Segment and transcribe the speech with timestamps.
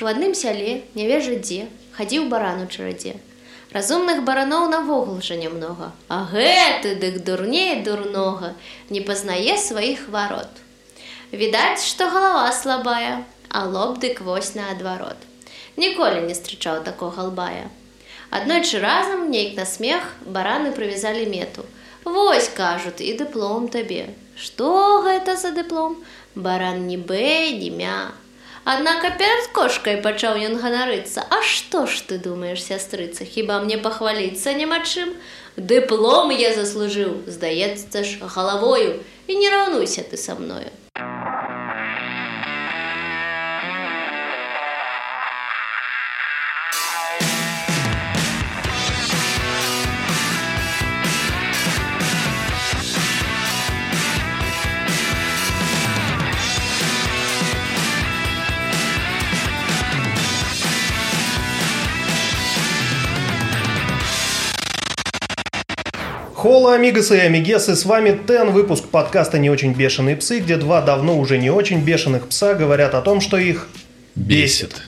[0.00, 1.66] В адным сяле, не ведаю дзе,
[1.96, 3.16] хадзіў баран у чарадзе.
[3.74, 8.54] Разумных бараноў навогул жа нямнога, а гэты дык дурней дурнога,
[8.90, 10.62] не пазнае сваіх варот.
[11.32, 15.18] Відаць, што галава слабая, а лоб дык вось наадварот.
[15.76, 17.66] Ніколі не стрычаў такога лбая.
[18.30, 21.66] Аднойчы разам, нейк на смех, бараны прывязалі мету.
[22.04, 24.14] Вось кажуць і дыплом табе.
[24.38, 25.98] Што гэта за дыплом?
[26.34, 28.12] Баран ні бэ, ні мя,
[28.67, 31.25] Аднака перад кошкай пачаў ён ганарыцца.
[31.27, 35.11] А што ж ты думаеш, сястрыца, хіба мне пахваліцца няма чым?
[35.57, 40.71] Дыплом я заслужыў, здаецца ж галавою і не раўнуйся ты са мною.
[66.38, 70.80] Холла, амигасы и амигесы, с вами Тен, выпуск подкаста «Не очень бешеные псы», где два
[70.80, 73.66] давно уже не очень бешеных пса говорят о том, что их
[74.14, 74.82] бесит.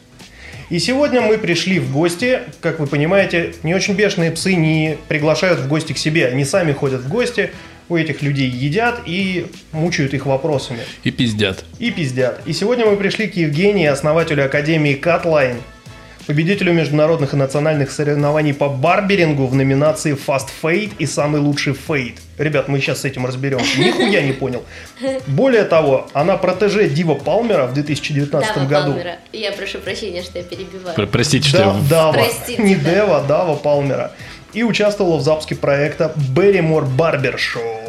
[0.69, 2.43] И сегодня мы пришли в гости.
[2.61, 6.28] Как вы понимаете, не очень бешеные псы не приглашают в гости к себе.
[6.28, 7.51] Они сами ходят в гости,
[7.89, 10.83] у этих людей едят и мучают их вопросами.
[11.03, 11.65] И пиздят.
[11.81, 12.43] И пиздят.
[12.47, 15.56] И сегодня мы пришли к Евгении, основателю Академии Катлайн
[16.31, 22.19] победителю международных и национальных соревнований по барберингу в номинации Fast Fade и самый лучший фейд.
[22.39, 23.81] Ребят, мы сейчас с этим разберемся.
[23.81, 24.62] Нихуя не понял.
[25.27, 28.92] Более того, она протеже Дива Палмера в 2019 Дава году.
[28.92, 29.17] Палмера.
[29.33, 30.95] Я прошу прощения, что я перебиваю.
[30.95, 31.75] Про- Простите, что Да, я...
[31.91, 32.91] Дава, Простите, не да.
[32.94, 34.12] Дева, Дава Палмера.
[34.53, 37.80] И участвовала в запуске проекта Берримор Барбер Шоу.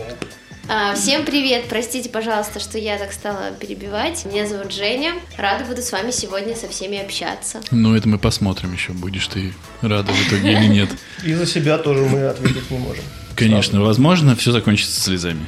[0.68, 1.66] А, всем привет!
[1.70, 4.24] Простите, пожалуйста, что я так стала перебивать.
[4.26, 5.16] Меня зовут Женя.
[5.38, 7.62] Рада буду с вами сегодня со всеми общаться.
[7.72, 10.90] Ну, это мы посмотрим еще, будешь ты рада в итоге или нет.
[11.26, 13.04] И за себя тоже мы ответить не можем.
[13.36, 15.46] Конечно, возможно, все закончится слезами.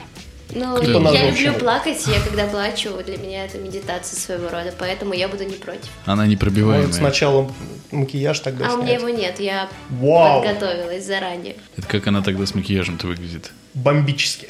[0.55, 0.81] Ну,
[1.11, 5.45] я люблю плакать, я когда плачу, для меня это медитация своего рода, поэтому я буду
[5.45, 5.89] не против.
[6.05, 6.91] Она Может, непробиваемая.
[6.91, 7.51] сначала
[7.91, 10.43] макияж тогда а у меня его нет, я Вау.
[10.43, 11.55] подготовилась заранее.
[11.75, 13.51] Это как она тогда с макияжем-то выглядит.
[13.73, 14.47] Бомбически.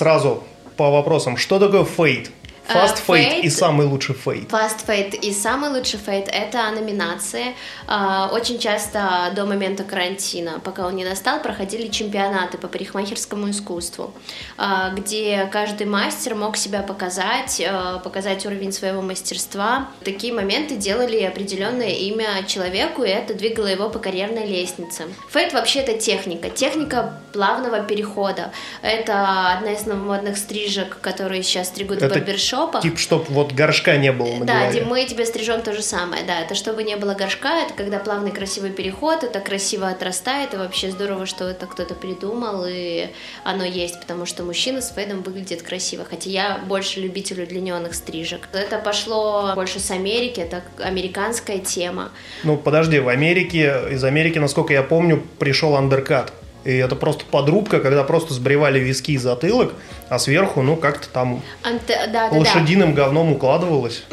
[0.00, 0.42] Сразу
[0.78, 1.36] по вопросам.
[1.36, 2.30] Что такое fade?
[2.72, 4.50] Fast А, fade и самый лучший fade.
[4.50, 7.56] Fast Fade и самый лучший fade– это номинации.
[7.86, 14.14] А, Очень часто до момента карантина, пока он не настал, проходили чемпионаты по парикмахерскому искусству,
[14.56, 17.62] а, где каждый мастер мог себя показать,
[18.04, 19.88] показать уровень своего мастерства.
[20.04, 25.04] Такие моменты делали определенное имя человеку, и это двигало его по карьерной лестнице.
[25.30, 28.52] Fade вообще это техника, техника плавного перехода.
[28.82, 32.20] Это одна из новомодных стрижек, которые сейчас стригут Это
[32.60, 32.82] барбершопах.
[32.82, 34.84] Тип, чтоб вот горшка не было на Да, голове.
[34.84, 38.30] Мы тебе стрижем то же самое, да, это чтобы не было горшка, это когда плавный
[38.30, 43.08] красивый переход, это красиво отрастает, и вообще здорово, что это кто-то придумал, и
[43.44, 48.48] оно есть, потому что мужчина с фейдом выглядит красиво, хотя я больше любитель удлиненных стрижек.
[48.52, 52.10] Это пошло больше с Америки, это американская тема.
[52.44, 56.32] Ну, подожди, в Америке, из Америки, насколько я помню, пришел андеркат.
[56.64, 59.72] И это просто подрубка, когда просто сбривали виски и затылок,
[60.08, 62.38] а сверху, ну, как-то там Анте- Да, да, да.
[62.38, 64.04] лошадиным говном укладывалось.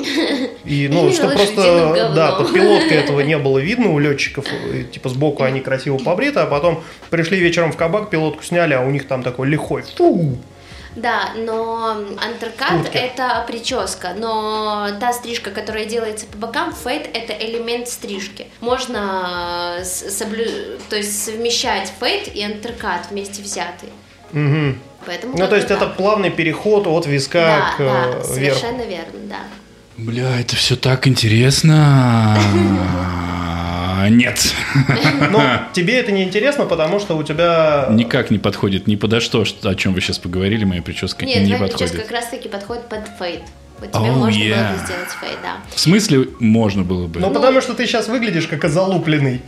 [0.64, 2.38] И, ну, Именно что просто, да, говном.
[2.46, 4.46] под пилоткой этого не было видно у летчиков.
[4.74, 8.82] И, типа, сбоку они красиво побриты, а потом пришли вечером в кабак, пилотку сняли, а
[8.82, 9.84] у них там такой лихой.
[9.98, 10.38] Фу!
[10.98, 17.88] Да, но андеркат это прическа, но та стрижка, которая делается по бокам, фейд это элемент
[17.88, 18.48] стрижки.
[18.62, 23.90] Можно э, соблю- то есть совмещать фейд и андеркат вместе взятый.
[24.32, 24.80] Мгм.
[25.06, 25.98] Поэтому Ну, то есть бы это так.
[25.98, 28.34] плавный переход от виска да, к да, э, верху.
[28.34, 29.40] совершенно верно, да.
[29.98, 32.36] Бля, это все так интересно.
[34.10, 34.54] Нет.
[35.32, 37.88] Но тебе это не интересно, потому что у тебя...
[37.90, 41.56] Никак не подходит ни подо что, о чем вы сейчас поговорили, моя прическа Нет, не
[41.56, 42.02] твоя прическа подходит.
[42.04, 43.42] как раз таки подходит под фейд.
[43.80, 44.74] Вот тебе Oh, можно было yeah.
[44.74, 45.58] бы сделать фейд, да.
[45.74, 47.20] В смысле можно было бы?
[47.20, 49.42] Ну, потому что ты сейчас выглядишь как озалупленный.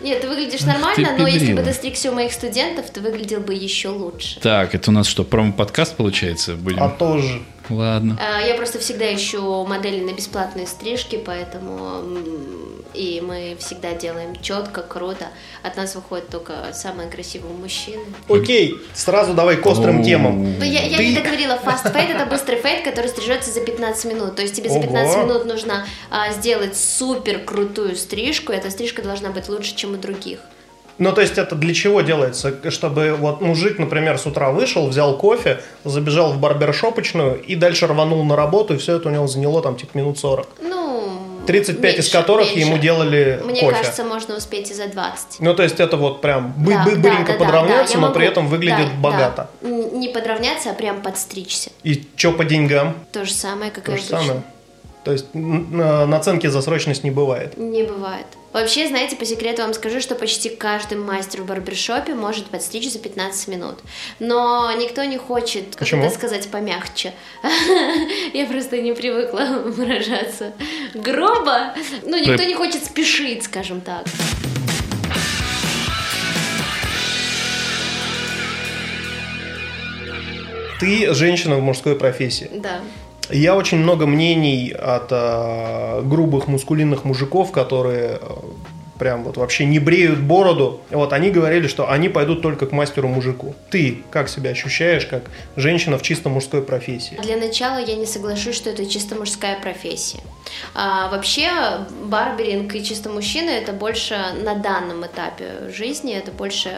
[0.00, 3.40] Нет, ты выглядишь ты нормально, но если бы ты стригся у моих студентов, ты выглядел
[3.40, 4.38] бы еще лучше.
[4.40, 6.54] Так, это у нас что, промо-подкаст получается?
[6.54, 6.82] Будем?
[6.82, 7.42] А тоже.
[7.70, 8.18] Ладно.
[8.20, 12.02] А, Я просто всегда ищу модели на бесплатные стрижки, поэтому
[12.94, 15.28] и мы всегда делаем четко, круто.
[15.62, 18.02] От нас выходят только самые красивые мужчины.
[18.28, 20.58] Окей, сразу давай к острым темам.
[20.58, 24.04] Ну, я, я Ты- не договорила, fast fade это быстрый фейд, который стрижется за 15
[24.06, 24.36] минут.
[24.36, 24.86] То есть тебе за Ого.
[24.86, 29.94] 15 минут нужно а, сделать супер крутую стрижку, и эта стрижка должна быть лучше, чем
[29.94, 30.40] у других.
[30.98, 32.52] Ну, то есть это для чего делается?
[32.70, 38.24] Чтобы вот мужик, например, с утра вышел, взял кофе, забежал в барбершопочную и дальше рванул
[38.24, 40.48] на работу, и все это у него заняло там типа минут 40.
[40.60, 41.12] Ну,
[41.46, 42.68] 35 из меньше, которых меньше.
[42.68, 43.76] ему делали Мне кофе.
[43.76, 45.40] кажется, можно успеть и за 20.
[45.40, 48.00] Ну, то есть это вот прям бы- Да, бы- да, быренько да, да, подравняться, да,
[48.00, 48.30] я но при могу.
[48.32, 49.48] этом выглядит Да, богато.
[49.62, 49.68] да.
[49.68, 51.70] Не подравняться, а прям подстричься.
[51.84, 52.94] И что по деньгам?
[53.12, 54.18] То же самое, как То и же обычно.
[54.20, 54.42] самое.
[55.08, 57.56] То есть на- наценки за срочность не бывает.
[57.56, 58.26] Не бывает.
[58.52, 62.98] Вообще, знаете, по секрету вам скажу, что почти каждый мастер в барбершопе может подстричь за
[62.98, 63.76] 15 минут.
[64.18, 66.04] Но никто не хочет, как Почему?
[66.04, 67.14] это сказать, помягче.
[68.34, 70.52] Я просто не привыкла выражаться
[70.92, 71.72] грубо.
[72.02, 74.04] Ну, никто не хочет спешить, скажем так.
[80.80, 82.50] Ты женщина в мужской профессии.
[82.52, 82.80] Да.
[83.30, 88.28] Я очень много мнений от э, грубых мускулинных мужиков, которые э,
[88.98, 90.80] прям вот вообще не бреют бороду.
[90.90, 93.54] Вот они говорили, что они пойдут только к мастеру-мужику.
[93.70, 95.24] Ты как себя ощущаешь, как
[95.56, 97.18] женщина в чисто мужской профессии?
[97.22, 100.20] Для начала я не соглашусь, что это чисто мужская профессия.
[100.74, 101.48] А, вообще,
[102.04, 106.70] барберинг и чисто мужчины это больше на данном этапе жизни, это больше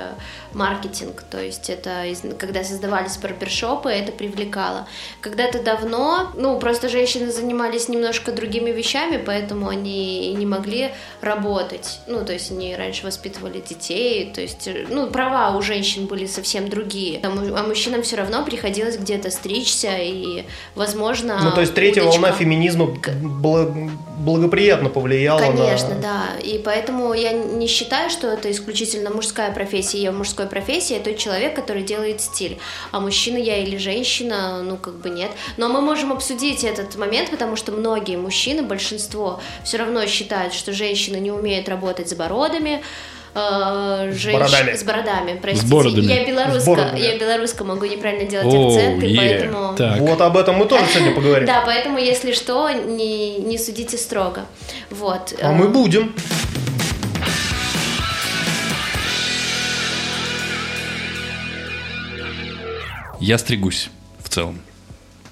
[0.52, 1.22] маркетинг.
[1.30, 2.04] То есть это
[2.38, 4.86] когда создавались барбершопы, это привлекало.
[5.20, 10.90] Когда-то давно, ну, просто женщины занимались немножко другими вещами, поэтому они не могли
[11.20, 12.00] работать.
[12.10, 16.26] Ну, то есть они раньше воспитывали детей, то есть, э, ну, права у женщин были
[16.26, 17.20] совсем другие.
[17.22, 22.20] А му- мужчинам все равно приходилось где-то стричься, и, возможно, Ну, то есть третья удочка-
[22.20, 26.00] волна феминизма бла- благоприятно повлияла Конечно, на...
[26.00, 26.24] да.
[26.42, 30.02] И поэтому я не считаю, что это исключительно мужская профессия.
[30.02, 32.58] Я в мужской профессии я тот человек, который делает стиль.
[32.90, 35.30] А мужчина я или женщина, ну как бы нет.
[35.56, 40.72] Но мы можем обсудить этот момент, потому что многие мужчины, большинство, все равно считают, что
[40.72, 42.82] женщины не умеют работать с бородами.
[43.34, 44.74] э, женщ- бородами.
[44.74, 45.66] С бородами, простите.
[45.72, 46.04] бородами.
[46.04, 46.98] Я С белоруска, бородами.
[47.00, 49.16] я белоруска, могу неправильно делать Оу, акценты, е.
[49.16, 49.74] поэтому...
[49.76, 50.00] Так.
[50.00, 51.46] Вот об этом мы тоже сегодня поговорим.
[51.46, 54.46] Да, поэтому, если что, не, не судите строго.
[54.90, 55.32] Вот.
[55.40, 56.12] А э, мы будем.
[63.20, 63.90] Я стригусь
[64.22, 64.58] в целом.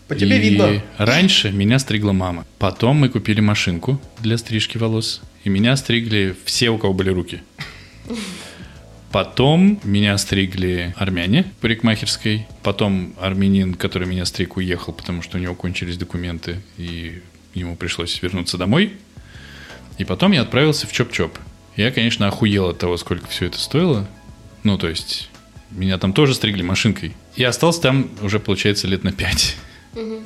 [0.08, 0.82] По тебе И видно.
[0.96, 2.46] Раньше меня стригла мама.
[2.58, 5.20] Потом мы купили машинку для стрижки волос.
[5.44, 7.42] И меня стригли все, у кого были руки.
[9.12, 12.46] Потом меня стригли армяне в парикмахерской.
[12.62, 17.22] Потом армянин, который меня стриг, уехал, потому что у него кончились документы, и
[17.54, 18.94] ему пришлось вернуться домой.
[19.98, 21.32] И потом я отправился в Чоп-Чоп.
[21.76, 24.08] Я, конечно, охуел от того, сколько все это стоило.
[24.62, 25.30] Ну, то есть,
[25.70, 27.14] меня там тоже стригли машинкой.
[27.36, 29.56] И остался там уже, получается, лет на пять.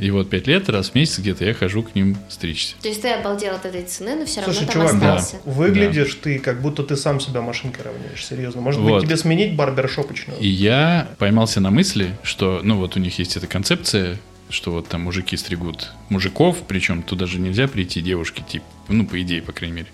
[0.01, 2.75] И вот пять лет, раз в месяц где-то я хожу к ним стричься.
[2.83, 5.15] То есть ты обалдел от этой цены, но все равно Слушай, там чувак, да.
[5.17, 5.43] остался.
[5.45, 8.61] выглядишь ты, как будто ты сам себя машинкой равняешь, серьезно.
[8.61, 9.01] Может Вот.
[9.01, 10.39] быть, тебе сменить барбершопочную?
[10.41, 14.19] И я поймался на мысли, что, ну вот у них есть эта концепция,
[14.51, 19.19] что вот там мужики стригут мужиков, причем туда же нельзя прийти девушки, типа, ну, по
[19.23, 19.89] идее, по крайней мере.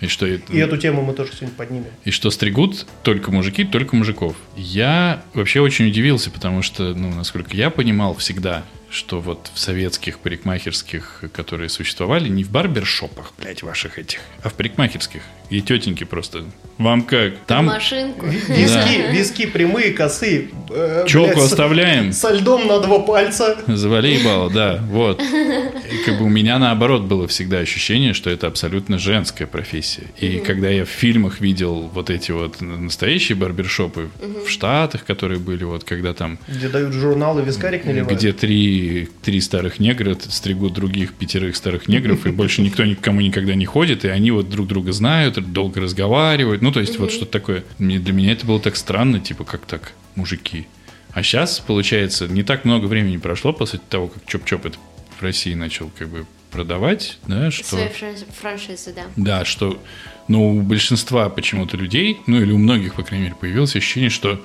[0.00, 1.88] И что, это, И эту тему мы тоже сегодня поднимем.
[2.04, 4.34] и что стригут только мужики, только мужиков.
[4.56, 10.18] Я вообще очень удивился, потому что, ну, насколько я понимал всегда, что вот в советских
[10.18, 15.22] парикмахерских, которые существовали, не в барбершопах, блядь, ваших этих, а в парикмахерских.
[15.50, 16.44] И тетеньки просто,
[16.76, 17.38] вам как?
[17.46, 18.26] Там Машинку.
[18.26, 20.48] Виски, виски прямые, косые.
[20.70, 23.56] э, челку блядь, с- оставляем, Со льдом на два пальца.
[23.66, 25.22] Завали ебало, да, вот.
[25.22, 30.04] И как бы у меня наоборот было всегда ощущение, что это абсолютно женская профессия.
[30.18, 34.10] И когда я в фильмах видел вот эти вот настоящие барбершопы
[34.46, 38.18] в Штатах, которые были вот, когда там, Где дают журналы, вискарик наливают.
[38.18, 38.77] где три,
[39.22, 44.04] три старых негра стригут других пятерых старых негров, и больше никто никому никогда не ходит,
[44.04, 47.64] и они вот друг друга знают, долго разговаривают, ну, то есть вот что-то такое.
[47.78, 50.66] Мне, для меня это было так странно, типа, как так, мужики?
[51.12, 54.78] А сейчас, получается, не так много времени прошло после того, как Чоп-Чоп это
[55.18, 57.64] в России начал как бы продавать, да, что...
[57.64, 59.02] Свои фран- франшизы, да.
[59.16, 59.82] Да, что
[60.28, 64.44] ну, у большинства почему-то людей, ну или у многих, по крайней мере, появилось ощущение, что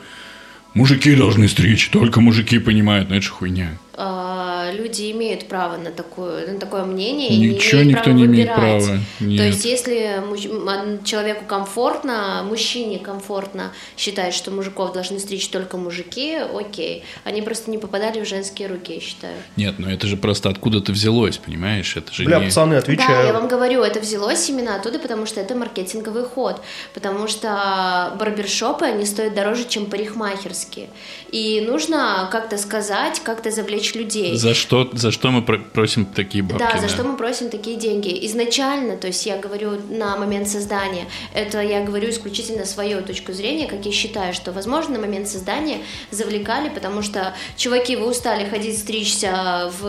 [0.73, 3.77] мужики должны стричь, только мужики понимают, ну это же хуйня.
[3.95, 8.17] А, Люди имеют право на такое, на такое мнение и Ничего не имеют никто права
[8.17, 8.83] не имеет выбирать.
[8.85, 8.99] права.
[9.19, 9.45] То Нет.
[9.45, 16.35] есть, если муж- м, человеку комфортно, мужчине комфортно считать, что мужиков должны стричь только мужики,
[16.37, 17.03] окей.
[17.23, 19.35] Они просто не попадали в женские руки, я считаю.
[19.57, 21.95] Нет, ну это же просто откуда-то взялось, понимаешь?
[21.95, 22.45] Это же Бля, не...
[22.45, 23.27] пацаны, Да, отвечаю.
[23.27, 26.61] я вам говорю, это взялось именно оттуда, потому что это маркетинговый ход.
[26.95, 30.89] Потому что барбершопы, они стоят дороже, чем парикмахерские.
[31.31, 34.35] И нужно как-то сказать, как-то завлечь людей.
[34.35, 36.59] За что, за что мы про- просим такие бабки.
[36.59, 38.25] Да, за что мы просим такие деньги.
[38.27, 43.67] Изначально, то есть я говорю на момент создания, это я говорю исключительно свою точку зрения,
[43.67, 45.79] как я считаю, что, возможно, на момент создания
[46.11, 49.87] завлекали, потому что, чуваки, вы устали ходить стричься в,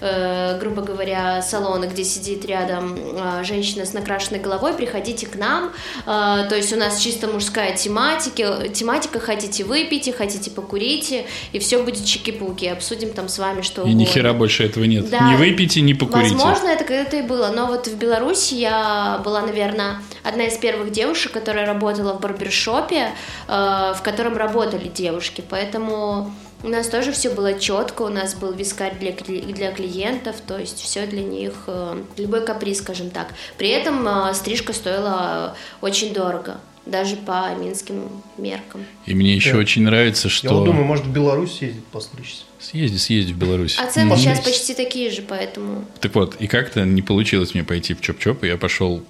[0.00, 5.72] э, грубо говоря, салоны, где сидит рядом э, женщина с накрашенной головой, приходите к нам,
[6.06, 11.82] э, то есть у нас чисто мужская тематика, тематика, хотите выпейте, хотите покурите, и все
[11.82, 13.98] будет чики-пуки, обсудим там с вами что И угодно.
[13.98, 15.08] ни хера больше этого нет.
[15.08, 15.30] Да.
[15.30, 16.34] Не выпейте, не покурите.
[16.34, 20.92] Возможно, это когда-то и было, но вот в Беларуси я была, наверное, одна из первых
[20.92, 23.12] девушек, которая работала в барбершопе,
[23.48, 26.30] э, в котором работали девушки, поэтому
[26.62, 30.80] у нас тоже все было четко, у нас был вискарь для, для клиентов, то есть
[30.80, 33.28] все для них, э, любой каприз, скажем так.
[33.56, 38.84] При этом э, стрижка стоила очень дорого, даже по минским меркам.
[39.06, 39.58] И мне еще Да.
[39.58, 40.54] очень нравится, Я что...
[40.54, 42.42] вот думаю, может в Беларусь съездить постричься.
[42.60, 43.76] Съезди, съезди в Беларусь.
[43.78, 45.84] А цены сейчас почти такие же, поэтому...
[46.00, 49.02] Так вот, и как-то не получилось мне пойти в Чоп-Чоп, и я пошел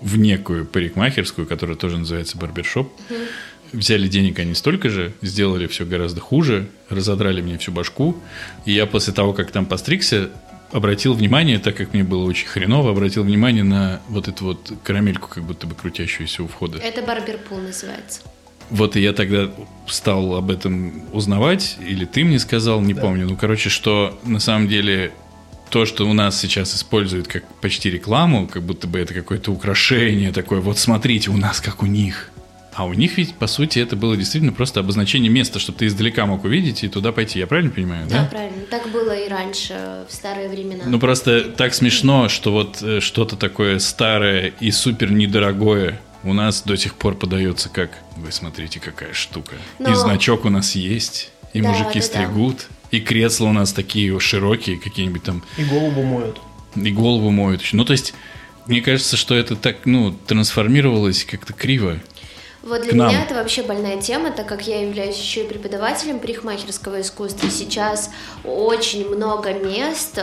[0.00, 2.90] в некую парикмахерскую, которая тоже называется барбершоп.
[3.72, 8.16] Взяли денег они столько же, сделали все гораздо хуже, разодрали мне всю башку.
[8.64, 10.30] И я после того, как там постригся,
[10.72, 15.28] обратил внимание, так как мне было очень хреново, обратил внимание на вот эту вот карамельку,
[15.28, 16.78] как будто бы крутящуюся у входа.
[16.78, 18.22] Это barber pole называется.
[18.70, 19.50] Вот и я тогда
[19.88, 23.26] стал об этом узнавать, или ты мне сказал, не помню.
[23.26, 25.12] Ну, короче, что на самом деле
[25.70, 30.32] то, что у нас сейчас используют как почти рекламу, как будто бы это какое-то украшение
[30.32, 32.29] такое, вот смотрите, у нас как у них.
[32.72, 36.24] А у них ведь, по сути, это было действительно просто обозначение места, чтобы ты издалека
[36.26, 37.38] мог увидеть и туда пойти.
[37.40, 38.24] Я правильно понимаю, Да, да?
[38.26, 38.62] правильно.
[38.70, 40.84] Так было и раньше, в старые времена.
[40.86, 46.62] Ну, просто так смешно, что вот э, что-то такое старое и супер недорогое у нас
[46.62, 49.56] до сих пор подается как «Вы смотрите, какая штука».
[49.80, 52.02] И Но- значок у нас есть, и Да, мужики да, да.
[52.02, 56.38] стригут, и кресла у нас такие широкие, какие-нибудь там, И голову моют.
[56.76, 57.62] и голову моют.
[57.62, 57.76] еще.
[57.76, 58.14] Ну, то есть,
[58.66, 61.98] мне кажется, что это так, ну, трансформировалось как-то криво.
[62.62, 63.08] Вот к для нам.
[63.08, 67.48] меня это вообще больная тема, так как я являюсь еще и преподавателем парикмахерского искусства.
[67.50, 68.10] Сейчас
[68.44, 70.18] очень много мест.
[70.18, 70.20] э,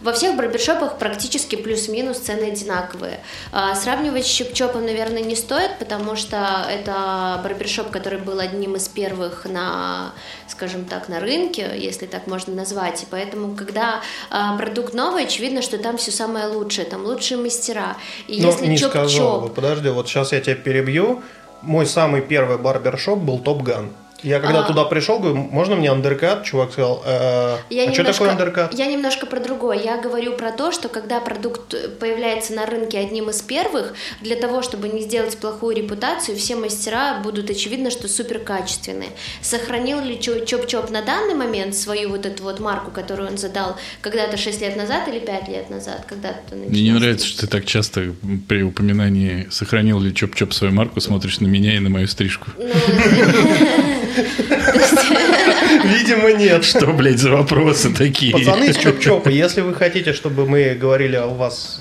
[0.00, 3.20] во всех барбершопах практически плюс-минус цены одинаковые.
[3.50, 8.76] А сравнивать с Chop-Chop ом, наверное, не стоит, потому что это барбершоп, который был одним
[8.76, 10.12] из первых на,
[10.46, 13.02] скажем так, на рынке, если так можно назвать.
[13.02, 17.96] И поэтому, когда а, продукт новый, очевидно, что там все самое лучшее, там лучшие мастера.
[18.28, 19.48] И Ну, если не сказал Chop-Chop бы.
[19.48, 21.23] Подожди, вот сейчас я тебя перебью.
[21.66, 23.88] Мой самый первый барбершоп был Top Gun.
[24.24, 24.62] Я когда А.
[24.66, 26.44] туда пришел, говорю, можно мне андеркат?
[26.44, 28.72] Чувак сказал, «Э, Я а что такое андеркат?
[28.74, 29.78] Я немножко про другое.
[29.78, 34.62] Я говорю про то, что когда продукт появляется на рынке одним из первых, для того,
[34.62, 39.10] чтобы не сделать плохую репутацию, все мастера будут очевидно, что супер качественные.
[39.42, 43.76] Сохранил ли Чо- Чоп-Чоп на данный момент свою вот эту вот марку, которую он задал
[44.00, 47.66] когда-то 6 лет назад или 5 лет назад, когда-то Мне не нравится, что ты так
[47.66, 48.14] часто
[48.48, 52.46] при упоминании сохранил ли Чоп-Чоп свою марку, смотришь на меня и на мою стрижку.
[52.56, 52.64] Ну,
[55.84, 56.64] Видимо, нет.
[56.64, 58.32] Что, блядь, за вопросы такие?
[58.32, 61.80] Пацаны из Чоп-Чопа, если вы хотите, чтобы мы говорили о вас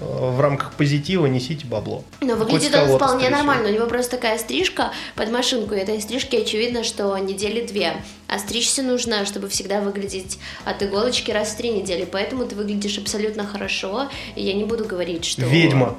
[0.00, 2.04] э, в рамках позитива, несите бабло.
[2.20, 3.36] Но выглядит он вполне стричь.
[3.36, 3.68] нормально.
[3.68, 5.74] У него просто такая стрижка под машинку.
[5.74, 7.94] И этой стрижки очевидно, что недели две.
[8.26, 12.06] А стричься нужно, чтобы всегда выглядеть от иголочки раз в три недели.
[12.10, 14.08] Поэтому ты выглядишь абсолютно хорошо.
[14.36, 15.42] И я не буду говорить, что...
[15.42, 15.96] Ведьма.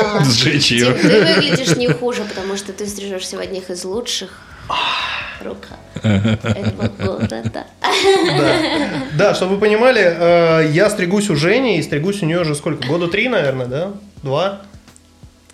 [0.00, 0.86] А, Сжечь ее.
[0.86, 4.30] Тим, ты выглядишь не хуже, потому что ты стрижешься в одних из лучших
[5.42, 5.58] рук
[6.02, 7.44] этого города.
[7.52, 7.66] Да.
[9.16, 12.86] да, чтобы вы понимали, э, я стригусь у Жени, и стригусь у нее уже сколько?
[12.86, 13.92] Года три, наверное, да?
[14.22, 14.62] Два?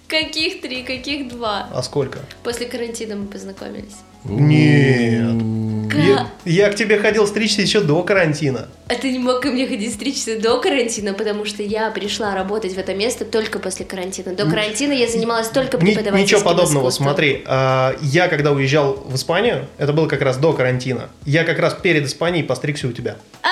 [0.09, 1.69] Каких три, каких два?
[1.73, 2.21] А сколько?
[2.45, 3.97] После карантина мы познакомились.
[4.25, 5.86] Нет.
[6.07, 8.69] Я, я к тебе ходил стричься еще до карантина.
[8.89, 12.75] А ты не мог ко мне ходить стричься до карантина, потому что я пришла работать
[12.75, 14.35] в это место только после карантина.
[14.35, 17.07] До карантина я занималась только преподавательским ничего подобного, искусством.
[17.09, 17.43] смотри.
[17.47, 21.09] а, я когда уезжал в Испанию, это было как раз до карантина.
[21.25, 23.17] Я как раз перед Испанией постригся у тебя.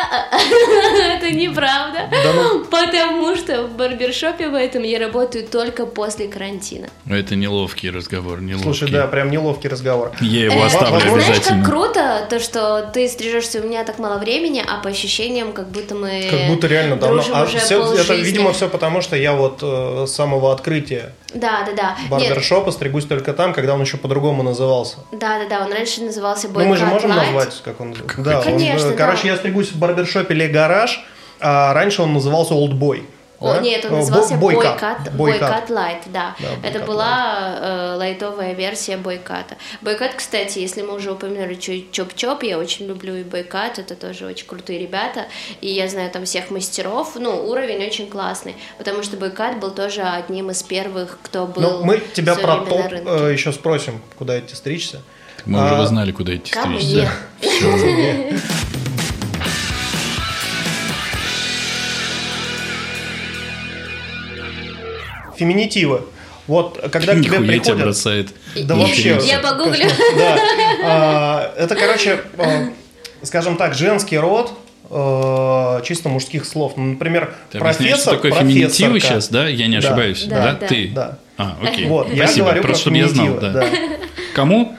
[1.16, 2.08] Это неправда.
[2.10, 2.64] Да ну.
[2.64, 6.88] Потому что в барбершопе в этом я работаю только после карантина.
[7.08, 8.64] Это неловкий разговор, неловкий.
[8.64, 10.12] Слушай, да, прям неловкий разговор.
[10.20, 11.62] Я его Э, оставлю возможно, Знаешь, обязательно.
[11.64, 15.68] как круто, то, что ты стрижешься у меня так мало времени, а по ощущениям, как
[15.68, 17.22] будто мы Как будто реально давно.
[17.32, 21.64] А уже всё- это, видимо, все потому, что я вот э, с самого открытия Да,
[21.66, 21.96] да, да.
[22.00, 24.98] Нет, барбершопа стригусь только там, когда он еще по-другому назывался.
[25.10, 27.16] да, да, да, он раньше назывался Ну, мы же Boycott можем Light.
[27.16, 27.96] назвать, как он...
[28.18, 28.96] Да, он, Конечно, э, да.
[28.96, 31.04] Короче, я стригусь в барбершопе Ле Гараж,
[31.40, 33.02] а раньше он назывался Old Boy.
[33.40, 35.12] О, нет, он назывался бо- Бойкат.
[35.12, 35.68] Бойкат.
[35.70, 36.34] Лайт, да.
[36.38, 39.56] Да, Это была э, лайтовая версия Бойката.
[39.82, 44.46] Бойкат, кстати, если мы уже упомянули Чоп-Чоп, я очень люблю и Бойкат, это тоже очень
[44.46, 45.26] крутые ребята.
[45.60, 50.02] И я знаю там всех мастеров, ну, уровень очень классный, потому что Бойкат был тоже
[50.02, 54.54] одним из первых, кто был Ну, мы тебя про топ э, еще спросим, куда идти
[54.54, 55.02] стричься.
[55.44, 57.10] Мы уже А, вы знали, куда идти Ко стричься.
[57.42, 58.40] мне.
[65.36, 66.02] Феминитивы.
[66.46, 67.78] Вот когда к тебе приходят...
[67.78, 68.28] бросает.
[68.54, 69.18] Да вообще.
[69.24, 69.86] Я погуглю.
[70.16, 70.38] Да.
[70.84, 72.68] А, Это, короче, а,
[73.22, 74.52] скажем так, женский род
[74.90, 76.74] э, чисто мужских слов.
[76.76, 79.48] Ну, Например, Ты объясняешь, что профессор, такое феминитивы сейчас, да?
[79.48, 79.88] Я не Да.
[79.88, 80.24] ошибаюсь.
[80.24, 80.66] Да, Да, да.
[80.66, 80.88] ты?
[80.94, 81.18] Да.
[81.38, 81.86] А, окей.
[81.86, 83.50] Вот, я Спасибо, говорю просто про чтобы я знал, да.
[83.50, 83.66] да.
[84.34, 84.76] Кому?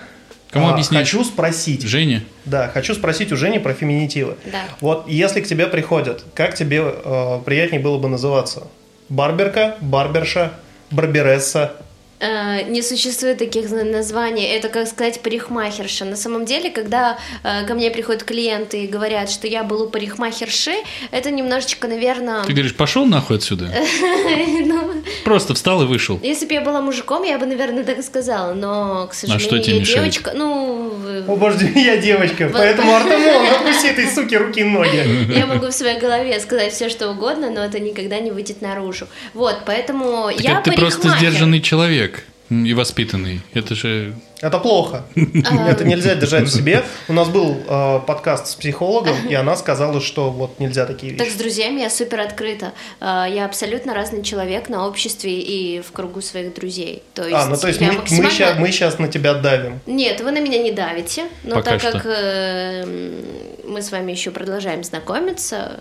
[0.52, 1.06] Кому А, объяснять?
[1.06, 1.82] Хочу спросить.
[1.82, 2.24] Жене?
[2.46, 4.36] Да, хочу спросить у Жени про феминитивы.
[4.46, 4.62] Да.
[4.80, 8.68] Вот если к тебе приходят, как тебе э, приятнее было бы называться?
[9.10, 10.52] Барберка, барберша,
[10.92, 11.74] барбересса.
[12.20, 14.44] Э, Не существует таких на- названий.
[14.46, 16.06] Это, как сказать, парикмахерша.
[16.06, 19.90] На самом деле, когда э, ко мне приходят клиенты и говорят, что я был у
[19.90, 20.72] парикмахерши,
[21.12, 22.44] это немножечко, наверное...
[22.44, 23.70] Ты говоришь, пошел нахуй отсюда?
[24.66, 24.92] ну,
[25.26, 26.20] Просто встал и вышел.
[26.24, 28.54] если бы я была мужиком, я бы, наверное, так и сказала.
[28.54, 30.32] Но, к сожалению, А что тебе я девочка.
[30.34, 30.94] Ну,
[31.28, 35.34] О боже, я девочка, поэтому Артемон, отпусти этой суки руки и ноги.
[35.38, 39.08] я могу в своей голове сказать все, что угодно, но это никогда не выйдет наружу.
[39.34, 41.30] Вот, поэтому я это ты просто парикмахер.
[41.30, 42.05] сдержанный человек
[42.50, 43.42] и воспитанный.
[43.54, 44.14] Это же...
[44.42, 45.06] Это плохо.
[45.16, 46.84] Это нельзя держать в себе.
[47.08, 51.26] У нас был э, подкаст с психологом, и она сказала, что вот нельзя такие Так
[51.28, 51.36] вещи.
[51.36, 52.74] с друзьями я супер открыта.
[53.00, 57.02] А, Я абсолютно разный человек на обществе и в кругу своих друзей.
[57.16, 59.80] То есть А, ну то есть мы, максимально- сейчас, мы сейчас на тебя давим.
[59.88, 61.92] Нет, вы на меня не давите, но Пока так что.
[61.94, 63.26] как э, м,
[63.72, 65.80] мы с вами еще продолжаем знакомиться,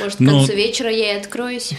[0.00, 1.72] может, к Ну, концу вечера я и откроюсь.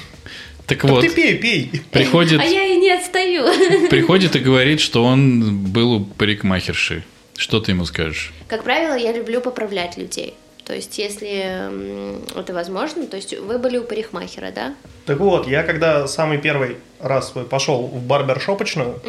[0.67, 1.81] Так Так вот, ты пей, пей.
[1.91, 3.87] приходит, А я и не отстаю.
[3.89, 7.03] приходит и говорит, что он был у парикмахерши.
[7.35, 8.31] Что ты ему скажешь?
[8.47, 10.35] Как правило, я люблю поправлять людей.
[10.65, 14.75] То есть, если это возможно, то есть вы были у парикмахера, да?
[15.05, 19.01] Так вот, я когда самый первый раз свой пошел в барбершопочную,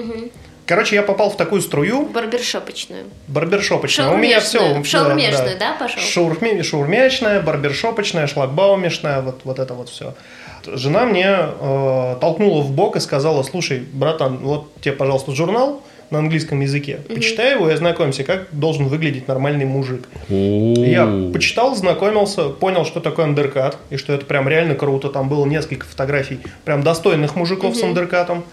[0.66, 3.04] короче, я попал в такую струю, барбершопочную.
[3.28, 4.10] барбершопочная.
[4.10, 4.58] У меня все.
[4.58, 4.82] Шаурмешную.
[4.84, 6.02] В шаурмешную, да, пошел?
[6.02, 10.14] Шаурме, шаурмячная, барбершопочная, шлагбаумешная, вот, вот это вот все.
[10.66, 16.18] Жена мне э, толкнула в бок и сказала, слушай, братан, вот тебе, пожалуйста, журнал на
[16.18, 17.00] английском языке.
[17.08, 20.08] Почитай его и ознакомься, как должен выглядеть нормальный мужик.
[20.28, 25.08] Я почитал, знакомился, понял, что такое андеркат, и что это прям реально круто.
[25.08, 28.44] Там было несколько фотографий прям достойных мужиков с андеркатом.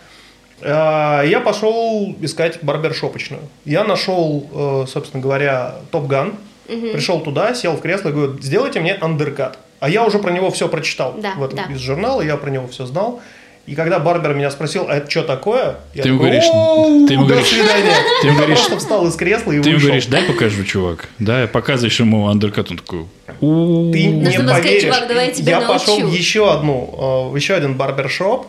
[0.61, 3.43] А, Я пошел искать барбершопочную.
[3.65, 6.35] Я нашел, э, собственно говоря, Top Gun.
[6.67, 9.57] Пришел туда, сел в кресло и говорю, сделайте мне андеркат.
[9.81, 11.73] А я уже про него все прочитал Да, в этом, да.
[11.73, 13.19] из журнала, я про него все знал.
[13.65, 15.77] И когда барбер меня спросил, а это что такое?
[15.95, 17.95] Я Ты ему говоришь, «Оу, ты ему говоришь- свидания.
[18.21, 19.87] ты ему говоришь- просто встал из кресла и Ты ему вышел.
[19.89, 21.09] говоришь, дай покажу, чувак.
[21.19, 23.05] Да, показываешь ему андеркат, он такой...
[23.39, 24.83] Ты не чтобы сказать, поверишь.
[24.83, 25.73] чувак, давай я тебя я научу.
[25.79, 28.45] пошел в еще одну, э, в еще один барбершоп,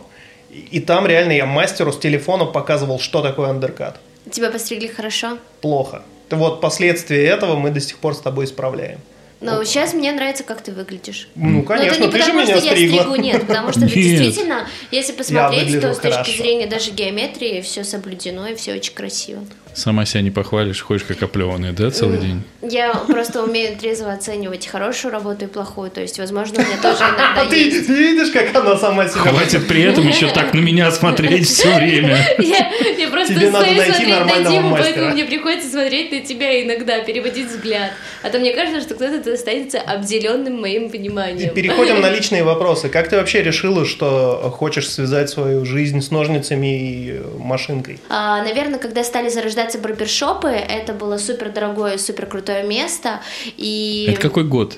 [0.51, 3.99] и там реально я мастеру с телефона показывал, что такое андеркат.
[4.31, 5.37] Тебя постригли хорошо?
[5.61, 6.03] Плохо.
[6.29, 8.99] Вот последствия этого мы до сих пор с тобой исправляем.
[9.43, 11.27] Но сейчас мне нравится, как ты выглядишь.
[11.35, 12.97] Ну, Но это конечно, не ты же потому, меня что я стригла.
[13.01, 13.93] стригу, нет, потому что Нет.
[13.93, 16.37] действительно, если посмотреть, то с точки хорошо.
[16.37, 19.43] зрения даже геометрии все соблюдено и все очень красиво.
[19.75, 22.43] Сама себя не похвалишь, ходишь как оплеванный, да, целый день?
[22.61, 26.99] Я просто умею трезво оценивать хорошую работу и плохую, то есть, возможно, у меня тоже
[27.03, 29.21] иногда А ты, видишь, как она сама себя...
[29.21, 32.17] Хватит при этом еще так на меня смотреть все время.
[32.39, 34.83] Я, просто Тебе надо стою найти смотреть на нормального Диму, мастера.
[34.93, 37.91] поэтому мне приходится смотреть на тебя иногда, переводить взгляд.
[38.21, 41.53] А то мне кажется, что кто-то останется обделенным моим И пониманием.
[41.53, 42.89] переходим на личные вопросы.
[42.89, 47.99] Как ты вообще решила, что хочешь связать свою жизнь с ножницами и машинкой?
[48.09, 53.21] А, наверное, когда стали зарождаться барбершопы, это было супер дорогое, супер крутое место.
[53.57, 54.77] И Это какой год?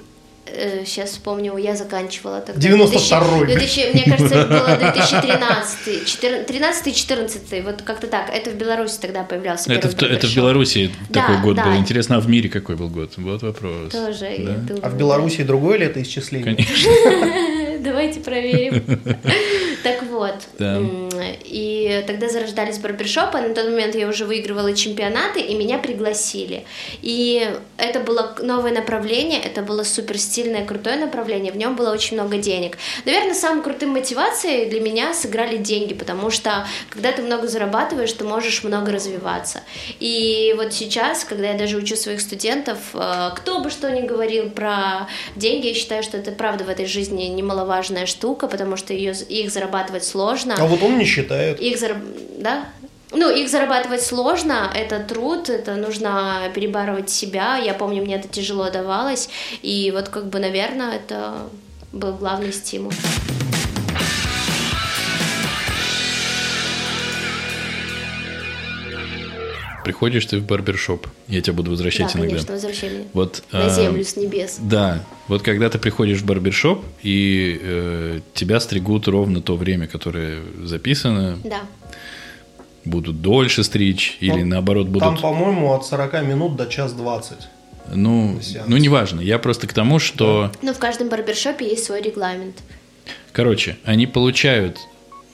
[0.85, 2.61] сейчас вспомню, я заканчивала тогда.
[2.67, 3.45] 92-й.
[3.45, 8.29] 2000, мне кажется, это было 2013, 13-14, вот как-то так.
[8.29, 10.35] Это в Беларуси тогда появлялся Это, в, это в.
[10.35, 11.65] Беларуси Да, такой год да.
[11.65, 11.75] был.
[11.75, 13.13] Интересно, а в мире какой был год?
[13.17, 13.91] Вот вопрос.
[13.91, 14.35] Тоже.
[14.39, 14.53] Да?
[14.53, 16.55] думаю, А в Беларуси другое ли это исчисление?
[16.55, 17.79] Конечно.
[17.79, 18.83] Давайте проверим.
[19.85, 20.81] Так вот, Да.
[21.43, 23.37] И тогда зарождались барбершопы.
[23.37, 26.65] На тот момент я уже выигрывала чемпионаты, и меня пригласили.
[27.03, 31.51] И это было новое направление, это было супер стильное, крутое направление.
[31.51, 32.79] В нем было очень много денег.
[33.05, 38.23] Наверное, самым крутым мотивацией для меня сыграли деньги, потому что когда ты много зарабатываешь, ты
[38.23, 39.61] можешь много развиваться.
[39.99, 44.49] И вот сейчас, когда я даже учу своих студентов, э, кто бы что ни говорил
[44.49, 49.13] про деньги, я считаю, что это правда в этой жизни немаловажная штука, потому что ее,
[49.29, 50.55] их зарабатывать сложно.
[50.57, 51.59] А вот он не считает.
[51.59, 51.97] Их зараб...
[52.39, 52.65] Да?
[53.11, 57.57] Ну, их зарабатывать сложно, это труд, это нужно перебарывать себя.
[57.57, 59.29] Я помню, мне это тяжело давалось,
[59.61, 61.49] и вот как бы, наверное, это
[61.93, 62.91] был главный стимул.
[69.85, 72.29] Приходишь ты в барбершоп, я тебя буду возвращать да, иногда.
[72.29, 73.03] конечно, возвращай меня.
[73.13, 74.57] Вот, На а, землю с небес.
[74.59, 80.41] Да, вот когда ты приходишь в барбершоп, и э, тебя стригут ровно то время, которое
[80.63, 81.61] записано, Да.
[82.83, 85.03] будут дольше стричь, или Ну, наоборот будут...
[85.03, 87.37] Там, по-моему, от 40 минут до час 20.
[87.93, 88.67] ну, сеанс.
[88.67, 89.21] ну, неважно.
[89.21, 90.51] Я просто к тому, что...
[90.63, 92.55] Но в каждом барбершопе есть свой регламент.
[93.31, 94.79] Короче, они получают,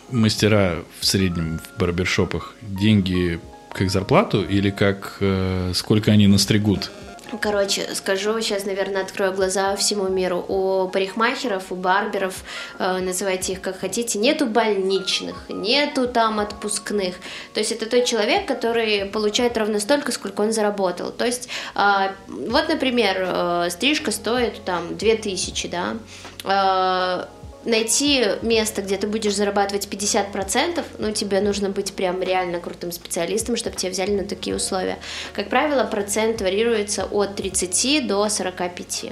[0.09, 3.39] мастера в среднем в барбершопах, деньги
[3.73, 6.91] как зарплату или как э, сколько они настригут?
[7.39, 10.43] Короче, скажу, сейчас, наверное, открою глаза всему миру.
[10.49, 12.43] У парикмахеров, у барберов,
[12.77, 17.15] э, называйте их как хотите, нету больничных, нету там отпускных.
[17.53, 21.11] То есть это тот человек, который получает ровно столько, сколько он заработал.
[21.11, 25.95] То есть, э, вот, например, э, стрижка стоит там 2000, да,
[26.43, 27.25] Э,
[27.65, 33.55] найти место, где ты будешь зарабатывать 50%, ну, тебе нужно быть прям реально крутым специалистом,
[33.55, 34.97] чтобы тебя взяли на такие условия.
[35.33, 39.05] Как правило, процент варьируется от 30 до 45.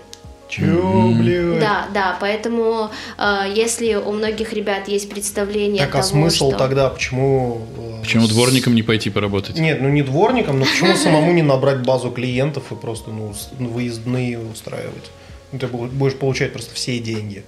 [0.49, 0.61] Че,
[1.19, 1.59] блядь?
[1.59, 6.57] Да, да, поэтому э, если у многих ребят есть представление Так, а того, смысл что...
[6.57, 7.61] тогда, почему...
[7.77, 9.59] э, Почему с- дворником не пойти поработать?
[9.59, 14.39] Нет, ну не дворником, но почему самому не набрать базу клиентов и просто ну, выездные
[14.39, 15.11] устраивать?
[15.51, 17.43] Ну, Ты бу- будешь получать просто все деньги.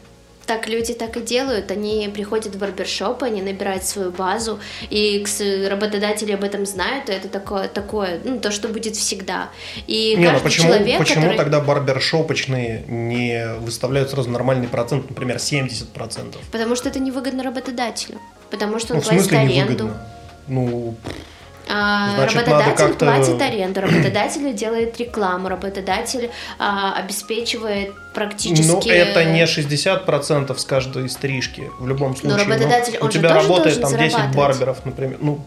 [0.51, 4.59] Так люди так и делают, они приходят в барбершоп, они набирают свою базу,
[4.89, 5.25] и
[5.69, 9.49] работодатели об этом знают, и это такое, такое, ну, то, что будет всегда.
[9.87, 11.37] И не, ну каждый почему, человек, почему который...
[11.37, 16.35] тогда барбершопочные не выставляют сразу нормальный процент, например, 70%?
[16.51, 19.53] Потому что это невыгодно работодателю, потому что он Ну, платит аренду.
[19.55, 20.07] невыгодно?
[20.49, 20.95] Ну,
[21.71, 26.29] Значит, надо работодатель платит аренду, работодатель делает рекламу, работодатель
[26.59, 28.67] а, обеспечивает практически...
[28.67, 32.37] ну это не 60% с каждой стрижки в любом случае.
[32.37, 34.35] Ну, работодатель, у он же тебя работает там 10 зарабатывать.
[34.35, 35.17] барберов, например.
[35.21, 35.41] Ну,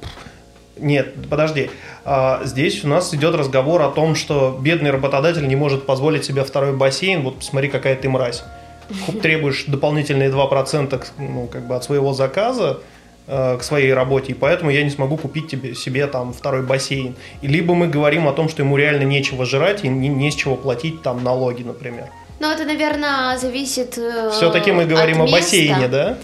[0.78, 1.70] нет, подожди.
[2.04, 6.42] А, здесь у нас идет разговор о том, что бедный работодатель не может позволить себе
[6.44, 7.22] второй бассейн.
[7.22, 8.42] Вот посмотри, какая ты мразь.
[9.22, 12.80] Требуешь дополнительные 2% к- ну, как бы от своего заказа
[13.26, 17.14] к своей работе, и поэтому я не смогу купить тебе, себе там второй бассейн.
[17.42, 20.34] И либо мы говорим о том, что ему реально нечего жрать и не, не с
[20.34, 22.08] чего платить там налоги, например.
[22.40, 25.88] Ну, это, наверное, зависит э, Все-таки мы говорим от о бассейне, места.
[25.88, 26.18] да?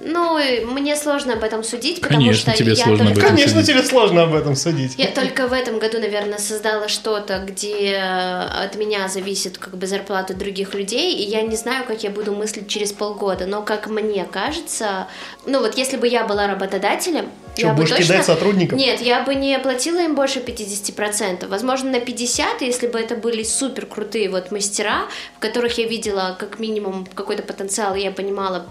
[0.00, 0.38] Ну,
[0.72, 3.20] мне сложно об этом судить, потому Конечно, что тебе я сложно об только...
[3.20, 3.74] этом Конечно, судить.
[3.74, 4.94] тебе сложно об этом судить.
[4.96, 10.34] Я только в этом году, наверное, создала что-то, где от меня зависит как бы зарплата
[10.34, 14.24] других людей, и я не знаю, как я буду мыслить через полгода, но как мне
[14.24, 15.06] кажется,
[15.46, 18.04] ну вот если бы я была работодателем, Что, я будешь точно...
[18.04, 18.78] кидать сотрудников?
[18.78, 23.42] Нет, я бы не платила им больше 50%, возможно, на 50%, если бы это были
[23.42, 25.02] супер крутые вот мастера,
[25.36, 28.66] в которых я видела как минимум какой-то потенциал, и я понимала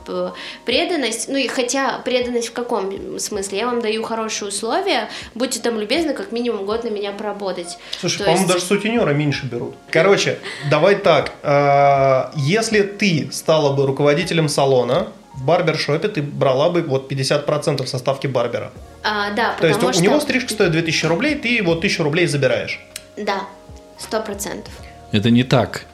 [0.65, 3.57] преданность, ну и хотя преданность в каком смысле?
[3.59, 7.77] Я вам даю хорошие условия, будьте там любезны, как минимум год на меня поработать.
[7.99, 9.75] Слушай, по-моему, есть- даже сутенера меньше берут.
[9.89, 11.31] Короче, давай так.
[11.43, 17.97] э, Если ты стала бы руководителем салона, в барбершопе ты брала бы вот 50% со
[17.97, 18.71] ставки барбера.
[19.03, 20.03] А, да, То есть потому у что...
[20.03, 22.79] него стрижка стоит 2000 рублей, ты вот 1000 рублей забираешь.
[23.15, 23.43] Да,
[23.97, 24.73] сто процентов.
[25.11, 25.85] Это не так.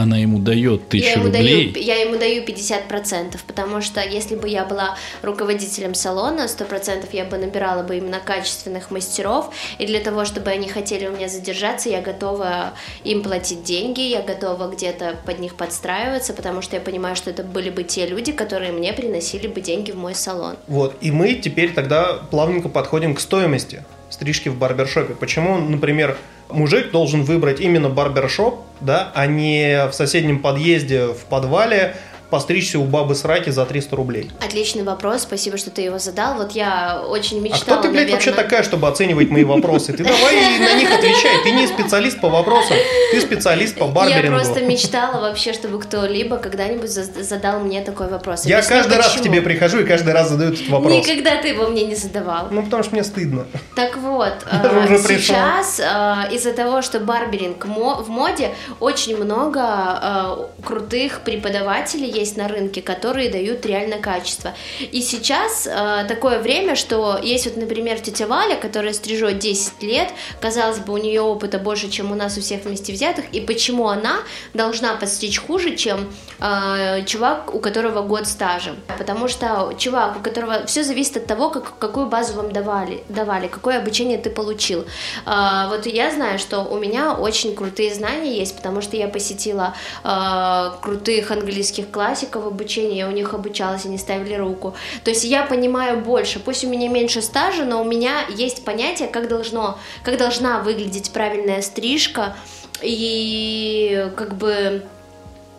[0.00, 1.72] Она ему дает Я тысячу ему, рублей.
[1.72, 7.24] даю, я ему даю 50%, потому что если бы я была руководителем салона, 100% я
[7.24, 11.88] бы набирала бы именно качественных мастеров, и для того, чтобы они хотели у меня задержаться,
[11.88, 12.72] я готова
[13.04, 17.42] им платить деньги, я готова где-то под них подстраиваться, потому что я понимаю, что это
[17.42, 20.56] были бы те люди, которые мне приносили бы деньги в мой салон.
[20.66, 20.96] Вот.
[21.00, 25.14] И мы теперь тогда плавненько подходим к стоимости стрижки в барбершопе.
[25.14, 26.16] Почему, например,
[26.52, 31.96] мужик должен выбрать именно барбершоп, да, а не в соседнем подъезде, в подвале
[32.30, 34.30] постричься у бабы сраки за 300 рублей?
[34.44, 36.34] Отличный вопрос, спасибо, что ты его задал.
[36.36, 38.12] Вот я очень А мечтала, кто ты, блядь, наверное...
[38.14, 39.92] вообще такая, чтобы оценивать мои вопросы?
[39.92, 41.42] Ты давай на них отвечай.
[41.42, 42.76] Ты не специалист по вопросам,
[43.12, 44.38] ты специалист по Я барберингу.
[44.38, 48.44] просто мечтала вообще, чтобы кто-либо когда-нибудь за- задал мне такой вопрос.
[48.46, 50.92] Я каждый раз к тебе прихожу и каждый раз задаю этот вопрос.
[50.92, 52.48] Никогда ты его мне не задавал.
[52.50, 53.46] Ну, потому что мне стыдно.
[53.74, 54.58] Так вот, Я
[54.98, 55.34] пришел.
[55.34, 62.82] сейчас э, из-за того, что барберинг в моде, очень много крутых преподавателей есть на рынке,
[62.82, 64.54] которые дают реально качество.
[64.80, 70.08] И сейчас э, такое время, что есть вот, например, тетя Валя, которая стрижет 10 лет,
[70.40, 73.88] казалось бы, у нее опыта больше, чем у нас у всех вместе взятых, и почему
[73.88, 74.18] она
[74.54, 78.74] должна подстричь хуже, чем э, чувак, у которого год стажа?
[78.98, 83.48] Потому что чувак, у которого все зависит от того, как, какую базу вам давали, давали,
[83.48, 84.84] какое обучение ты получил.
[85.26, 89.74] А, вот я знаю, что у меня очень крутые знания есть, потому что я посетила
[90.04, 94.74] а, крутых английских классиков обучения, я у них обучалась, они ставили руку.
[95.04, 99.06] То есть я понимаю больше, пусть у меня меньше стажа, но у меня есть понятие,
[99.06, 102.34] как должно, как должна выглядеть правильная стрижка
[102.82, 104.82] и как бы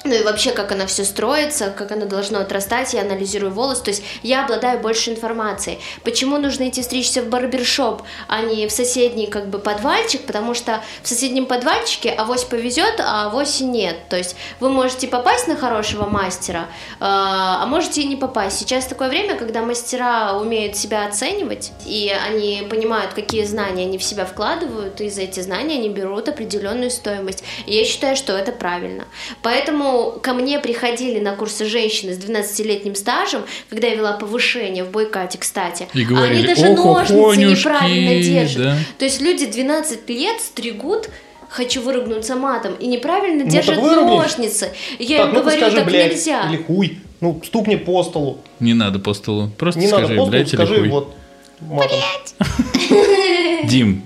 [0.04, 3.92] ну и вообще, как она все строится, как оно должно отрастать, я анализирую волос, то
[3.92, 5.80] есть я обладаю больше информацией.
[6.04, 10.82] Почему нужно идти стричься в барбершоп, а не в соседний как бы подвальчик, потому что
[11.04, 13.96] в соседнем подвальчике авось повезет, а авось и нет.
[14.10, 18.58] То есть вы можете попасть на хорошего мастера, э, а можете и не попасть.
[18.58, 24.04] Сейчас такое время, когда мастера умеют себя оценивать, и они понимают, какие знания они в
[24.04, 27.44] себя вкладывают, и за эти знания они берут определенную стоимость.
[27.68, 29.06] И я считаю, что это правильно.
[29.44, 29.91] Поэтому
[30.22, 35.38] ко мне приходили на курсы женщины с 12-летним стажем, когда я вела повышение в бойкате,
[35.38, 35.88] кстати.
[35.94, 38.64] И говорили, они даже «Ох, ножницы охонюшки», неправильно держат.
[38.64, 38.78] да.
[38.98, 41.10] То есть люди 12 лет стригут
[41.50, 44.70] хочу выругнуться матом и неправильно Ну, держат ножницы.
[45.00, 46.50] Я так, им ну-ка говорю, скажи, так блядь, нельзя.
[46.50, 46.98] или хуй.
[47.20, 48.40] Ну, стукни по столу.
[48.60, 49.50] Не надо по столу.
[49.58, 50.90] Просто Не скажи, надо блядь, или скажи хуй.
[50.90, 51.14] вот
[51.60, 52.00] матом.
[53.66, 54.04] Дим,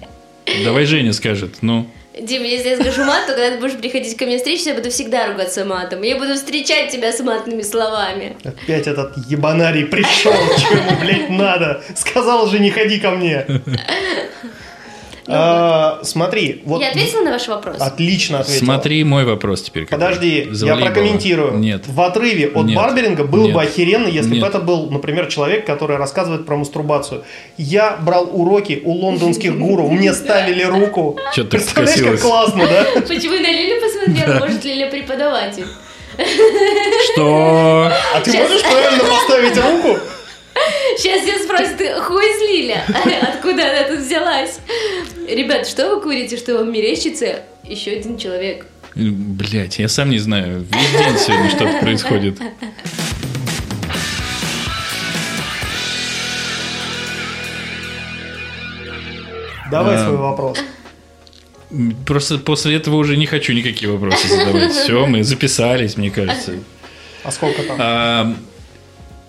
[0.63, 1.57] давай Женя скажет.
[1.61, 1.85] Ну,
[2.21, 4.89] Дим, если я скажу мат, то когда ты будешь приходить ко мне встречаться, я буду
[4.89, 6.01] всегда ругаться матом.
[6.01, 8.37] Я буду встречать тебя с матными словами.
[8.43, 11.83] Опять этот ебанарий пришел, чему, блядь, надо.
[11.95, 13.45] Сказал же, не ходи ко мне.
[15.27, 17.77] А, Смотри, вот Я ответила на ваш вопрос?
[17.79, 18.65] отлично ответил.
[18.65, 19.85] смотри мой вопрос теперь.
[19.85, 19.99] какой.
[19.99, 21.47] Подожди, я Завали прокомментирую.
[21.47, 21.57] его.
[21.57, 21.87] Нет.
[21.87, 22.75] В отрыве от Нет.
[22.77, 23.53] барберинга было Нет.
[23.55, 24.47] бы охеренно, если бы Нет.
[24.49, 27.23] это был, например, человек, который рассказывает про мастурбацию.
[27.57, 31.17] Я брал уроки у лондонских гуру, мне ставили руку.
[31.33, 32.85] Чё ты Представляешь, как классно, да?
[33.01, 34.39] Почему на Лилю посмотрела?
[34.39, 35.65] Может, Лиля преподаватель?
[37.13, 37.91] Что?
[38.13, 39.99] А ты можешь правильно поставить руку?
[40.97, 42.83] Сейчас я спросят, хуй из Лиля?
[43.33, 44.59] Откуда она тут взялась?
[45.27, 47.41] Ребят, что вы курите, что вам мерещится?
[47.63, 48.65] Еще один человек.
[48.95, 50.65] Блять, я сам не знаю.
[50.71, 52.39] Весь день сегодня что-то происходит.
[59.71, 60.05] Давай А.
[60.05, 60.59] свой вопрос.
[62.05, 64.71] Просто после этого уже не хочу никакие вопросы задавать.
[64.71, 66.53] Все, мы записались, мне кажется.
[67.23, 67.77] А сколько там?
[67.79, 68.35] А,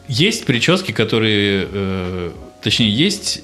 [0.08, 2.30] есть прически, которые, э,
[2.62, 3.42] точнее, есть.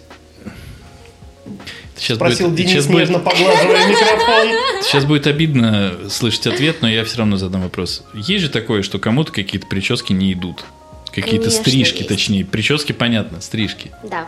[1.96, 4.83] Сейчас Спросил будет, Денис, сейчас, будет, нежно поглаживая микрофон.
[4.83, 8.03] сейчас будет обидно слышать ответ, но я все равно задам вопрос.
[8.14, 10.64] Есть же такое, что кому-то какие-то прически не идут?
[11.07, 12.09] Какие-то Конечно, стрижки, есть.
[12.09, 12.44] точнее.
[12.44, 13.92] Прически, понятно, стрижки.
[14.03, 14.27] Да.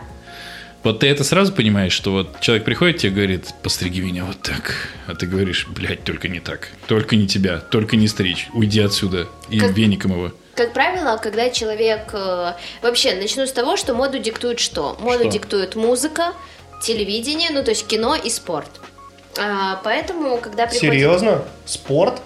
[0.83, 4.89] Вот ты это сразу понимаешь, что вот человек приходит тебе говорит, постриги меня вот так.
[5.07, 6.69] А ты говоришь, блядь, только не так.
[6.87, 8.47] Только не тебя, только не стричь.
[8.53, 9.27] Уйди отсюда.
[9.49, 10.31] И Как- веником его.
[10.55, 12.09] Как правило, когда человек...
[12.13, 14.95] э, Вообще, начну с того, что моду диктует что?
[14.99, 15.29] Моду Что?
[15.31, 16.33] диктует музыка,
[16.81, 18.69] телевидение, ну то есть кино и спорт.
[19.37, 20.93] А, поэтому, когда приходит...
[20.93, 21.43] Серьезно?
[21.65, 22.21] Спорт?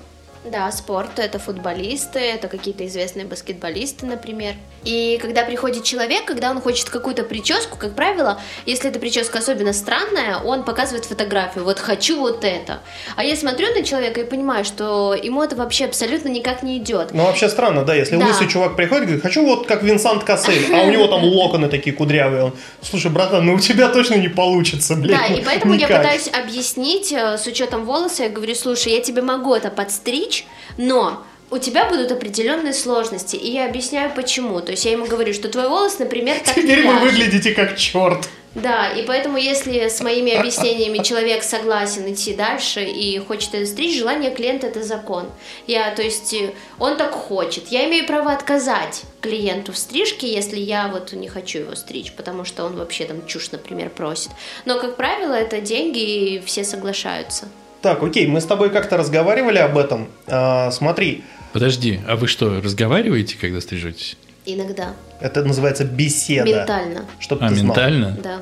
[0.52, 4.56] Да, спорт это футболисты, это какие-то известные баскетболисты, например.
[4.84, 9.74] И когда приходит человек, когда он хочет какую-то прическу, как правило, если эта прическа особенно
[9.74, 12.80] странная, он показывает фотографию, вот хочу вот это.
[13.16, 17.10] А я смотрю на человека и понимаю, что ему это вообще абсолютно никак не идет.
[17.14, 18.26] Ну, вообще странно, да, если Да.
[18.26, 21.68] лысый чувак приходит и говорит, хочу вот как Винсант Кассель, а у него там локоны
[21.68, 22.46] такие кудрявые.
[22.46, 25.18] Он, слушай, братан, ну у тебя точно не получится, блин.
[25.18, 26.02] Да, и поэтому я никак».
[26.02, 30.39] пытаюсь объяснить э, с учетом волоса, я говорю, слушай, я тебе могу это подстричь,
[30.78, 34.62] но у тебя будут определенные сложности, и я объясняю почему.
[34.62, 38.30] То есть я ему говорю, что твой волос, например, так Теперь вы выглядите как черт.
[38.56, 43.98] Да, и поэтому, если с моими объяснениями человек согласен идти дальше и хочет это стричь,
[43.98, 45.30] желание клиента это закон.
[45.68, 47.68] Я, то есть, э, он так хочет.
[47.68, 52.44] Я имею право отказать клиенту в стрижке, если я вот не хочу его стричь, потому
[52.44, 54.32] что он вообще там чушь, например, просит.
[54.66, 57.48] Но, как правило, это деньги, и все соглашаются.
[57.82, 60.08] Так, окей, мы с тобой как-то разговаривали об этом.
[60.28, 64.18] А, смотри, Подожди, а вы что, разговариваете, когда стрижетесь?
[64.46, 64.94] Иногда.
[65.20, 66.50] Это называется беседа.
[66.50, 67.06] Ментально.
[67.20, 68.18] Чтоб А, ментально?
[68.24, 68.42] Да.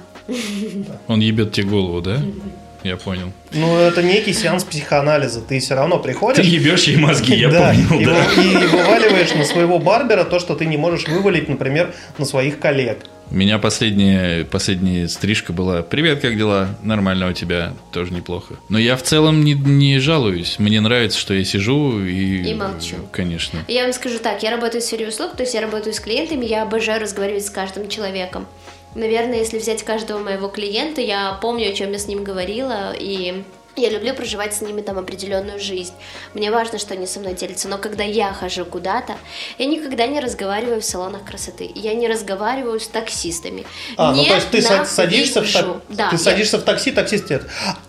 [1.07, 2.21] Он ебет тебе голову, да?
[2.83, 3.31] Я понял.
[3.51, 5.41] Ну, это некий сеанс психоанализа.
[5.41, 6.45] Ты все равно Ты приходишь...
[6.45, 8.27] ебешь ей мозги, я да, понял, и, да.
[8.35, 12.59] вы- и вываливаешь на своего барбера то, что ты не можешь вывалить, например, на своих
[12.59, 12.99] коллег.
[13.29, 16.69] У меня последняя, последняя стрижка была «Привет, как дела?
[16.81, 18.55] Нормально у тебя?» Тоже неплохо.
[18.69, 20.59] Но я в целом не, не жалуюсь.
[20.59, 22.43] Мне нравится, что я сижу и...
[22.49, 22.95] И молчу.
[23.11, 23.59] Конечно.
[23.67, 26.45] Я вам скажу так, я работаю в сфере услуг, то есть я работаю с клиентами,
[26.45, 28.45] я обожаю разговаривать с каждым человеком.
[28.95, 33.43] Наверное, если взять каждого моего клиента, я помню, о чем я с ним говорила, и
[33.77, 35.93] я люблю проживать с ними там определенную жизнь.
[36.33, 39.13] Мне важно, что они со мной делятся, но когда я хожу куда-то,
[39.57, 43.65] я никогда не разговариваю в салонах красоты, я не разговариваю с таксистами.
[43.97, 46.63] А, ну Не то есть ты са- садишься в, так- Да, ты я- садишься в
[46.63, 47.41] такси, таксист тебе,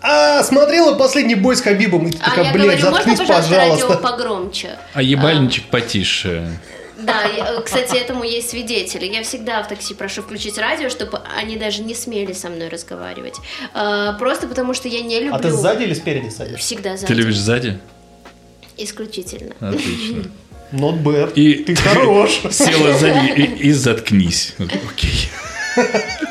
[0.03, 3.55] а, смотрела последний бой с Хабибом, и ты А такая, я блядь, говорю, можно, пожалуйста,
[3.57, 3.97] радио пожалуйста.
[4.03, 4.79] погромче?
[4.95, 6.59] А ебальничек потише.
[6.99, 9.07] Да, я- кстати, этому есть свидетели.
[9.07, 13.37] Я всегда в такси прошу включить радио, чтобы они даже не смели со мной разговаривать.
[13.73, 15.35] А, Просто потому что я не люблю...
[15.35, 16.59] А ты сзади или спереди садишься?
[16.61, 17.07] Всегда сзади.
[17.07, 17.79] Ты любишь сзади?
[18.77, 19.55] Исключительно.
[19.61, 20.25] Отлично.
[20.73, 21.33] Not bad.
[21.35, 22.41] И Ты хорош.
[22.51, 24.55] Села сзади и, и заткнись.
[24.59, 25.31] Окей.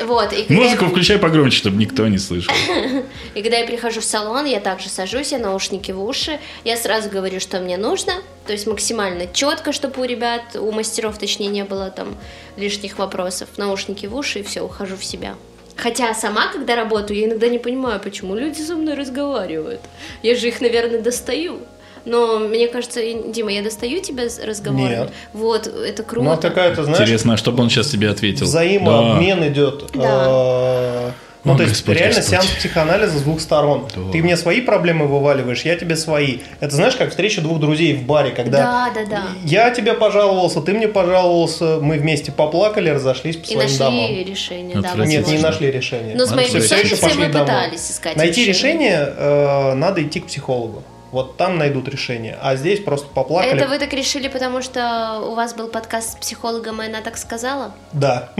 [0.04, 2.52] Вот, и Музыку я, включай погромче, чтобы никто не слышал.
[3.38, 7.08] и когда я прихожу в салон, я также сажусь, я наушники в уши, я сразу
[7.08, 8.14] говорю, что мне нужно,
[8.48, 12.16] то есть максимально четко, чтобы у ребят, у мастеров, точнее, не было там
[12.56, 13.48] лишних вопросов.
[13.56, 15.36] Наушники в уши, и все, ухожу в себя.
[15.76, 19.82] Хотя сама, когда работаю, я иногда не понимаю, почему люди со мной разговаривают.
[20.24, 21.60] Я же их, наверное, достаю.
[22.04, 24.88] Но мне кажется, Дима, я достаю тебя с разговорами.
[24.88, 25.12] Нет.
[25.32, 26.28] Вот, это круто.
[26.28, 28.46] Ну, какая-то, знаешь, Интересно, а чтобы он сейчас тебе ответил?
[28.46, 29.84] взаимообмен идет.
[29.94, 31.14] Да.
[31.48, 32.30] Ну, О, то есть, Господь, реально Господь.
[32.40, 33.86] сеанс психоанализа с двух сторон.
[33.94, 34.12] Да.
[34.12, 36.38] Ты мне свои проблемы вываливаешь, я тебе свои.
[36.60, 39.22] Это знаешь, как встреча двух друзей в баре, когда Да, да, да.
[39.44, 44.10] я тебе пожаловался, ты мне пожаловался, мы вместе поплакали, разошлись по И своим нашли домам.
[44.26, 44.94] решение, да.
[45.04, 46.14] Нет, не нашли решения.
[46.14, 46.62] Но с Отвратительно.
[46.84, 47.46] Все пошли мы домой.
[47.46, 50.82] пытались искать Найти решение э, надо идти к психологу.
[51.10, 52.38] Вот там найдут решение.
[52.42, 53.56] А здесь просто поплакали.
[53.56, 57.16] Это вы так решили, потому что у вас был подкаст с психологом, и она так
[57.16, 57.74] сказала?
[57.92, 58.30] Да.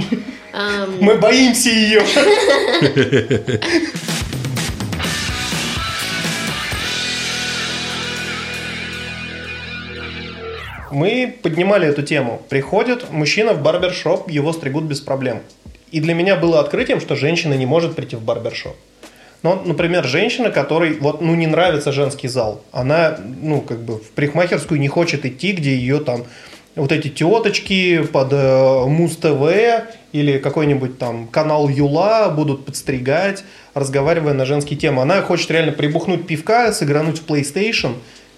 [1.01, 2.03] Мы боимся ее.
[10.91, 12.43] Мы поднимали эту тему.
[12.49, 15.43] Приходит мужчина в барбершоп, его стригут без проблем.
[15.91, 18.77] И для меня было открытием, что женщина не может прийти в барбершоп.
[19.43, 24.11] Но, например, женщина, которой вот, ну, не нравится женский зал, она, ну, как бы в
[24.11, 26.25] парикмахерскую не хочет идти, где ее там
[26.75, 34.45] вот эти теточки под э, Муз-ТВ или какой-нибудь там канал Юла будут подстригать, разговаривая на
[34.45, 35.03] женские темы.
[35.03, 37.95] Она хочет реально прибухнуть пивка, сыгрануть в PlayStation,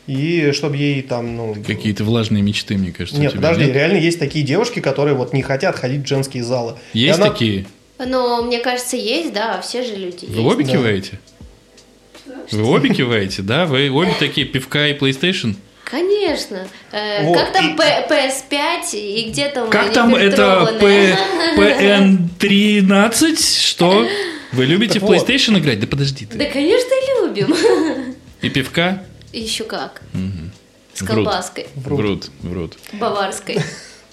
[0.06, 1.56] и чтобы ей там, ну...
[1.66, 3.74] Какие-то влажные мечты, мне кажется, Нет, подожди, нет?
[3.74, 6.74] реально есть такие девушки, которые вот не хотят ходить в женские залы.
[6.92, 7.66] И Есть она- такие?
[8.06, 10.54] Но мне кажется, есть, да, все же люди Вы есть.
[10.54, 10.72] обе да.
[10.72, 11.20] киваете?
[12.50, 13.66] Вы обе киваете, да?
[13.66, 15.54] Вы обе такие пивка и PlayStation?
[15.84, 16.66] Конечно.
[16.92, 20.76] Э, Вот, Как там и- П- PS5 и где там Как они там это?
[20.80, 21.16] P-
[21.56, 23.36] PN13?
[23.66, 24.06] Что?
[24.52, 25.16] Вы любите Так в вот.
[25.28, 25.80] PlayStation играть?
[25.80, 26.46] Да подожди Да, ты.
[26.50, 26.90] конечно,
[27.24, 27.54] любим.
[28.40, 29.04] И пивка?
[29.32, 30.02] Еще как.
[30.94, 31.14] С Врут.
[31.14, 32.76] колбаской Врут, врут.
[32.92, 33.58] баварской.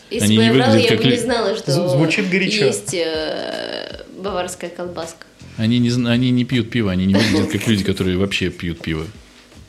[0.09, 2.65] Если Они бы я выглядят я как бы не знала, что звучит горячо.
[2.65, 5.25] есть э, баварская колбаска.
[5.57, 9.05] Они не, они не пьют пиво, они не выглядят как люди, которые вообще пьют пиво.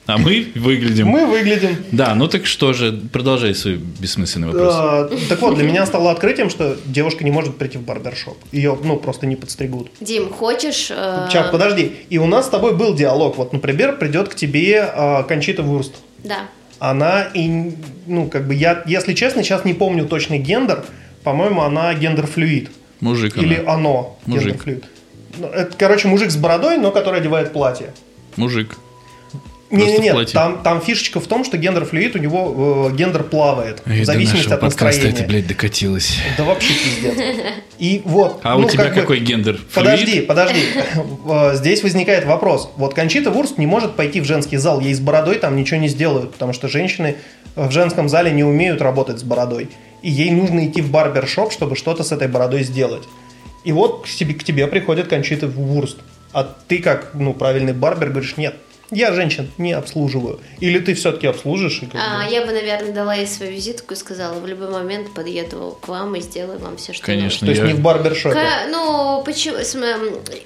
[0.09, 1.07] А мы выглядим.
[1.09, 4.75] Мы выглядим Да, ну так что же, продолжай свой бессмысленный вопрос.
[5.13, 8.39] Э, Так вот, для меня стало открытием, что девушка не может прийти в барбершоп.
[8.51, 9.91] Ее, ну, просто не подстригут.
[10.01, 10.89] Дим, хочешь...
[10.91, 11.93] э, Сейчас, подожди.
[12.09, 13.37] И у нас с тобой был диалог.
[13.37, 15.97] Вот, например, придет к тебе э, Кончита Вурст.
[16.25, 16.49] Да.
[16.79, 17.73] Она и,
[18.07, 20.85] ну, как бы я, если честно, сейчас не помню точный гендер.
[21.25, 22.71] По-моему, она гендер-флюид.
[23.01, 23.45] Мужик она.
[23.45, 24.55] Или оно Мужик.
[24.55, 24.85] гендер-флюид.
[25.39, 27.93] Ну, Это, короче, мужик с бородой, но который одевает платье.
[28.37, 28.77] Мужик.
[29.69, 30.33] Просто Не, не, в нет, платье.
[30.35, 33.83] там, там фишечка в том, что гендер-флюид у него э, гендер плавает.
[33.87, 35.11] Эй, в зависимости от настроения.
[35.11, 36.17] это, блядь, докатилось.
[36.39, 37.15] Да вообще пиздец.
[37.79, 38.41] И вот.
[38.45, 39.61] А ну, у тебя как бы- какой гендер?
[39.75, 40.27] Подожди, Флюид?
[40.27, 40.61] подожди.
[41.29, 42.71] Э, Здесь возникает вопрос.
[42.77, 44.81] Вот Кончита Вурст не может пойти в женский зал.
[44.81, 47.17] Ей с бородой там ничего не сделают, потому что женщины
[47.55, 49.69] в женском зале не умеют работать с бородой.
[50.01, 53.03] И ей нужно идти в барбершоп, чтобы что-то с этой бородой сделать.
[53.65, 55.99] И вот к тебе, к тебе приходит Кончита Вурст.
[56.33, 58.55] А ты как, ну, правильный барбер, говоришь, нет,
[58.91, 60.41] Я женщин не обслуживаю.
[60.61, 61.83] Или ты все-таки обслужишь?
[61.83, 64.71] И как А, бы- я бы, наверное, дала ей свою визитку и сказала, в любой
[64.71, 67.47] момент подъеду к вам и сделаю вам все, что Конечно.
[67.47, 68.35] То есть я- не в барбершопе.
[68.35, 69.59] Ка- Ну, почему,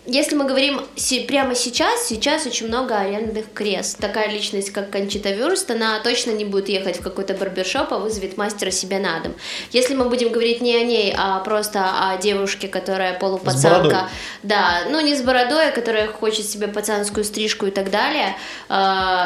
[0.06, 0.80] если мы говорим
[1.28, 3.98] прямо сейчас, сейчас очень много арендных крест.
[3.98, 8.36] Такая личность, как Кончита Вюрст, она точно не будет ехать в какой-то барбершоп, а вызовет
[8.36, 9.34] мастера себе на дом.
[9.70, 14.08] Если мы будем говорить не о ней, а просто о девушке, которая полупацанка,
[14.42, 18.31] да, ну не с бородой, а которая хочет себе пацанскую стрижку и так далее,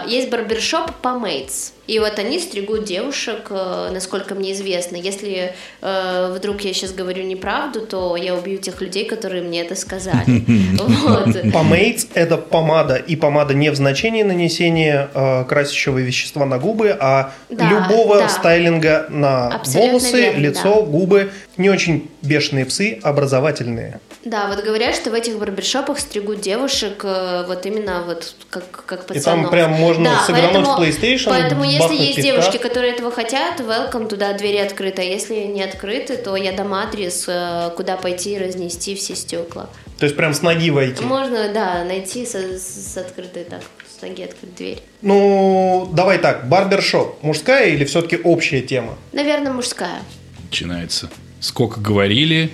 [0.06, 1.72] есть барбершоп Помейтс.
[1.86, 4.96] И вот они стригут девушек, э, насколько мне известно.
[4.96, 9.74] Если э, вдруг я сейчас говорю неправду, то я убью тех людей, которые мне это
[9.76, 10.24] сказали.
[11.52, 17.32] Помейтс– это помада, и помада не в значении нанесения э, красящего вещества на губы, а
[17.50, 21.30] любого стайлинга на волосы, лицо, губы.
[21.56, 24.00] Не очень бешеные псы, образовательные.
[24.26, 29.04] Да, вот говорят, что в этих барбершопах стригут девушек э, вот именно вот как, как
[29.04, 29.42] И пацанов.
[29.44, 32.30] там прям можно Да, сыгрануть поэтому- в PlayStation, Поэтому если бахнуть есть пивка.
[32.32, 35.02] девушки, которые этого хотят, welcome, туда двери открыты.
[35.02, 39.68] А если не открыты, то я дам адрес, э, куда пойти и разнести все стекла.
[39.98, 41.02] То есть прям с ноги войти.
[41.04, 43.62] Можно, да, найти со- с, с открытой так,
[43.98, 44.78] с ноги открыть дверь.
[45.02, 48.98] Ну, давай так, барбершоп мужская или все-таки общая тема?
[49.12, 50.00] Наверное, мужская.
[50.44, 51.08] Начинается.
[51.40, 52.50] Сколько говорили,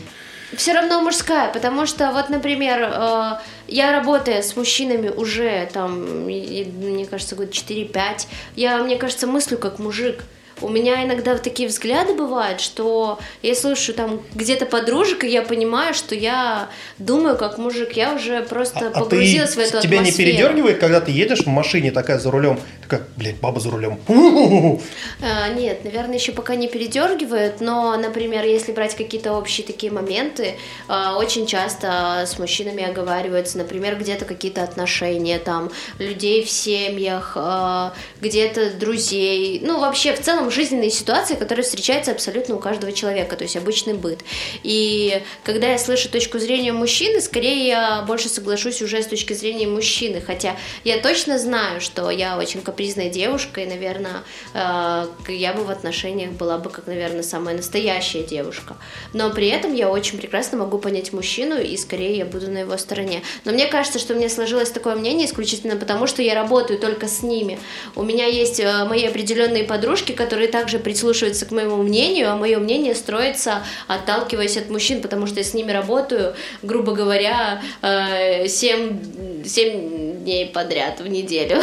[0.56, 3.32] Все равно мужская, потому что вот, например, э,
[3.68, 8.26] я работаю с мужчинами уже там, мне кажется, год 4-5,
[8.56, 10.24] я, мне кажется, мыслю как мужик.
[10.60, 15.42] У меня иногда вот такие взгляды бывают, что я слышу там где-то подружек, и я
[15.42, 17.92] понимаю, что я думаю как мужик.
[17.92, 20.30] Я уже просто А, а ты, погрузилась в эту тебя не атмосферу.
[20.30, 23.98] передергивает, когда ты едешь в машине такая за рулем, такая, блядь, баба за рулем.
[25.20, 30.54] А, Нет, наверное, еще пока не передергивает, но, например, если брать какие-то общие такие моменты,
[30.88, 37.92] а, очень часто с мужчинами оговариваются, например, где-то какие-то отношения, там, людей в семьях, а,
[38.20, 43.44] где-то друзей, ну, вообще, в целом, жизненные ситуации, которые встречаются абсолютно у каждого человека, то
[43.44, 44.20] есть обычный быт.
[44.62, 49.66] И когда я слышу точку зрения мужчины, скорее я больше соглашусь уже с точки зрения
[49.66, 54.22] мужчины, хотя я точно знаю, что я очень капризная девушка, и, наверное,
[54.54, 58.76] э, я бы в отношениях была бы, как, наверное, самая настоящая девушка.
[59.12, 62.76] Но при этом я очень прекрасно могу понять мужчину, и скорее я буду на его
[62.76, 63.22] стороне.
[63.44, 67.08] Но мне кажется, что у меня сложилось такое мнение исключительно потому, что я работаю только
[67.08, 67.58] с ними.
[67.94, 72.58] У меня есть э, мои определенные подружки, которые также прислушиваются к моему мнению, а мое
[72.58, 80.22] мнение строится, отталкиваясь от мужчин, потому что я с ними работаю, грубо говоря, 7, 7
[80.22, 81.56] дней подряд в неделю.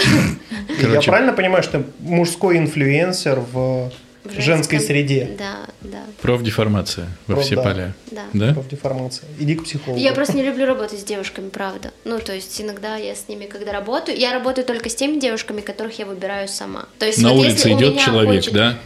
[0.69, 1.09] Я Короче.
[1.09, 3.91] правильно понимаю, что мужской инфлюенсер в,
[4.23, 5.29] В женской среде?
[5.37, 7.61] Да, да, профдеформация во Про- все да.
[7.63, 7.93] поля.
[8.11, 8.23] да.
[8.33, 8.53] Да?
[8.53, 9.27] Профдеформация.
[9.39, 9.99] Иди к психологу.
[9.99, 11.91] Я просто не люблю работать с девушками, правда.
[12.03, 15.61] Ну, то есть иногда я с ними, когда работаю, я работаю только с теми девушками,
[15.61, 16.85] которых я выбираю сама.
[16.99, 18.77] То есть На вот улице идет человек, хочет- да?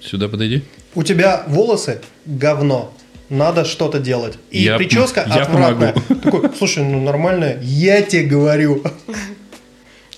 [0.00, 0.62] Сюда подойди.
[0.94, 2.92] У тебя волосы говно.
[3.30, 4.34] Надо что-то делать.
[4.50, 5.92] И Я- прическа я отвратная.
[5.94, 6.20] помогу.
[6.22, 7.58] Такой, слушай, ну нормальная.
[7.62, 8.82] Я тебе говорю.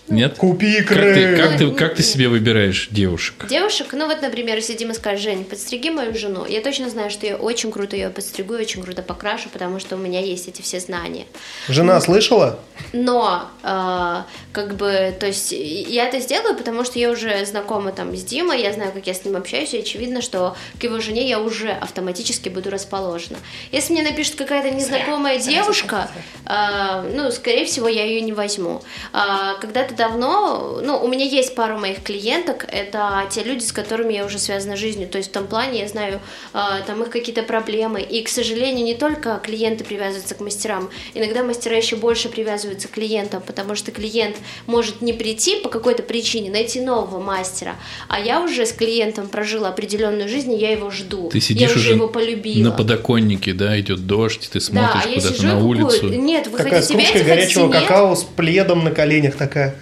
[0.08, 0.36] Нет?
[0.36, 1.14] Купи Как икры.
[1.14, 3.46] ты, как, ты, как ты себе выбираешь девушек?
[3.48, 7.26] Девушек, ну вот, например, если Дима скажет, Жень, подстриги мою жену, я точно знаю, что
[7.26, 10.62] я очень круто ее подстригу и очень круто покрашу, потому что у меня есть эти
[10.62, 11.24] все знания.
[11.68, 12.60] Жена слышала?
[12.92, 18.14] Но, э, как бы, то есть, я это сделаю, потому что я уже знакома там
[18.14, 21.28] с Димой, я знаю, как я с ним общаюсь, и очевидно, что к его жене
[21.28, 23.38] я уже автоматически буду расположена.
[23.72, 26.08] Если мне напишет какая-то незнакомая девушка,
[26.44, 28.82] э, ну, скорее всего, я ее не возьму.
[29.12, 34.12] А, Когда-то давно, ну, у меня есть пару моих клиенток, это те люди, с которыми
[34.12, 36.20] я уже связана жизнью, то есть в том плане я знаю
[36.52, 41.42] э, там их какие-то проблемы, и, к сожалению, не только клиенты привязываются к мастерам, иногда
[41.42, 44.36] мастера еще больше привязываются к клиентам, потому что клиент
[44.66, 47.76] может не прийти по какой-то причине, найти нового мастера,
[48.08, 51.30] а я уже с клиентом прожила определенную жизнь, и я его жду.
[51.30, 52.64] Ты сидишь я уже уже его полюбила.
[52.64, 56.08] на подоконнике, да, идет дождь, ты да, смотришь а я куда-то на улицу.
[56.08, 57.82] Нет, вы Такая с хотите кружкой верить, хотите горячего нет?
[57.82, 59.76] какао с пледом на коленях такая.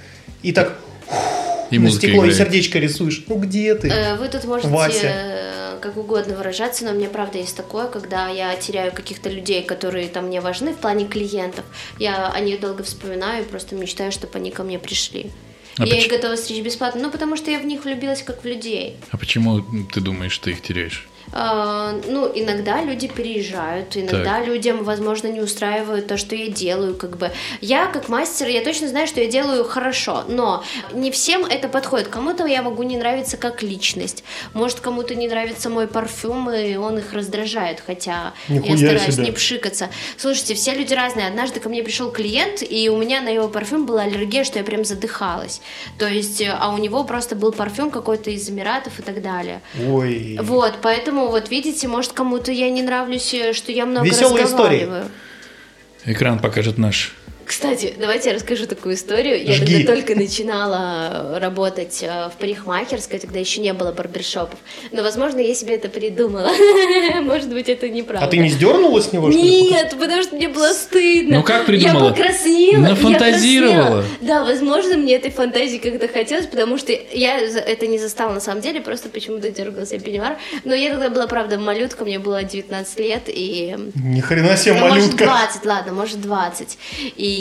[0.45, 0.79] И так
[1.71, 2.37] И на стекло и играет.
[2.37, 3.25] сердечко рисуешь.
[3.27, 3.89] Ну где ты?
[3.89, 5.01] Э, Вы тут можете Вася.
[5.03, 10.07] э, как угодно выражаться, но мне правда есть такое, когда я теряю каких-то людей, которые
[10.09, 11.65] там мне важны в плане клиентов.
[11.99, 15.31] Я о них долго вспоминаю и просто мечтаю, чтобы они ко мне пришли.
[15.79, 18.45] А я поч- их готова стричь бесплатно, ну потому что я в них влюбилась как
[18.45, 18.97] в людей.
[19.11, 19.61] А почему
[19.93, 21.09] ты думаешь, что их теряешь?
[21.37, 24.47] А, ну, иногда люди переезжают, иногда Так.
[24.47, 27.33] людям, возможно, не устраивают то, что я делаю, как бы.
[27.61, 30.63] Я, как мастер, я точно знаю, что я делаю хорошо, но
[30.93, 32.07] не всем это подходит.
[32.07, 34.23] Кому-то я могу не нравиться как личность,
[34.53, 39.25] может, кому-то не нравится мой парфюм, и он их раздражает, хотя Нихуя я стараюсь себе.
[39.25, 39.89] не пшикаться.
[40.17, 41.27] Слушайте, все люди разные.
[41.27, 44.65] Однажды ко мне пришел клиент, и у меня на его парфюм была аллергия, что я
[44.65, 45.61] прям задыхалась.
[45.99, 49.61] То есть, а у него просто был парфюм какой-то из Эмиратов и так далее.
[49.91, 50.39] Ой.
[50.41, 54.81] Вот, поэтому вот видите, может кому-то я не нравлюсь, э, что я много Веселые истории.
[54.83, 55.05] разговариваю.
[56.05, 57.15] Экран покажет наш.
[57.47, 59.43] Кстати, давайте я расскажу такую историю.
[59.45, 59.83] Я Жги.
[59.85, 64.59] когда только начинала работать э, в парикмахерской, тогда еще не было барбершопов.
[64.93, 66.51] Но, возможно, я себе это придумала.
[67.23, 68.27] Может быть, это неправда.
[68.27, 69.63] А ты не сдернула с него, что ли?
[69.71, 71.39] Нет, потому что мне было стыдно.
[71.39, 72.09] Ну, как придумала?
[72.09, 72.81] Я покраснела.
[72.81, 74.05] Нафантазировала.
[74.21, 74.27] я.
[74.27, 78.63] Да, возможно, мне этой фантазии как-то хотелось, потому что я это не застала на самом
[78.63, 80.39] деле, просто почему-то дергался пеньюар.
[80.65, 83.77] Но я тогда была, правда, малютка, мне было 19 лет, и...
[83.95, 85.25] Ни хрена себе, Ну, может, малютка.
[85.25, 86.79] 20, ладно, может, 20.
[87.17, 87.34] И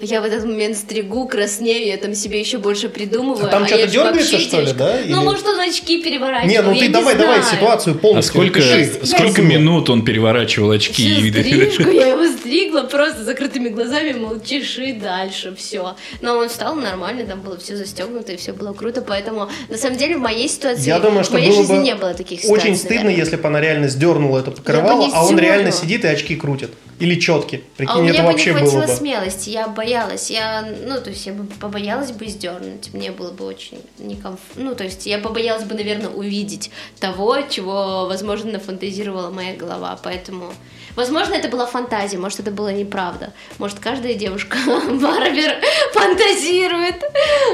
[0.00, 3.46] я в этот момент стригу, краснею, я там себе еще больше придумываю.
[3.46, 4.98] А там что-то я же дергается, что ли, да?
[5.06, 8.32] Ну, Или- может, он очки переворачивал, Не, ну я ты давай, давай ситуацию А полностью.
[8.32, 8.78] сколько, опиши.
[9.00, 9.48] я сколько знаю.
[9.48, 10.92] минут он переворачивал очки?
[11.14, 15.96] Всю и- стрижку, я его стригла просто закрытыми глазами, мол, чеши дальше, все.
[16.20, 19.96] Но он встал нормально, там было все застегнуто, и все было круто, поэтому, на самом
[19.96, 22.40] деле, в моей ситуации, Я думаю, что в моей было жизни бы не было таких
[22.42, 23.16] ситуаций, очень стыдно, наверное.
[23.24, 26.70] если бы она реально сдернула это покрывало, а он реально сидит и очки крутит.
[27.02, 27.64] Или четки.
[27.76, 28.92] Прикинь, А у меня это бы не вообще хватило было бы.
[28.94, 33.44] смелости, я боялась, я, ну, то есть я бы побоялась бы сдернуть, мне было бы
[33.44, 39.56] очень некомфортно, ну, то есть я побоялась бы, наверное, увидеть того, чего, возможно, нафантазировала моя
[39.56, 40.52] голова, поэтому,
[40.94, 45.56] возможно, это была фантазия, может, это было неправда, может, каждая девушка Барбер
[45.92, 47.02] фантазирует.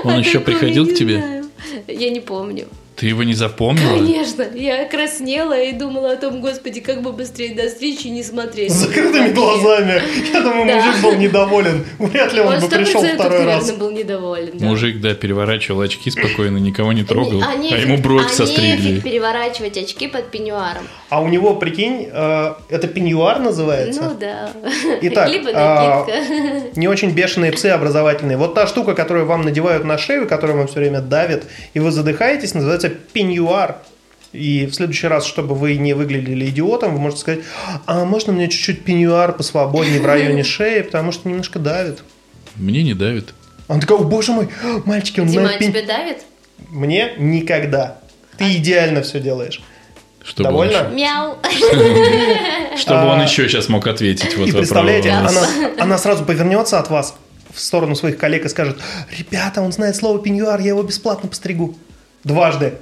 [0.04, 1.16] Он о еще приходил я к не тебе?
[1.18, 1.44] знаю.
[1.86, 2.68] Я не помню.
[2.98, 3.92] Ты его не запомнила?
[3.94, 8.72] Конечно, я краснела и думала о том, господи, как бы быстрее до встречи не смотреть.
[8.72, 10.02] С закрытыми глазами.
[10.32, 10.74] Я думаю, Да.
[10.76, 11.84] мужик был недоволен.
[12.00, 13.70] Вряд ли он, Он бы пришел второй раз.
[13.72, 14.50] был недоволен.
[14.54, 14.66] да.
[14.66, 18.88] Мужик, да, переворачивал очки спокойно, никого не трогал, А, а нефиг- ему бровь а состригли.
[18.94, 20.82] нефиг переворачивать очки под пеньюаром.
[21.08, 24.02] А у него, прикинь, э, это пеньюар называется?
[24.02, 24.50] Ну да.
[25.02, 26.78] Итак, Либо а, накидка.
[26.80, 28.36] Не очень бешеные псы образовательные.
[28.36, 31.44] Вот та штука, которую вам надевают на шею, которая вам все время давит,
[31.74, 33.78] и вы задыхаетесь, называется пеньюар.
[34.32, 37.40] И в следующий раз, чтобы вы не выглядели идиотом, вы можете сказать,
[37.86, 42.02] а можно мне чуть-чуть пеньюар посвободнее в районе шеи, потому что немножко давит.
[42.56, 43.32] Мне не давит.
[43.68, 44.48] Он такой, о боже мой,
[44.84, 45.70] мальчики, он Дима, знает а пень-».
[45.70, 46.18] тебе давит?
[46.68, 47.98] Мне никогда.
[48.36, 49.62] Ты идеально все делаешь.
[50.22, 50.88] Чтобы, Довольно?
[50.88, 51.38] Мяу.
[52.76, 54.36] чтобы он А, еще сейчас мог ответить.
[54.36, 55.30] Вот и представляете, она,
[55.78, 57.16] она сразу повернется от вас
[57.50, 58.78] в сторону своих коллег и скажет,
[59.16, 61.76] ребята, он знает слово пеньюар, я его бесплатно постригу.
[62.24, 62.78] Дважды.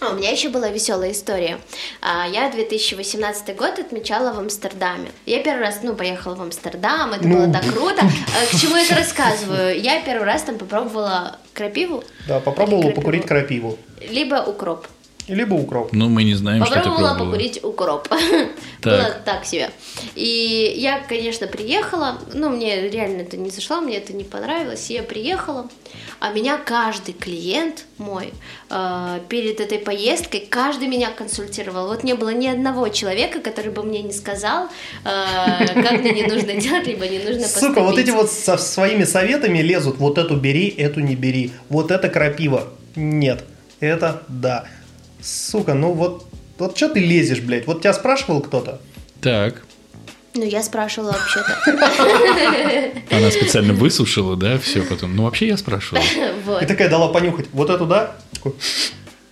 [0.00, 1.58] А, у меня еще была веселая история.
[2.00, 5.10] А, Я 2018 год отмечала в Амстердаме.
[5.26, 8.02] Я первый раз, ну, поехала в Амстердам, это Ну, было так круто.
[8.02, 9.80] А, К чему я это рассказываю?
[9.80, 13.76] Я первый раз там попробовала крапиву, Да, попробовала покурить крапиву.
[14.08, 14.86] либо укроп.
[15.28, 15.92] Либо укроп.
[15.92, 17.32] Ну, мы не знаем, что ты Попробовала пробовала.
[17.32, 18.08] покурить укроп.
[18.80, 18.92] Так.
[18.92, 19.70] Было так себе.
[20.14, 22.18] И я, конечно, приехала.
[22.32, 24.88] Ну, мне реально это не зашло, мне это не понравилось.
[24.88, 25.68] И я приехала.
[26.20, 28.32] А меня каждый клиент мой
[28.70, 31.88] э, перед этой поездкой, каждый меня консультировал.
[31.88, 34.68] Вот не было ни одного человека, который бы мне не сказал,
[35.04, 37.68] э, как мне не нужно делать, либо не нужно поступить.
[37.68, 39.98] Сука, вот эти вот со своими советами лезут.
[39.98, 41.50] Вот эту бери, эту не бери.
[41.68, 42.68] Вот это крапива.
[42.94, 43.44] Нет.
[43.80, 44.66] Это да.
[45.20, 46.26] Сука, ну вот...
[46.58, 47.66] Вот что ты лезешь, блядь?
[47.66, 48.80] Вот тебя спрашивал кто-то?
[49.20, 49.62] Так.
[50.34, 51.56] Ну, я спрашивала вообще-то.
[53.16, 55.16] Она специально высушила, да, все потом.
[55.16, 56.02] Ну, вообще я спрашивал.
[56.44, 56.62] Вот.
[56.62, 57.46] И такая дала понюхать.
[57.52, 58.16] Вот эту, да?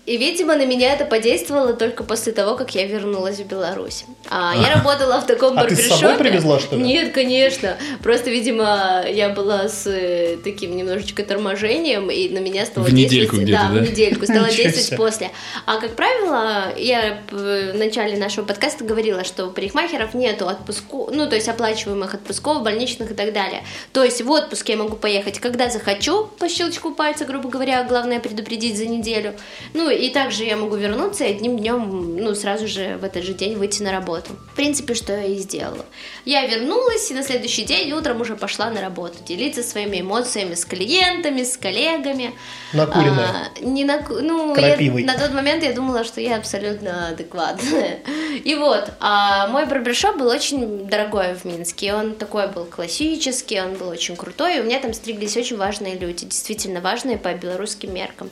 [0.07, 4.05] И, видимо, на меня это подействовало только после того, как я вернулась в Беларусь.
[4.31, 6.01] А, я работала в таком А ты с барбершопе.
[6.01, 6.83] собой привезла, что ли?
[6.83, 7.77] Нет, конечно.
[8.05, 13.37] Просто, видимо, я была с э, таким немножечко торможением, и на меня стало В недельку
[13.37, 13.43] действовать...
[13.43, 13.81] где-то, да, да?
[13.81, 14.25] в недельку.
[14.27, 15.31] Стало действовать после.
[15.67, 21.29] А, как правило, я в начале нашего подкаста говорила, что у парикмахеров нету отпуску, ну,
[21.29, 23.65] то есть оплачиваемых отпусков, больничных и так далее.
[23.93, 28.21] То есть в отпуск я могу поехать, когда захочу, по щелчку пальца, грубо говоря, главное
[28.21, 29.35] предупредить за неделю.
[29.75, 33.33] Ну, и также я могу вернуться и одним днем, ну, сразу же в этот же
[33.35, 34.33] день выйти на работу.
[34.53, 35.85] В принципе, что я и сделала.
[36.25, 40.65] Я вернулась, и на следующий день утром уже пошла на работу, делиться своими эмоциями с
[40.65, 42.33] клиентами, с коллегами.
[42.73, 43.51] Накуренная.
[43.57, 45.05] А, не на, ну, я- Крапивой.
[45.05, 48.01] на тот момент я думала, что я абсолютно адекватная.
[48.45, 51.95] И вот, а мой барбершоп был очень дорогой в Минске.
[51.95, 54.57] Он такой был классический, он был очень крутой.
[54.57, 58.31] И у меня там стриглись очень важные люди, действительно важные по белорусским меркам.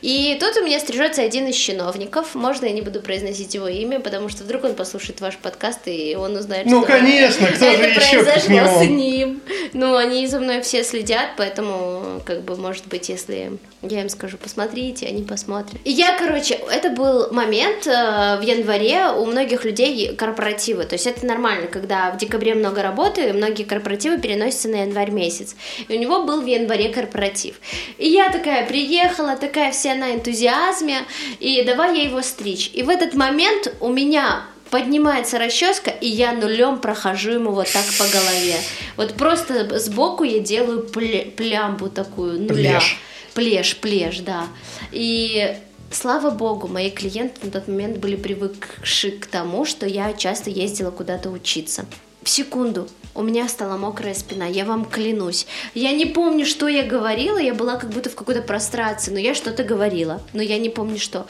[0.00, 2.34] И тут у меня стрижет бережется один из чиновников.
[2.34, 6.16] Можно я не буду произносить его имя, потому что вдруг он послушает ваш подкаст и
[6.16, 9.40] он узнает, Ну, что конечно, кто же это еще, как не произошло с ним.
[9.72, 14.36] Ну, они за мной все следят, поэтому, как бы, может быть, если я им скажу,
[14.36, 15.80] посмотрите, они посмотрят.
[15.84, 20.84] И я, короче, это был момент э, в январе у многих людей корпоративы.
[20.84, 25.10] То есть это нормально, когда в декабре много работы, и многие корпоративы переносятся на январь
[25.10, 25.56] месяц.
[25.88, 27.56] И у него был в январе корпоратив.
[27.98, 30.91] И я такая приехала, такая вся на энтузиазме,
[31.40, 32.70] и давай я его стричь.
[32.72, 37.84] И в этот момент у меня поднимается расческа, и я нулем прохожу ему вот так
[37.98, 38.56] по голове.
[38.96, 42.78] Вот просто сбоку я делаю пле- плямбу такую, нуля.
[42.78, 42.98] Плешь.
[43.34, 44.46] Плешь, плешь, да.
[44.90, 45.56] И
[45.90, 50.90] слава богу, мои клиенты на тот момент были привыкши к тому, что я часто ездила
[50.90, 51.84] куда-то учиться.
[52.22, 55.46] В секунду у меня стала мокрая спина, я вам клянусь.
[55.74, 59.34] Я не помню, что я говорила, я была как будто в какой-то прострации, но я
[59.34, 61.26] что-то говорила, но я не помню что.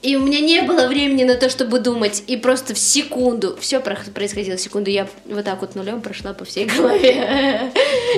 [0.00, 3.80] И у меня не было времени на то, чтобы думать, и просто в секунду, все
[3.80, 7.72] происходило в секунду, я вот так вот нулем прошла по всей голове.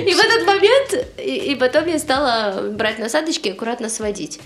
[0.07, 4.39] И в этот момент, и, и потом я стала брать насадочки и аккуратно сводить.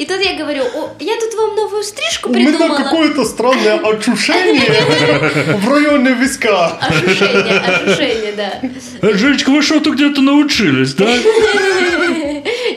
[0.00, 2.74] И тут я говорю, О, я тут вам новую стрижку У меня придумала.
[2.78, 6.78] какое-то странное ошушение в районе виска.
[6.80, 9.12] Ошушение, ошушение, да.
[9.12, 11.06] Женечка, вы что-то где-то научились, да?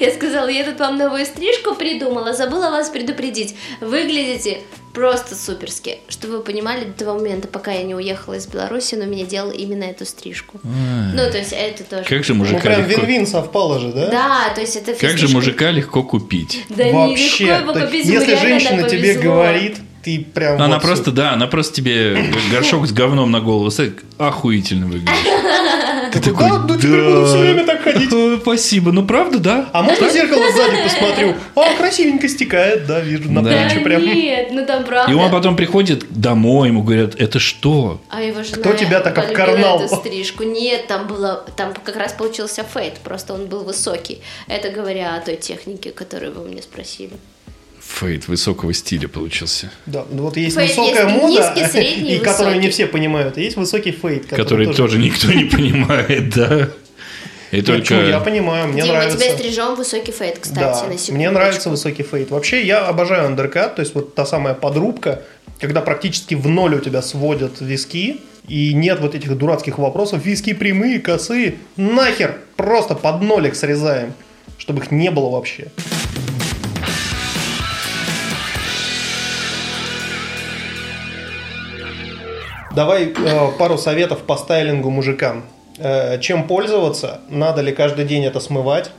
[0.01, 3.55] Я сказала, я тут вам новую стрижку придумала, забыла вас предупредить.
[3.79, 4.59] Выглядите
[4.93, 5.99] просто суперски.
[6.07, 9.51] Чтобы вы понимали, до того момента, пока я не уехала из Беларуси, у меня делал
[9.51, 10.59] именно эту стрижку.
[10.63, 12.03] Ну, то есть это тоже...
[12.03, 13.01] Как же Ну, мужика прям легко...
[13.01, 14.09] вин-вин совпало же, да?
[14.09, 16.65] Да, то есть это Как же мужика легко купить?
[16.69, 17.45] Да Вообще.
[17.45, 21.33] нелегко его То есть, купить, если женщина тебе говорит, ты прям Она вот просто, да,
[21.33, 23.71] она просто тебе горшок с говном на голову
[24.17, 25.42] охуительно выглядишь.
[26.11, 28.09] Ты такой, да, ну теперь буду все время так ходить.
[28.41, 29.69] Спасибо, ну правда, да?
[29.73, 31.35] А можно зеркало сзади посмотрю?
[31.55, 34.03] А, красивенько стекает, да, вижу на плечи прям.
[34.03, 35.11] нет, ну там правда.
[35.11, 38.01] И он потом приходит домой, ему говорят, это что?
[38.09, 39.81] А его жена Кто тебя так обкарнал?
[39.81, 40.43] эту стрижку.
[40.43, 44.21] Нет, там было, там как раз получился фейт, просто он был высокий.
[44.47, 47.11] Это говоря о той технике, которую вы мне спросили.
[47.85, 49.71] Fade высокого стиля получился.
[49.85, 53.37] Да, ну вот есть fade высокая есть мода, низкий, средний, и которую не все понимают.
[53.37, 56.69] И есть высокий fade, Который тоже никто не понимает, да?
[57.51, 57.99] И Почему?
[57.99, 58.25] Я только...
[58.25, 59.19] понимаю, мне Дима, нравится.
[59.19, 61.13] тебя стрижем высокий fade, кстати, Да, на секундочку.
[61.13, 62.31] мне нравится высокий fade.
[62.31, 65.21] Вообще, я обожаю андеркат, то есть вот та самая подрубка,
[65.59, 70.53] когда практически в ноль у тебя сводят виски, и нет вот этих дурацких вопросов, виски
[70.53, 74.13] прямые, косые, нахер, просто под нолик срезаем,
[74.57, 75.67] чтобы их не было вообще.
[82.75, 85.43] Давай э, пару советов по стайлингу мужикам.
[85.77, 87.21] Э, чем пользоваться?
[87.29, 88.89] Надо ли каждый день это смывать?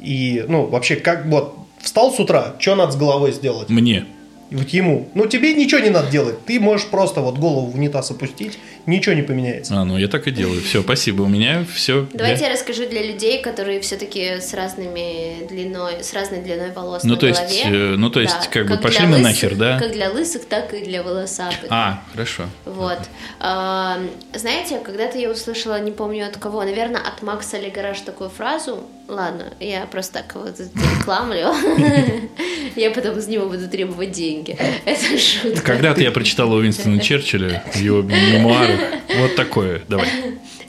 [0.00, 3.68] И, ну, вообще, как вот встал с утра, что надо с головой сделать?
[3.68, 4.06] Мне.
[4.50, 5.08] И вот ему.
[5.14, 6.44] Ну, тебе ничего не надо делать.
[6.46, 9.74] Ты можешь просто вот голову в унитаз опустить, ничего не поменяется.
[9.78, 10.62] А, ну я так и делаю.
[10.62, 11.22] Все, спасибо.
[11.22, 12.06] У меня все.
[12.14, 17.14] Давайте я расскажу для людей, которые все-таки с разными длиной, с разной длиной волос Ну,
[17.14, 17.92] на то есть, голове.
[17.92, 19.78] э, ну, то есть, как бы для пошли мы лысых- нахер, да?
[19.78, 21.66] Как для лысых, так и для волосатых.
[21.68, 22.44] А, хорошо.
[22.64, 22.98] Вот.
[23.40, 23.98] А,
[24.34, 28.84] знаете, когда-то я услышала, не помню от кого, наверное, от Макса Легараж такую фразу.
[29.08, 30.58] Ладно, я просто так вот
[30.98, 31.48] рекламлю.
[32.76, 34.56] Я потом с него буду требовать деньги.
[34.84, 35.62] Это шутка.
[35.62, 38.80] Когда-то я прочитал у Уинстона Черчилля в его мемуарах.
[39.18, 39.82] Вот такое.
[39.88, 40.08] Давай.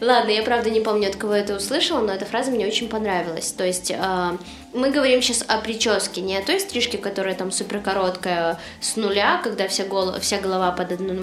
[0.02, 3.52] Ладно, я правда не помню, от кого это услышала, но эта фраза мне очень понравилась.
[3.52, 4.38] То есть э,
[4.74, 9.42] мы говорим сейчас о прическе, не о той стрижке, которая там супер короткая с нуля,
[9.44, 11.14] когда вся, голова, вся голова под одну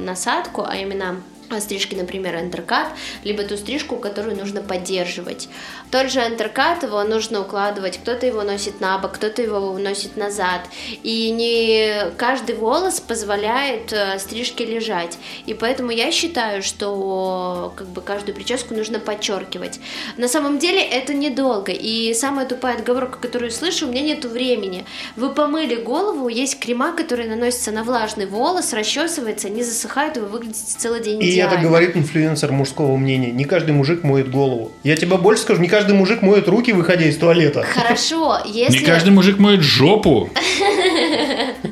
[0.00, 1.22] насадку, а именно
[1.56, 2.88] о стрижке, например, андеркат,
[3.24, 5.48] либо ту стрижку, которую нужно поддерживать.
[5.90, 10.62] Тот же андеркат, его нужно укладывать, кто-то его носит на бок, кто-то его носит назад,
[11.02, 18.00] и не каждый волос позволяет э, стрижке лежать, и поэтому я считаю, что как бы
[18.00, 19.80] каждую прическу нужно подчеркивать.
[20.16, 24.84] На самом деле это недолго, и самая тупая отговорка, которую слышу, у меня нету времени.
[25.16, 30.26] Вы помыли голову, есть крема, которые наносятся на влажный волос, расчесывается, они засыхают, и вы
[30.26, 31.41] выглядите целый день идеально.
[31.44, 33.30] Это говорит инфлюенсер мужского мнения.
[33.30, 34.72] Не каждый мужик моет голову.
[34.82, 37.62] Я тебе больше скажу, не каждый мужик моет руки, выходя из туалета.
[37.62, 38.78] Хорошо, если...
[38.78, 40.30] Не каждый мужик моет жопу.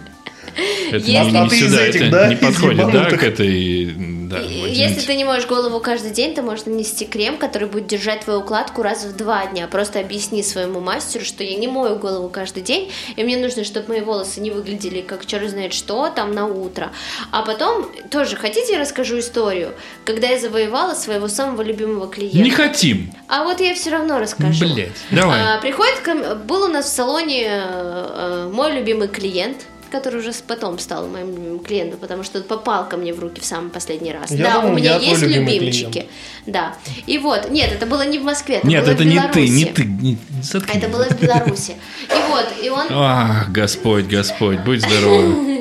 [0.90, 3.94] Это Если- не, не ты сюда, этих, это да, не подходит, да, к этой...
[4.30, 4.38] Да.
[4.38, 8.40] Если ты не моешь голову каждый день, то можно нанести крем, который будет держать твою
[8.40, 9.66] укладку раз в два дня.
[9.66, 13.88] Просто объясни своему мастеру, что я не мою голову каждый день, и мне нужно, чтобы
[13.88, 16.92] мои волосы не выглядели как черт знает что там на утро.
[17.32, 19.72] А потом тоже, хотите, я расскажу историю,
[20.04, 22.38] когда я завоевала своего самого любимого клиента?
[22.38, 23.12] Не хотим.
[23.28, 24.72] А вот я все равно расскажу.
[24.72, 25.40] Блять, давай.
[25.40, 30.32] А, приходит, ко был у нас в салоне э, э, мой любимый клиент, который уже
[30.46, 33.70] потом стал моим любимым клиентом, потому что он попал ко мне в руки в самый
[33.70, 34.30] последний раз.
[34.30, 35.90] Я да, думал, у меня есть любимчики.
[35.90, 36.08] клиент.
[36.46, 36.74] Да.
[37.06, 39.18] И вот, нет, это было не в Москве, это Нет, было это в не ты,
[39.20, 39.50] Беларуси.
[39.50, 39.84] не ты.
[39.84, 40.76] не- заткнись.
[40.82, 41.74] Это было в Беларуси.
[42.08, 45.34] И вот, и он Ах, Господь, Господь, будь здоров.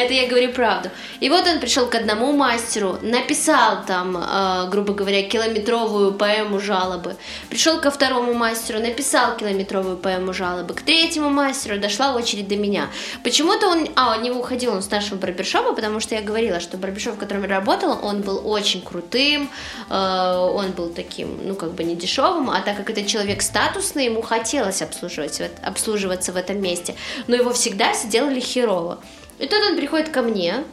[0.00, 0.88] Это я говорю правду.
[1.20, 7.16] И вот он пришел к одному мастеру, написал там, э, грубо говоря, километровую поэму жалобы.
[7.50, 10.72] Пришел ко второму мастеру, написал километровую поэму жалобы.
[10.72, 12.88] К третьему мастеру дошла очередь до меня.
[13.22, 16.78] Почему-то он, а, он не уходил, он с нашего барбершопа, потому что я говорила, что
[16.78, 19.50] барбершоп, в котором я работала, он был очень крутым,
[19.90, 24.06] э, он был таким, ну, как бы не дешевым, а так как это человек статусный,
[24.06, 26.94] ему хотелось обслуживать, обслуживаться в этом месте,
[27.26, 28.98] но его всегда сделали херово.
[29.40, 30.64] И тут он приходит ко мне,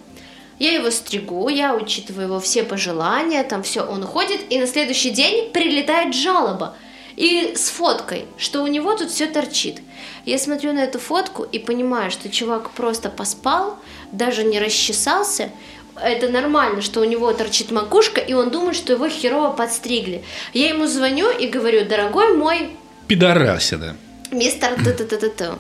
[0.59, 5.11] я его стригу, я учитываю его все пожелания, там все, он уходит, и на следующий
[5.11, 6.76] день прилетает жалоба.
[7.15, 9.82] И с фоткой, что у него тут все торчит.
[10.26, 13.78] Я смотрю на эту фотку и понимаю, что чувак просто поспал,
[14.11, 15.49] даже не расчесался.
[15.95, 20.24] Это нормально, что у него торчит макушка, и он думает, что его херово подстригли.
[20.53, 22.70] Я ему звоню и говорю, дорогой мой
[23.07, 23.95] Пидорасина.
[24.32, 25.45] мистер т-т-т-т-т.
[25.45, 25.57] А,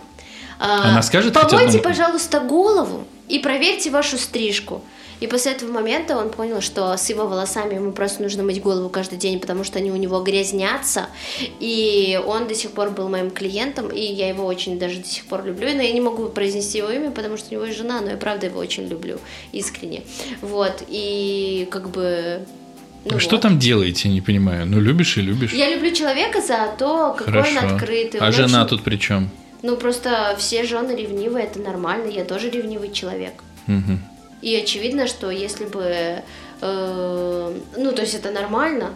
[0.59, 4.81] Она скажет Помойте, пожалуйста, голову и проверьте вашу стрижку.
[5.19, 8.87] И после этого момента он понял, что с его волосами ему просто нужно мыть голову
[8.87, 11.07] каждый день, потому что они у него грязнятся.
[11.59, 15.25] И он до сих пор был моим клиентом, и я его очень даже до сих
[15.25, 15.69] пор люблю.
[15.75, 18.17] Но я не могу произнести его имя, потому что у него есть жена, но я
[18.17, 19.17] правда его очень люблю,
[19.51, 20.03] искренне.
[20.41, 22.45] Вот, и как бы...
[23.05, 23.41] ну Что вот.
[23.41, 24.67] там делаете, не понимаю.
[24.67, 25.51] Ну, любишь и любишь.
[25.51, 27.57] Я люблю человека за то, какой Хорошо.
[27.59, 28.19] он открытый.
[28.19, 29.31] А он жена очень- тут при чем?
[29.61, 33.43] Ну, просто все жены ревнивые, это нормально, я тоже ревнивый человек.
[33.67, 33.99] Мгм.
[34.41, 36.23] И очевидно, что если бы...
[36.61, 38.93] э, ну, то есть это нормально,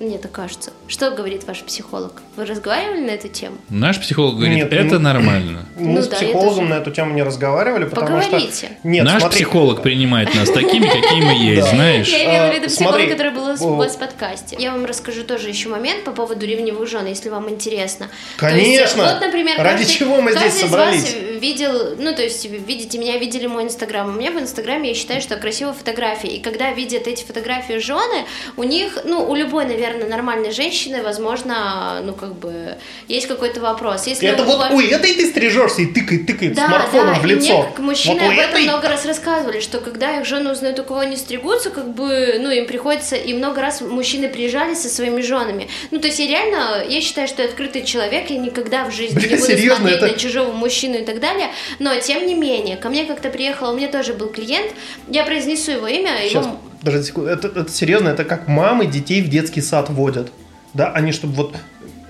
[0.00, 0.72] мне так кажется.
[0.88, 2.22] Что говорит ваш психолог?
[2.36, 3.58] Вы разговаривали на эту тему?
[3.68, 5.66] Наш психолог говорит, Нет, это ну- нормально.
[5.76, 6.68] Мы Ну с да, психологом тоже.
[6.68, 8.66] на эту тему не разговаривали, потому Поговорите.
[8.68, 8.88] что...
[8.88, 12.08] Нет, Наш смотри, психолог принимает нас такими, какие мы есть, знаешь?
[12.08, 14.56] Я имею в А, виду психолога, смотри, который был у вас в подкасте.
[14.58, 18.08] Я вам расскажу тоже еще момент по поводу ревнивых жен, если вам интересно.
[18.38, 19.04] Конечно!
[19.04, 21.02] вот, например, Ради чего мы здесь собрались?
[21.02, 24.08] вас видел, ну, то есть, видите меня, видели мой инстаграм.
[24.08, 26.30] У меня в инстаграме, я считаю, что красивые фотографии.
[26.30, 28.24] И когда видят эти фотографии жены,
[28.56, 32.76] у них, ну, у любой, наверное, нормальной женщины, возможно, ну, как бы,
[33.08, 34.06] есть какой-то вопрос.
[34.06, 37.24] Если Это вот вас- у этой ты стрижешься и тыкает, тыкает да, смартфоном да, в
[37.26, 37.58] лицо.
[37.58, 38.62] мне как мужчины вот об этом этой...
[38.64, 42.50] много раз рассказывали, что когда их жены узнают, у кого они стригутся, как бы, ну,
[42.50, 45.68] им приходится, и много раз мужчины приезжали со своими женами.
[45.90, 49.18] Ну, то есть я реально, я считаю, что я открытый человек, я никогда в жизни
[49.18, 51.48] Бля, не буду серьезно, смотреть это- на чужого мужчину и так далее,
[51.78, 54.72] но тем не менее, ко мне как-то приехал, у меня тоже был клиент,
[55.08, 56.60] я произнесу его имя, Сейчас, его...
[56.80, 57.30] подожди секунду.
[57.30, 60.30] Это, это серьезно, это как мамы детей в детский сад водят.
[60.74, 61.56] Да, они, чтобы вот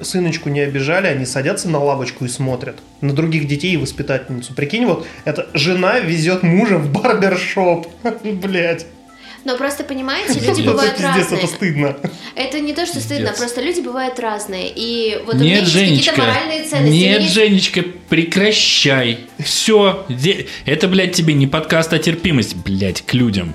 [0.00, 4.54] сыночку не обижали, они садятся на лавочку и смотрят на других детей и воспитательницу.
[4.54, 7.86] Прикинь, вот это жена везет мужа в барбершоп.
[8.24, 8.86] Блять.
[9.44, 11.38] Но просто, понимаете, люди Это бывают пиздец, разные.
[11.38, 11.96] это стыдно.
[12.34, 13.38] Это не то, что стыдно, Пиздец.
[13.38, 14.70] просто люди бывают разные.
[14.74, 16.92] И вот у меня Нет, есть какие-то Женечка, моральные ценности.
[16.96, 19.20] нет, есть- Женечка, прекращай.
[19.38, 20.04] Все,
[20.66, 23.54] это, блядь, тебе не подкаст, а терпимость, блядь, к людям.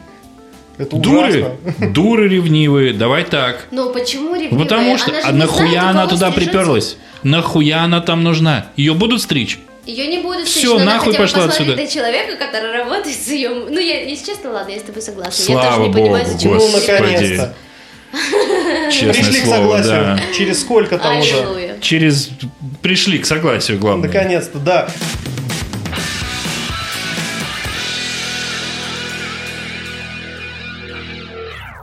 [0.78, 1.88] Это Дуры, ужасно.
[1.94, 3.68] дуры ревнивые, давай так.
[3.72, 4.64] Ну почему ревнивая?
[4.66, 6.52] Потому что, Она же а нахуя знает, она туда стрижется.
[6.52, 6.98] приперлась?
[7.24, 8.68] Нахуя она там нужна?
[8.76, 9.60] Ее будут стричь?
[9.86, 11.76] Ее не будут стричь, но она нахуй хотя бы пошла отсюда.
[11.76, 13.50] на человека, который работает с ее...
[13.50, 15.42] Ну, я, если честно, ладно, я с тобой согласна.
[15.42, 16.52] я Слава тоже не понимаю, богу, зачем...
[16.54, 16.92] Ну, Господи.
[16.92, 17.54] наконец-то.
[18.92, 19.92] Честное Пришли к слово, согласию.
[19.92, 20.20] да.
[20.38, 21.36] Через сколько там уже?
[21.36, 21.78] Аллилуйя.
[21.82, 22.30] Через...
[22.82, 24.08] Пришли к согласию, главное.
[24.08, 24.90] Наконец-то, да.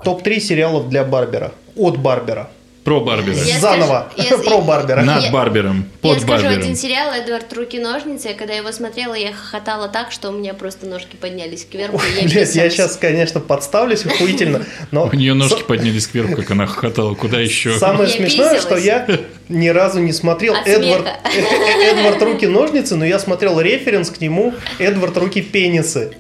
[0.05, 1.53] Топ-3 сериалов для Барбера.
[1.76, 2.51] От Барбера.
[2.84, 3.36] Про Барбера.
[3.36, 4.09] Я Заново.
[4.14, 5.03] скажу- я- Про Барбера.
[5.03, 5.76] Над я- Барбером.
[5.76, 6.62] Я Под скажу Барбером.
[6.62, 7.53] один сериал «Эдвард.
[7.53, 8.30] Руки-ножницы».
[8.36, 11.98] Когда я его смотрела, я хохотала так, что у меня просто ножки поднялись кверху.
[11.98, 16.51] и я Блять, я сейчас, конечно, подставлюсь охуительно, но У нее ножки поднялись кверху, как
[16.53, 17.14] она хохотала.
[17.14, 17.78] Куда еще?
[17.78, 18.62] самое Я смешное, писалась.
[18.62, 19.07] что я
[19.51, 21.07] ни разу не смотрел От Эдвард,
[21.84, 26.12] Эдвард руки-ножницы, но я смотрел референс к нему Эдвард руки-пенисы.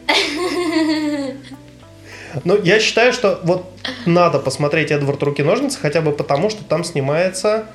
[2.44, 3.66] Но я считаю, что вот
[4.06, 7.66] надо посмотреть Эдвард руки-ножницы, хотя бы потому, что там снимается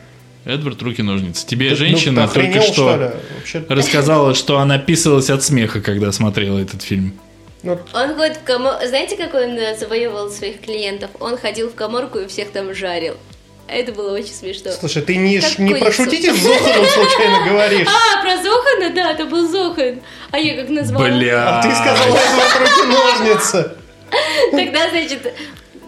[0.46, 1.46] Эдвард руки-ножницы.
[1.48, 3.10] Тебе Ты- женщина ну, ты только охренел, что, ли?
[3.38, 7.20] Вообще, рассказала, что она писалась от смеха, когда смотрела этот фильм.
[7.64, 8.86] ну, Он ходит в коморку.
[8.86, 11.10] Знаете, как он э, завоевывал своих клиентов?
[11.20, 13.16] Он ходил в коморку и всех там жарил.
[13.68, 14.70] Это было очень смешно.
[14.80, 16.04] слушай, ты не, Как не про курицу.
[16.04, 17.88] шутите с Зоханом случайно говоришь?
[17.88, 20.00] А, про Зохана, да, это был Зохан.
[20.30, 21.08] А я как назвала?
[21.08, 21.58] Бля.
[21.60, 23.72] А ты сказала Эдвард руки-ножницы.
[24.52, 25.34] Тогда, значит,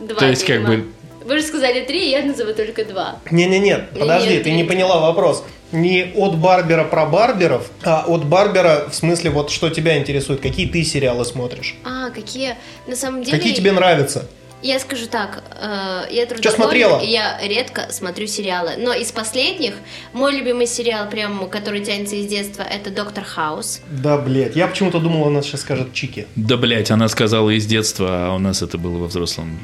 [0.01, 0.19] два.
[0.19, 0.88] То есть, как бы-
[1.25, 3.19] Вы же сказали три, я назову только два.
[3.32, 5.43] Не-не-не, подожди, Нет, ты не поняла вопрос.
[5.73, 10.65] Не от Барбера про Барберов, а от Барбера, в смысле, вот что тебя интересует, какие
[10.67, 12.55] ты сериалы смотришь, А, какие...
[12.88, 13.38] На самом деле...
[13.38, 14.28] какие тебе нравятся.
[14.64, 16.99] Я скажу так, э, я трудоголик, Чё смотрела?
[16.99, 18.72] и я редко смотрю сериалы.
[18.78, 19.76] Но из последних,
[20.14, 23.82] мой любимый сериал, прям, который тянется из детства, это «Доктор Хаус».
[23.91, 26.26] Да, блядь, я почему-то думал, она сейчас скажет Чики.
[26.36, 29.60] Да, блядь, она сказала из детства, а у нас это было во взрослом.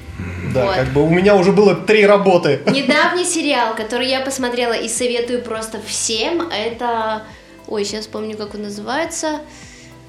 [0.53, 0.75] Да, Вот.
[0.75, 2.61] как бы у меня уже было три работы.
[2.67, 7.23] Недавний сериал, который я посмотрела и советую просто всем, это...
[7.65, 9.39] Ой, сейчас помню, как он называется.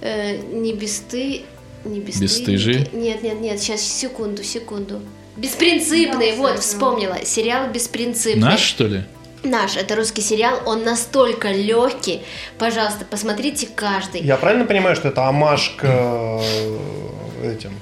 [0.02, 1.44] Э, не бесты...
[1.84, 2.00] Не.
[2.00, 2.88] Бесстыжие?
[2.92, 5.00] Нет, нет, нет, сейчас, секунду, секунду.
[5.36, 7.24] Беспринципный, Да, вот, вспомнила.
[7.24, 8.40] Сериал «Беспринципный».
[8.40, 9.02] Наш, что ли?
[9.42, 12.22] Наш, это русский сериал, он настолько легкий.
[12.56, 14.22] Пожалуйста, посмотрите каждый.
[14.22, 16.40] Я правильно понимаю, что это амаш к э,
[17.42, 17.72] этим?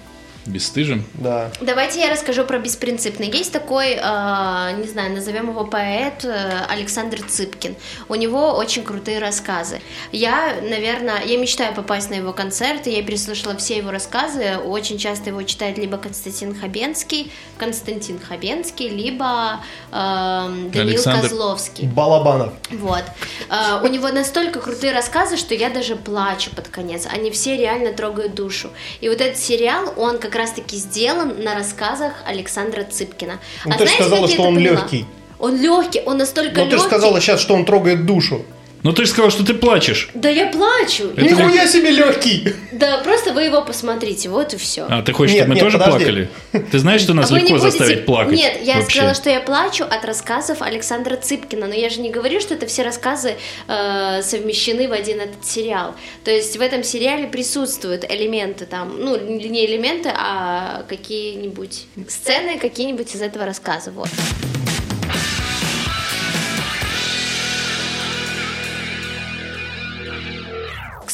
[0.47, 1.05] Бесстыжим?
[1.14, 1.51] Да.
[1.61, 3.30] Давайте я расскажу про беспринципный.
[3.30, 7.76] Есть такой, э, не знаю, назовем его поэт э, Александр Цыпкин.
[8.09, 9.80] У него очень крутые рассказы.
[10.11, 14.57] Я, наверное, я мечтаю попасть на его концерт, я переслушала все его рассказы.
[14.59, 19.61] Очень часто его читает либо Константин Хабенский, Константин Хабенский, либо
[19.93, 21.86] э, Даниил Александр- Козловский.
[21.86, 22.53] Балабанов.
[22.70, 23.05] Вот.
[23.49, 27.07] А, у него настолько крутые рассказы, что я даже плачу под конец.
[27.11, 28.70] Они все реально трогают душу.
[29.01, 33.38] И вот этот сериал, он как раз-таки сделан на рассказах Александра Цыпкина.
[33.64, 34.76] Ну, А ты же знаете, сказала, как что он поняла?
[34.76, 35.06] легкий.
[35.38, 36.76] Он легкий, он настолько ты легкий.
[36.76, 38.44] же сказала сейчас, что он трогает душу.
[38.82, 40.10] Ну ты же сказал, что ты плачешь.
[40.14, 41.04] Да я плачу.
[41.16, 42.52] Это Нихуя себе легкий!
[42.72, 44.86] Да, просто вы его посмотрите, вот и все.
[44.88, 45.98] А ты хочешь, Нет, чтобы мы нет, тоже подожди.
[46.04, 46.28] плакали?
[46.72, 48.34] Ты знаешь, что нас А вы легко будете- заставить плакать?
[48.36, 48.90] Нет, я вообще?
[48.96, 52.66] сказала, что я плачу от рассказов Александра Цыпкина, но я же не говорю, что это
[52.66, 53.36] все рассказы
[53.68, 55.94] э, совмещены в один этот сериал.
[56.24, 63.14] То есть в этом сериале присутствуют элементы там, ну не элементы, а какие-нибудь сцены, какие-нибудь
[63.14, 63.92] из этого рассказа.
[63.92, 64.08] Вот.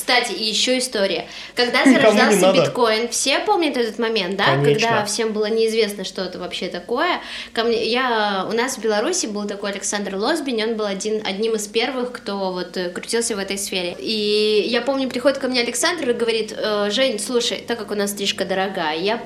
[0.09, 1.27] Кстати, и еще история.
[1.55, 4.55] Когда Никому зарождался биткоин, все помнят этот момент, да?
[4.55, 4.73] Конечно.
[4.73, 7.21] Когда всем было неизвестно, что это вообще такое.
[7.53, 11.57] Ко мне, я, у нас в Беларуси был такой Александр Лозбин, он был один, одним
[11.57, 13.95] из первых, кто вот э, крутился в этой сфере.
[13.99, 17.95] И я помню, приходит ко мне Александр и говорит, «Э, Жень, слушай, так как у
[17.95, 19.23] нас стрижка дорогая, я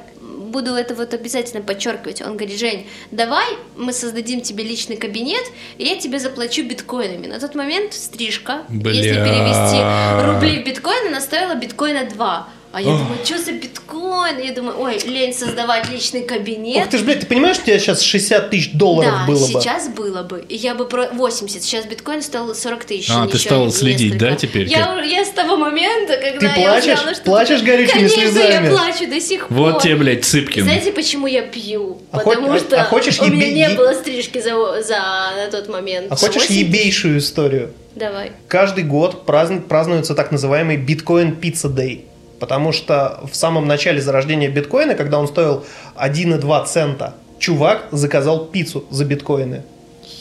[0.53, 2.23] буду это вот обязательно подчеркивать.
[2.23, 3.47] Он говорит, Жень, давай
[3.77, 5.43] мы создадим тебе личный кабинет,
[5.79, 7.27] и я тебе заплачу биткоинами.
[7.27, 9.25] На тот момент стрижка, если Бля.
[9.25, 12.49] перевести рубли в биткоин, она стоила биткоина 2.
[12.73, 14.39] А я думаю, что за биткоин?
[14.43, 16.85] Я думаю, ой, лень создавать личный кабинет.
[16.85, 19.61] Ох ты ж, блядь, ты понимаешь, у тебя сейчас 60 тысяч долларов да, было бы?
[19.61, 20.45] сейчас было бы.
[20.49, 21.63] И я бы про 80.
[21.63, 23.11] Сейчас биткоин стоил 40 тысяч.
[23.11, 23.71] А, ты несколько.
[23.71, 24.67] следить, да, теперь?
[24.69, 26.95] Я, я с того момента, когда Ты я плачешь?
[26.99, 27.25] узнала, что...
[27.25, 28.65] Плачешь горючими Конечно, слезами?
[28.65, 29.57] я плачу до сих пор.
[29.59, 30.63] Вот тебе, блядь, Цыпкин.
[30.65, 31.99] Знаете, почему я пью?
[32.11, 34.97] А Потому хо- а- что а хочешь у меня еби- не было стрижки за, за
[35.37, 36.07] на тот момент.
[36.11, 36.55] А хочешь 8?
[36.55, 37.73] ебейшую историю?
[37.95, 38.33] Давай.
[38.49, 42.07] Каждый год праздн- празднуется так называемый биткоин пицца дэй.
[42.43, 45.65] Потому что в самом начале зарождения биткоина, когда он стоил
[45.95, 49.63] 1,2 цента, чувак заказал пиццу за биткоины.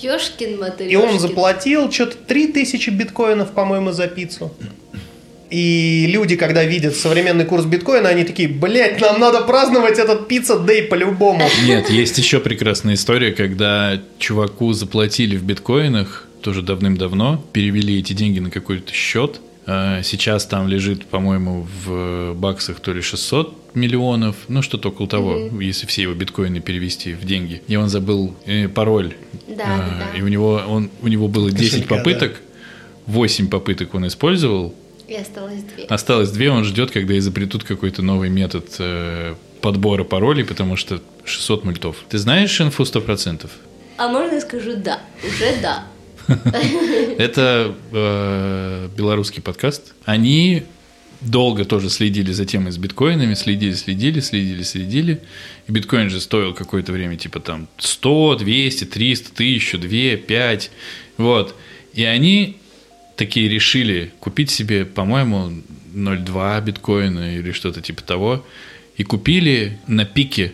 [0.03, 0.88] Ёшкин мотылёшкин.
[0.88, 4.51] И он заплатил что-то 3000 биткоинов, по-моему, за пиццу.
[5.49, 10.59] И люди, когда видят современный курс биткоина, они такие, блядь, нам надо праздновать этот пицца
[10.59, 11.49] дэй по-любому.
[11.65, 18.38] Нет, есть еще прекрасная история, когда чуваку заплатили в биткоинах, тоже давным-давно, перевели эти деньги
[18.38, 19.41] на какой-то счет.
[19.68, 25.38] А Сейчас там лежит, по-моему, в баксах то ли 600 миллионов, ну что-то около того,
[25.62, 27.62] если все его биткоины перевести в деньги.
[27.68, 29.14] И он забыл э, пароль.
[29.47, 30.18] Да, А, да, да.
[30.18, 32.41] И у него, он, у него было 10 Кошелька, попыток,
[33.05, 34.74] 8 попыток он использовал,
[35.07, 35.86] И осталось две.
[35.86, 41.66] Осталось две, он ждет, когда изобретут какой-то новый метод э, подбора паролей, потому что 600
[41.66, 41.97] мультов.
[42.09, 43.49] Ты знаешь инфу 100%?
[43.97, 44.99] А можно я скажу да?
[45.24, 45.84] Уже да.
[47.17, 49.93] Это э, белорусский подкаст.
[50.05, 50.63] Они
[51.22, 55.22] долго тоже следили за темой с биткоинами, следили, следили, следили, следили.
[55.67, 60.72] И биткоин же стоил какое-то время, типа там 100, 200, 300, 1000, 2, 5.
[61.17, 61.55] Вот.
[61.93, 62.57] И они
[63.15, 65.61] такие решили купить себе, по-моему,
[65.93, 68.45] 0,2 биткоина или что-то типа того.
[68.97, 70.53] И купили на пике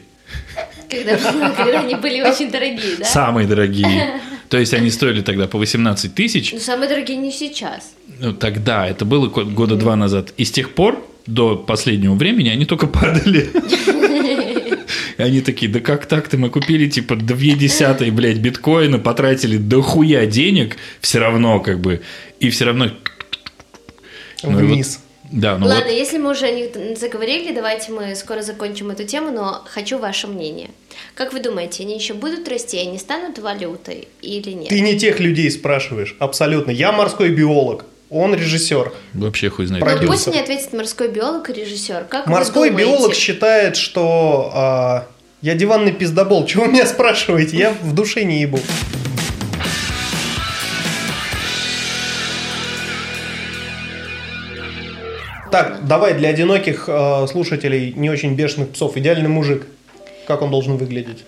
[0.90, 1.18] Когда,
[1.58, 3.06] когда они были очень дорогие, да?
[3.06, 4.22] самые дорогие.
[4.50, 6.54] То есть они стоили тогда по 18 тысяч.
[6.54, 7.94] Но самые дорогие не сейчас.
[8.20, 10.34] Ну, тогда, это было года два назад.
[10.38, 13.50] И с тех пор, до последнего времени, они только падали.
[15.18, 16.38] И они такие, да как так-то?
[16.38, 22.02] Мы купили, типа, две десятые, блядь, биткоина, потратили дохуя денег, все равно, как бы,
[22.40, 22.92] и все равно...
[24.44, 25.00] Ну, вот- Вниз.
[25.32, 29.04] Да, ну Ладно, вот, если мы уже о них заговорили, давайте мы скоро закончим эту
[29.04, 30.70] тему, но хочу ваше мнение.
[31.16, 34.70] Как вы думаете, они еще будут расти, они станут валютой или нет?
[34.70, 36.72] Ты не тех людей спрашиваешь, абсолютно.
[36.72, 38.94] Я морской биолог, он режиссер.
[39.14, 39.84] вообще хуй знает.
[39.84, 40.14] Ну, продюсер.
[40.14, 42.06] пусть мне ответит морской биолог и режиссер.
[42.06, 45.08] Как Морской биолог считает, что а,
[45.42, 46.46] я диванный пиздобол.
[46.46, 47.58] Чего вы меня спрашиваете?
[47.58, 48.60] Я в душе не ебу.
[55.52, 58.98] Так, давай для одиноких э, слушателей не очень бешеных псов.
[58.98, 59.68] Идеальный мужик.
[60.28, 61.24] Как он должен выглядеть?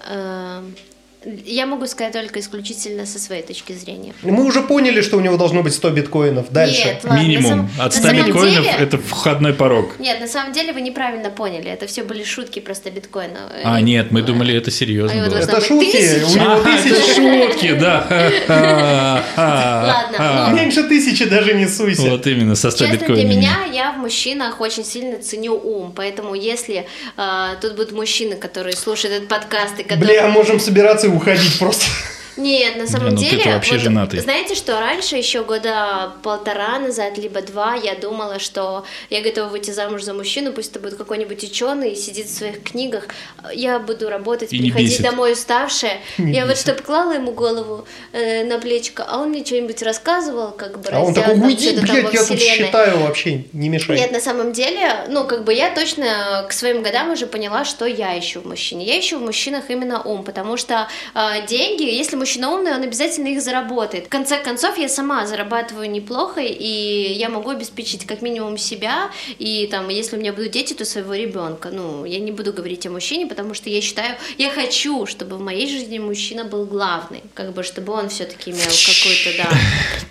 [1.45, 4.13] Я могу сказать только исключительно со своей точки зрения.
[4.23, 6.45] Мы уже поняли, что у него должно быть 100 биткоинов.
[6.51, 6.85] Дальше.
[6.85, 7.49] Нет, ладно, Минимум.
[7.49, 9.99] самом- От на 100 самом биткоинов деле- это входной порог.
[9.99, 11.69] Нет, на самом деле вы неправильно поняли.
[11.69, 13.51] Это все были шутки просто биткоина.
[13.63, 15.37] А, нет, мы думали, это А серьезно его было.
[15.37, 15.91] Это шутки.
[15.91, 16.25] тысяча.
[16.25, 16.93] У него А, тысячи.
[16.93, 17.13] это
[17.47, 19.23] шутки, да.
[19.37, 22.09] Ладно, ну, Меньше тысячи даже не суйся.
[22.09, 23.35] Вот именно, со 100 Честно, для биткоинами.
[23.35, 26.85] меня я в мужчинах очень сильно ценю ум, поэтому если
[27.17, 30.19] э, тут будут мужчины, которые слушают этот подкаст и которые...
[30.21, 31.85] Бля, можем собираться и уходить просто.
[32.39, 33.53] Нет, на самом Не, ну деле...
[33.53, 34.19] вообще вот женатый.
[34.21, 39.71] Знаете, что раньше, еще года полтора назад, либо два, я думала, что я готова выйти
[39.71, 43.07] замуж за мужчину, пусть это будет какой-нибудь ученый, сидит в своих книгах,
[43.53, 45.97] я буду работать, И приходить домой уставшая.
[46.17, 46.63] Не я вот бесит.
[46.63, 51.01] чтоб клала ему голову э, на плечико, а он мне что-нибудь рассказывал, как бы А
[51.01, 53.97] он такой, уйди, блядь, я тут считаю вообще, не мешай.
[53.97, 57.85] Нет, на самом деле, ну, как бы я точно к своим годам уже поняла, что
[57.85, 58.85] я ищу в мужчине.
[58.85, 63.27] Я ищу в мужчинах именно ум, потому что э, деньги, если мужчина умный, он обязательно
[63.27, 64.05] их заработает.
[64.05, 69.09] В конце концов, я сама зарабатываю неплохо, и я могу обеспечить как минимум себя,
[69.39, 71.69] и там, если у меня будут дети, то своего ребенка.
[71.71, 75.41] Ну, я не буду говорить о мужчине, потому что я считаю, я хочу, чтобы в
[75.41, 79.49] моей жизни мужчина был главный, как бы, чтобы он все-таки имел какую-то, да.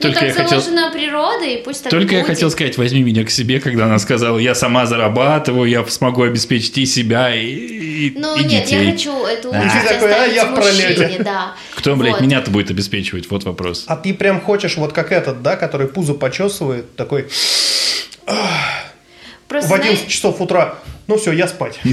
[0.00, 2.28] Ну, Только так я хотел- заложена природа, и пусть так Только я будет.
[2.30, 6.78] хотел сказать, возьми меня к себе, когда она сказала, я сама зарабатываю, я смогу обеспечить
[6.78, 8.84] и себя, и, и- Ну и нет, детей.
[8.84, 9.62] я хочу эту А.
[9.88, 11.16] такой, а, я в пролете.
[11.24, 11.54] да.
[11.74, 12.20] Кто, блядь, Вот.
[12.22, 13.30] меня-то будет обеспечивать?
[13.30, 13.84] Вот вопрос.
[13.86, 17.28] А ты прям хочешь вот как этот, да, который пузо почесывает, такой
[19.48, 20.74] Просто, в 11 знаете, часов утра,
[21.08, 21.80] ну все, я спать.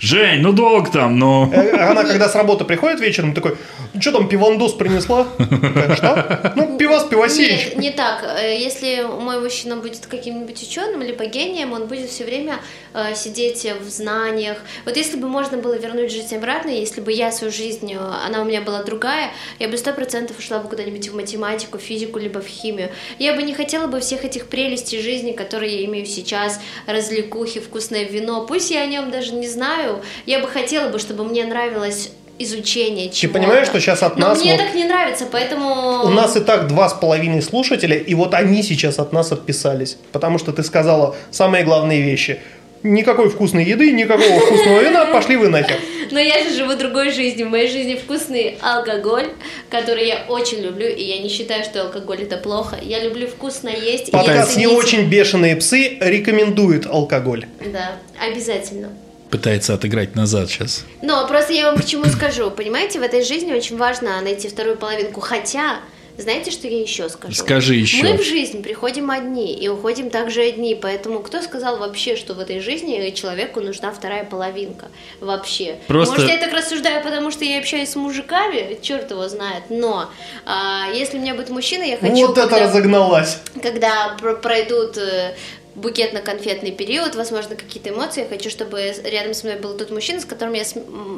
[0.00, 1.50] Жень, ну долг там, но...
[1.52, 3.56] Э, Она когда с работы приходит вечером, такой,
[3.98, 5.26] что там, пивандос принесла?
[5.36, 6.52] Такая, Что?
[6.54, 7.66] Ну, пивас, пивасеич.
[7.70, 8.24] Нет, не так.
[8.40, 12.60] Э, Если мой мужчина будет каким-нибудь ученым либо гением, он будет все время
[12.94, 14.58] э, сидеть в знаниях.
[14.84, 18.44] Вот если бы можно было вернуть жизнь обратно, если бы я свою жизнь, она у
[18.44, 22.46] меня была другая, я бы сто процентов ушла бы куда-нибудь в математику, физику, либо в
[22.46, 22.90] химию.
[23.18, 28.04] Я бы не хотела бы всех этих прелестей жизни, которые я имею сейчас, развлекухи, вкусное
[28.04, 28.44] вино.
[28.46, 33.08] Пусть я о нем даже не знаю, я бы хотела бы, чтобы мне нравилось изучение
[33.08, 33.38] чего-то.
[33.38, 36.02] понимаешь, что сейчас от Но нас мне вот- так не нравится, поэтому...
[36.04, 39.96] У нас и так два с половиной слушателя, и вот они сейчас от нас отписались.
[40.12, 42.40] Потому что ты сказала самые главные вещи.
[42.82, 45.78] Никакой вкусной еды, никакого вкусного вина, пошли вы нахер.
[46.10, 47.46] Но я же живу другой жизнью.
[47.46, 49.28] В моей жизни вкусный алкоголь,
[49.70, 52.76] который я очень люблю, и я не считаю, что алкоголь это плохо.
[52.82, 54.10] Я люблю вкусно есть.
[54.10, 57.46] Подкаст «Не очень бешеные псы» рекомендует алкоголь.
[57.72, 58.88] Да, обязательно.
[59.30, 60.84] Пытается отыграть назад сейчас.
[61.00, 62.50] Но просто я вам почему скажу.
[62.50, 65.20] Понимаете, в этой жизни очень важно найти вторую половинку.
[65.20, 65.76] Хотя,
[66.18, 67.34] знаете, что я еще скажу?
[67.34, 68.02] Скажи еще.
[68.04, 70.74] Мы в жизнь приходим одни и уходим также одни.
[70.74, 74.86] Поэтому кто сказал вообще, что в этой жизни человеку нужна вторая половинка?
[75.20, 75.78] Вообще.
[75.86, 79.64] Просто- Может, я так рассуждаю, потому что я общаюсь с мужиками, черт его знает.
[79.70, 80.10] Но
[80.44, 82.26] а, если у меня будет мужчина, я хочу.
[82.26, 83.38] Вот это когда- разогналась.
[83.62, 85.34] когда про- пройдут э,
[85.74, 88.22] букетно-конфетный период, возможно, какие-то эмоции.
[88.22, 90.64] Я хочу, чтобы рядом со мной был тот мужчина, с которым я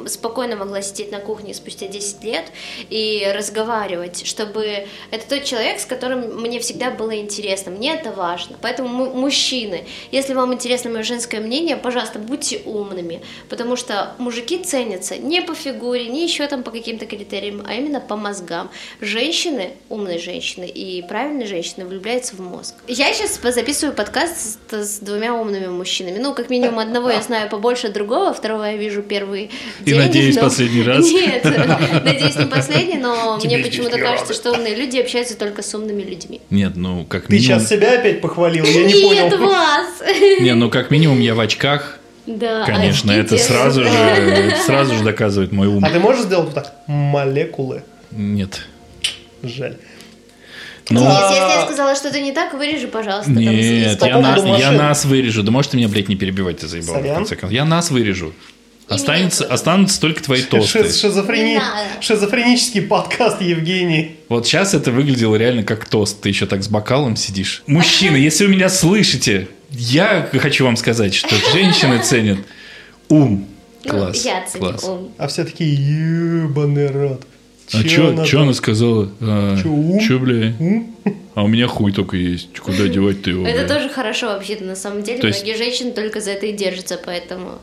[0.07, 2.45] спокойно могла сидеть на кухне спустя 10 лет
[2.89, 7.71] и разговаривать, чтобы это тот человек, с которым мне всегда было интересно.
[7.71, 8.57] Мне это важно.
[8.61, 14.63] Поэтому му- мужчины, если вам интересно мое женское мнение, пожалуйста, будьте умными, потому что мужики
[14.63, 18.69] ценятся не по фигуре, не еще там по каким-то критериям, а именно по мозгам.
[19.01, 22.75] Женщины, умные женщины и правильные женщины влюбляются в мозг.
[22.87, 26.17] Я сейчас записываю подкаст с, с двумя умными мужчинами.
[26.19, 29.49] Ну, как минимум одного я знаю побольше другого, второго я вижу первый
[29.83, 29.97] И, день.
[29.97, 31.05] надеюсь, но- последний раз.
[31.11, 31.43] Нет,
[32.03, 34.33] надеюсь, не последний, но Тебе мне почему-то кажется, рады.
[34.35, 36.41] что умные люди общаются только с умными людьми.
[36.49, 37.59] Нет, ну как Ты минимум...
[37.59, 39.47] сейчас себя опять похвалил, я не Нет, понял.
[39.49, 39.87] вас!
[40.39, 41.99] Не, ну как минимум я в очках.
[42.27, 45.83] Да, Конечно, очки это сразу же, это сразу же доказывает мой ум.
[45.85, 46.73] А ты можешь сделать вот так?
[46.87, 47.83] Молекулы.
[48.11, 48.65] Нет.
[49.43, 49.77] Жаль.
[50.89, 53.33] Ну, Денис, если я сказала что-то не так, вырежи, пожалуйста.
[53.33, 54.77] там нет, По я, нас, я машин.
[54.77, 55.41] нас вырежу.
[55.43, 56.95] Да можешь ты меня, блядь, не перебивать, ты заебал.
[56.95, 57.15] в Сорян.
[57.15, 57.51] конце концов.
[57.51, 58.33] Я нас вырежу.
[58.87, 60.79] Останется, останутся только твои тосты.
[60.81, 61.59] Шиз- шизофрени-.
[62.01, 64.17] Шизофренический подкаст Евгений.
[64.29, 66.21] Вот сейчас это выглядело реально как тост.
[66.21, 67.63] Ты еще так с бокалом сидишь.
[67.65, 72.37] Мужчины, если вы меня слышите, я хочу вам сказать, что женщины ценят
[73.09, 73.47] ум.
[73.85, 74.23] Ну, Класс.
[74.23, 74.83] я ценю класс.
[74.83, 75.11] ум.
[75.17, 77.25] А все такие ебаный рот.
[77.73, 78.43] А Чё она что там?
[78.43, 79.09] она сказала?
[79.21, 79.99] А, Чё, ум?
[79.99, 80.53] чё, бля?
[80.59, 80.95] Ум?
[81.33, 82.57] А у меня хуй только есть.
[82.59, 83.45] Куда девать-то его?
[83.45, 85.19] Это тоже хорошо вообще-то, на самом деле.
[85.19, 87.59] То есть- Многие женщины только за это и держатся, поэтому...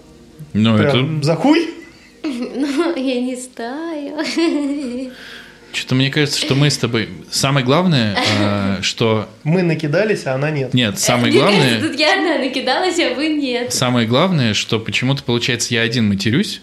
[0.53, 1.07] Ну, это...
[1.23, 1.71] за хуй?
[2.25, 4.19] Ну, я не стаю.
[5.73, 7.09] Что-то мне кажется, что мы с тобой...
[7.31, 9.27] Самое главное, а, что...
[9.43, 10.75] Мы накидались, а она нет.
[10.75, 11.81] Нет, самое главное...
[11.81, 13.73] Тут я одна накидалась, а вы нет.
[13.73, 16.61] Самое главное, что почему-то, получается, я один матерюсь,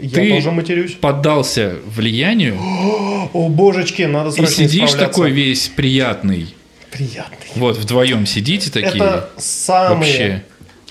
[0.00, 0.92] Я Ты- тоже матерюсь.
[0.92, 2.56] поддался влиянию,
[3.32, 4.98] О, божечки, надо и срочно сидишь исправляться.
[4.98, 6.54] такой весь приятный.
[6.90, 7.36] Приятный.
[7.54, 8.88] Вот, вдвоем сидите такие.
[8.96, 10.42] Это самые, Вообще.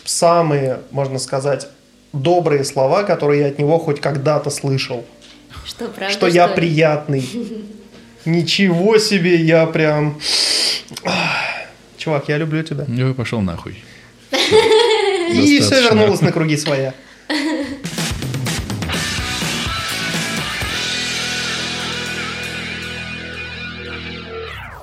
[0.05, 1.67] самые, можно сказать,
[2.13, 5.05] добрые слова, которые я от него хоть когда-то слышал.
[5.65, 6.55] Что, правда, что я ли?
[6.55, 7.29] приятный.
[8.25, 10.19] Ничего себе, я прям...
[11.97, 12.85] Чувак, я люблю тебя.
[12.87, 13.83] Ну, пошел нахуй.
[14.31, 16.93] И все вернулось на круги своя.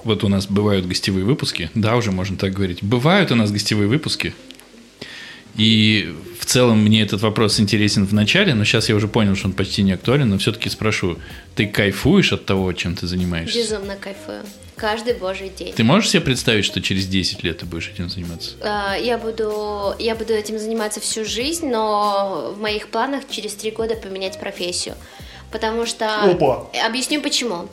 [0.07, 1.68] Вот у нас бывают гостевые выпуски.
[1.74, 2.78] Да, уже можно так говорить.
[2.80, 4.34] Бывают у нас гостевые выпуски.
[5.57, 9.48] И в целом мне этот вопрос интересен в начале, но сейчас я уже понял, что
[9.48, 11.18] он почти не актуален, но все-таки спрошу,
[11.57, 13.59] ты кайфуешь от того, чем ты занимаешься?
[13.59, 14.42] Безумно кайфую.
[14.76, 15.72] Каждый божий день.
[15.72, 18.52] Ты можешь себе представить, что через 10 лет ты будешь этим заниматься?
[18.61, 23.72] А, Я буду, я буду этим заниматься всю жизнь, но в моих планах через три
[23.72, 24.94] года поменять профессию.
[25.50, 26.30] Потому что...
[26.30, 26.70] Опа.
[26.86, 27.68] Объясню почему.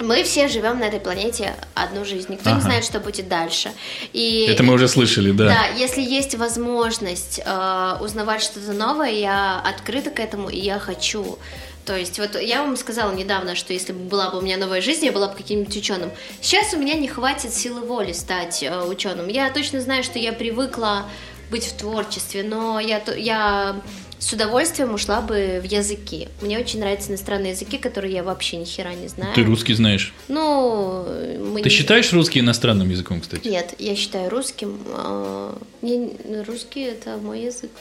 [0.00, 2.32] Мы все живем на этой планете одну жизнь.
[2.32, 2.56] Никто Ага.
[2.58, 3.72] не знает, что будет дальше.
[4.12, 5.46] И Это мы уже слышали, да.
[5.48, 11.38] Да, если есть возможность э, узнавать что-то новое, я открыта к этому, и я хочу.
[11.84, 14.82] То есть, вот я вам сказала недавно, что если бы была бы у меня новая
[14.82, 16.10] жизнь, я была бы каким-нибудь ученым.
[16.42, 19.26] Сейчас у меня не хватит силы воли стать э, ученым.
[19.28, 21.06] Я точно знаю, что я привыкла
[21.50, 23.80] быть в творчестве, но я, то- я
[24.19, 26.29] с удовольствием ушла бы в языки.
[26.41, 29.33] Мне очень нравятся иностранные языки, которые я вообще ни хера не знаю.
[29.35, 30.13] Ты русский знаешь.
[30.29, 31.05] Ну,
[31.51, 33.45] мы Ты не- считаешь русский иностранным языком, кстати?
[33.47, 34.79] нет, я считаю русским.
[34.87, 37.71] э, не- русский это мой язык,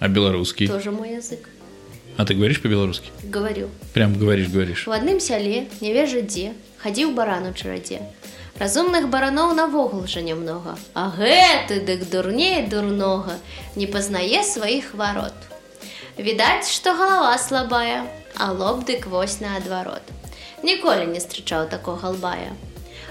[0.00, 0.66] А белорусский?
[0.66, 1.48] тоже мой язык.
[2.16, 3.10] А ты говоришь по-белорусски?
[3.22, 3.68] Говорю.
[3.94, 4.86] Прям говоришь, говоришь.
[4.86, 8.00] В одним сяле, не вежа дзе, хадзіў баран у чарадзе.
[8.58, 13.34] Разумных бараноў навогул жа нямнога, а гэты дык дурней дурнога,
[13.76, 15.34] не пазнае сваіх варот.
[16.17, 18.03] Відаць, што галава слабая,
[18.35, 20.03] а лоб дык вось наадварот.
[20.63, 22.51] Ніколі не зустрічаў такога лбая.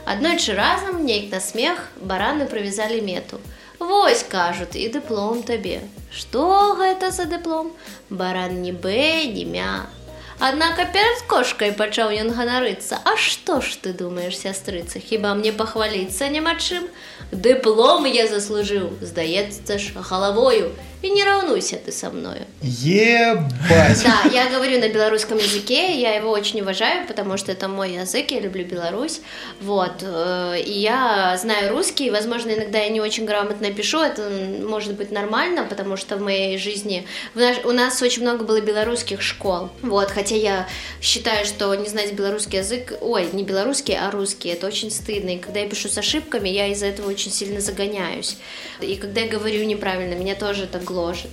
[0.05, 3.41] Аднойчы разам, нейк на смех, бараны прывязалі мету.
[3.79, 5.81] Вось, кажуць, і дыплом табе.
[6.13, 7.73] Што гэта за дыплом?
[8.11, 9.89] Баран ні бэ, ні мя.
[10.41, 13.01] Аднака перад кошкай пачаў ён ганарыцца.
[13.05, 16.89] А што ж ты думаеш, сястрыца, хіба мне пахваліцца няма чым?
[17.33, 20.73] Дыплом я заслужыў, здаецца ж, галавою,
[21.03, 22.45] і не раўнуйся ты са мною.
[22.63, 24.05] Ебать.
[24.05, 28.31] Да, я говорю на белорусском языке, я его очень уважаю, потому что это мой язык,
[28.31, 29.21] я люблю Беларусь,
[29.61, 34.31] вот, э, и я знаю русский, возможно, иногда я не очень грамотно пишу, это
[34.63, 37.07] может быть нормально, потому что в моей жизни,
[37.65, 40.69] у нас очень много было белорусских школ, вот, хотя я
[41.01, 45.39] считаю, что не знать белорусский язык, ой, не белорусский, а русский, это очень стыдно, и
[45.39, 48.37] когда я пишу с ошибками, я из-за этого очень сильно загоняюсь,
[48.81, 51.31] и когда я говорю неправильно, меня тоже это гложет.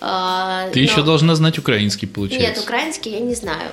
[0.00, 2.48] А, Ты но- еще должна знать украинский, получается.
[2.48, 3.70] нет, украинский я не знаю.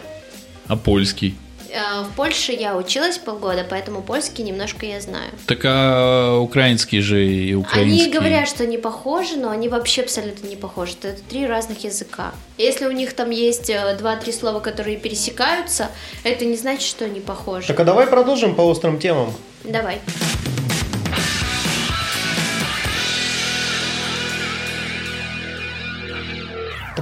[0.68, 1.36] А польский?
[1.70, 5.32] Э, В Польше я училась полгода, поэтому польский немножко я знаю.
[5.48, 8.04] Так а украинский же и украинский.
[8.06, 10.94] Они говорят, что они похожи, но они вообще абсолютно не похожи.
[11.02, 12.32] Это три разных языка.
[12.58, 15.90] Если у них там есть э, два-три слова, которые пересекаются,
[16.24, 17.68] это не значит, что они похожи.
[17.68, 19.34] Так а давай продолжим по острым темам.
[19.66, 20.00] Давай.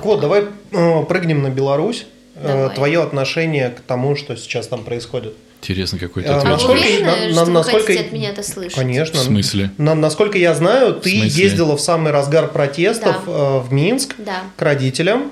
[0.05, 2.05] Так вот, давай э, прыгнем на Беларусь.
[2.35, 2.75] Э, Давай.
[2.75, 5.33] Твое отношение к тому, что сейчас там происходит.
[5.63, 6.51] Интересно, какой А, ты А ответ.
[6.53, 8.75] насколько- уверены, на- что на- вы насколько- хотите от меня это слышать?
[8.75, 9.19] Конечно.
[9.19, 9.71] В смысле?
[9.79, 13.31] На- насколько я знаю, ты ездила в самый разгар протестов Да.
[13.31, 14.43] э, в Минск Да.
[14.55, 15.31] к родителям.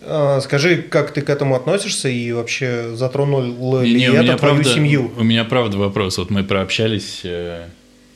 [0.00, 3.42] Э, Скажи, как ты к этому относишься и вообще затронул
[3.82, 5.10] ли Не, это твою правда, семью?
[5.18, 6.16] У меня правда вопрос.
[6.16, 7.66] Вот мы прообщались э,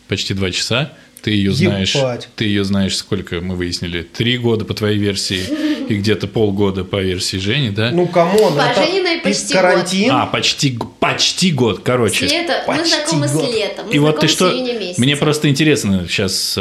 [0.08, 0.92] почти два часа.
[1.26, 2.28] Ты ее знаешь, Ебать.
[2.36, 4.02] ты ее знаешь, сколько мы выяснили?
[4.02, 5.40] Три года по твоей версии
[5.88, 7.90] и где-то полгода по версии Жени, да?
[7.90, 10.10] Ну, come on, По это Жениной и почти карантин.
[10.12, 12.28] а, почти, почти год, короче.
[12.28, 13.44] С лета, мы почти знакомы год.
[13.44, 13.86] с летом.
[13.88, 14.52] Мы И вот ты что?
[14.98, 16.56] Мне просто интересно сейчас,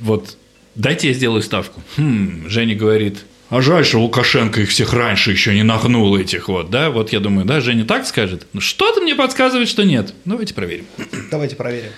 [0.00, 0.38] вот
[0.74, 1.82] дайте я сделаю ставку.
[1.98, 3.18] Хм, Женя говорит,
[3.50, 6.88] а жаль, что Лукашенко их всех раньше еще не нагнул этих вот, да?
[6.88, 8.46] Вот я думаю, да, Женя так скажет.
[8.54, 10.14] Ну что-то мне подсказывает, что нет.
[10.24, 10.86] Ну, Давайте проверим.
[11.30, 11.90] Давайте проверим.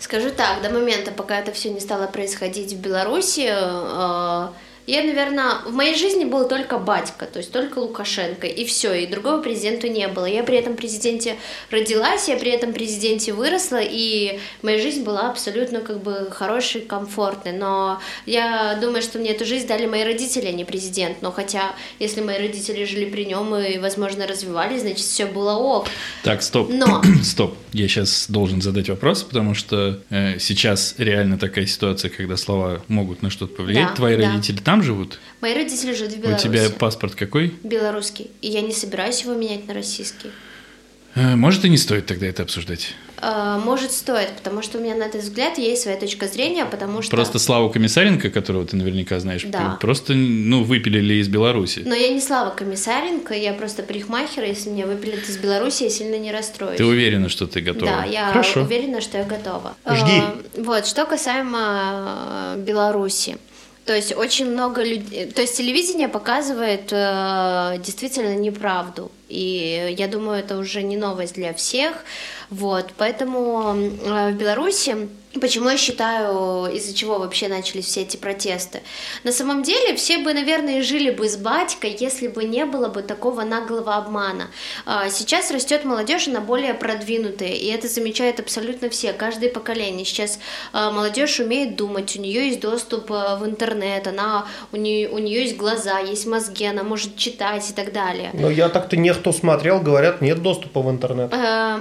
[0.00, 4.48] Скажу так, до момента, пока это все не стало происходить в Беларуси, э,
[4.88, 9.06] я, наверное, в моей жизни был только батька, то есть только Лукашенко, и все, и
[9.06, 10.24] другого президента не было.
[10.24, 11.36] Я при этом президенте
[11.70, 17.52] родилась, я при этом президенте выросла, и моя жизнь была абсолютно как бы хорошей, комфортной.
[17.52, 21.20] Но я думаю, что мне эту жизнь дали мои родители, а не президент.
[21.20, 25.86] Но хотя, если мои родители жили при нем и, возможно, развивались, значит, все было ок.
[26.24, 26.70] Так, стоп.
[26.72, 27.58] Но- стоп.
[27.74, 33.20] Я сейчас должен задать вопрос, потому что э, сейчас реально такая ситуация, когда слова могут
[33.20, 33.88] на что-то повлиять.
[33.88, 34.30] Да, Твои да.
[34.30, 35.18] родители там живут?
[35.40, 36.42] Мои родители живут в У Беларуси.
[36.44, 37.54] тебя паспорт какой?
[37.62, 38.30] Белорусский.
[38.42, 40.30] И я не собираюсь его менять на российский.
[41.14, 42.94] Э, может, и не стоит тогда это обсуждать.
[43.20, 47.02] Э, Может, стоит, потому что у меня на этот взгляд есть своя точка зрения, потому
[47.02, 47.10] что...
[47.16, 49.76] Просто Славу Комиссаренко, которого ты наверняка знаешь, Да.
[49.80, 51.82] просто, ну, выпилили из Беларуси.
[51.84, 56.16] Но я не Слава Комиссаренко, я просто парикмахер, если меня выпилят из Беларуси, я сильно
[56.16, 56.76] не расстроюсь.
[56.78, 57.90] Ты уверена, что ты готова?
[57.90, 58.62] Да, я Хорошо.
[58.62, 59.74] уверена, что я готова.
[59.84, 60.18] Жди.
[60.54, 63.38] Э, Вот, что касаемо Беларуси.
[63.88, 65.24] То есть очень много людей...
[65.32, 69.10] То есть телевидение показывает э, действительно неправду.
[69.30, 71.94] И я думаю, это уже не новость для всех.
[72.50, 75.08] Вот, поэтому э, в Беларуси...
[75.34, 78.80] Почему я считаю, из-за чего вообще начались все эти протесты?
[79.24, 83.02] На самом деле, все бы, наверное, жили бы с батькой, если бы не было бы
[83.02, 84.48] такого наглого обмана.
[84.86, 90.06] А, Сейчас растет молодежь, она более продвинутая, и это замечают абсолютно все, каждое поколение.
[90.06, 90.38] Сейчас
[90.72, 95.18] а, молодежь умеет думать, у нее есть доступ а, в интернет, она, у, нее, у
[95.18, 98.30] нее есть глаза, есть мозги, она может читать и так далее.
[98.32, 101.32] Но я так-то не кто смотрел, говорят, нет доступа в интернет.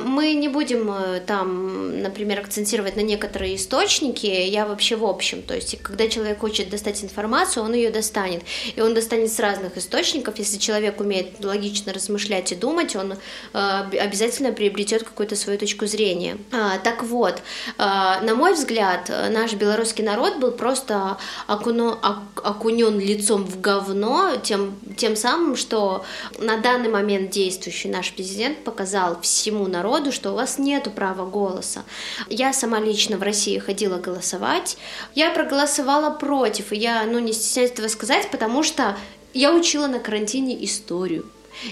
[0.05, 5.55] Мы не будем э, там, например, акцентировать на некоторые источники, я вообще в общем, то
[5.55, 8.43] есть когда человек хочет достать информацию, он ее достанет,
[8.75, 13.13] и он достанет с разных источников, если человек умеет логично размышлять и думать, он
[13.53, 13.57] э,
[13.99, 16.37] обязательно приобретет какую-то свою точку зрения.
[16.51, 17.35] А, Так вот,
[17.77, 24.33] э, на мой взгляд, наш белорусский народ был просто окуно- ок- окунен лицом в говно
[24.43, 26.03] тем, тем самым, что
[26.39, 31.83] на данный момент действующий наш президент показал всему народу, что у вас нет права голоса.
[32.29, 34.77] Я сама лично в России ходила голосовать.
[35.13, 38.97] Я проголосовала против, и я ну, не стесняюсь этого сказать, потому что
[39.33, 41.25] я учила на карантине историю.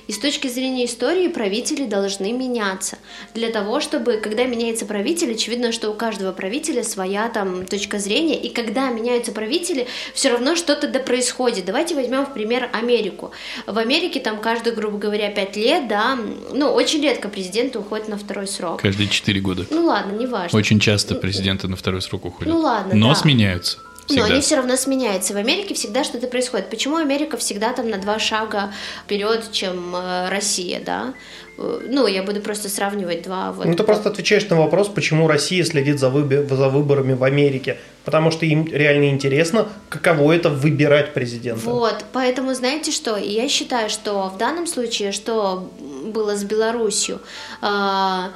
[0.07, 2.97] И с точки зрения истории правители должны меняться.
[3.33, 8.39] Для того, чтобы, когда меняется правитель, очевидно, что у каждого правителя своя там точка зрения,
[8.39, 11.65] и когда меняются правители, все равно что-то да происходит.
[11.65, 13.31] Давайте возьмем в пример Америку.
[13.67, 16.17] В Америке там каждые, грубо говоря, пять лет, да,
[16.53, 18.81] ну, очень редко президенты уходят на второй срок.
[18.81, 19.65] Каждые 4 года.
[19.69, 20.57] Ну ладно, неважно.
[20.57, 22.53] Очень часто президенты на второй срок уходят.
[22.53, 23.15] Ну ладно, Но да.
[23.15, 23.79] сменяются.
[24.07, 24.25] Но Всегда.
[24.33, 25.33] они все равно сменяются.
[25.33, 26.69] В Америке всегда что-то происходит.
[26.69, 28.71] Почему Америка всегда там на два шага
[29.03, 31.15] вперед, чем э, Россия, да?
[31.57, 33.51] Э, Ну, я буду просто сравнивать два.
[33.51, 33.65] Вот.
[33.65, 37.77] Ну, ты просто отвечаешь на вопрос, почему Россия следит за, выбе- за выборами в Америке.
[38.03, 41.61] Потому что им реально интересно, каково это выбирать президента.
[41.67, 43.17] Вот, поэтому знаете что?
[43.17, 45.71] Я считаю, что в данном случае, что
[46.13, 47.19] было с Беларусью,
[47.61, 48.29] а,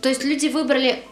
[0.00, 1.02] то есть люди выбрали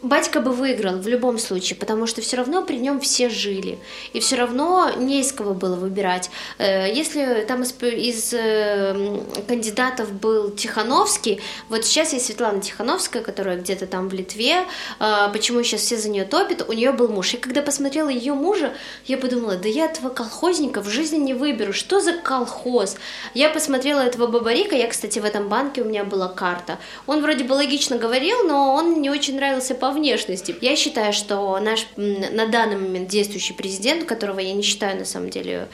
[0.00, 3.80] Батька бы выиграл в любом случае, потому что все равно при нем все жили.
[4.12, 6.30] И все равно не из кого было выбирать.
[6.58, 13.58] Э, Если там из, из, э, кандидатов был Тихановский, вот сейчас есть Светлана Тихановская, которая
[13.58, 14.66] где-то там в Литве,
[15.00, 17.34] э, почему сейчас все за нее топят, у нее был муж.
[17.34, 18.74] И когда посмотрела ее мужа,
[19.06, 22.96] я подумала, да я этого колхозника в жизни не выберу, что за колхоз?
[23.34, 26.78] Я посмотрела этого бабарика, я, кстати, в этом банке у меня была карта.
[27.08, 30.54] Он вроде бы логично говорил, но он не очень нравился по внешности.
[30.60, 35.30] Я считаю, что наш на данный момент действующий президент, которого я не считаю на самом
[35.30, 35.68] деле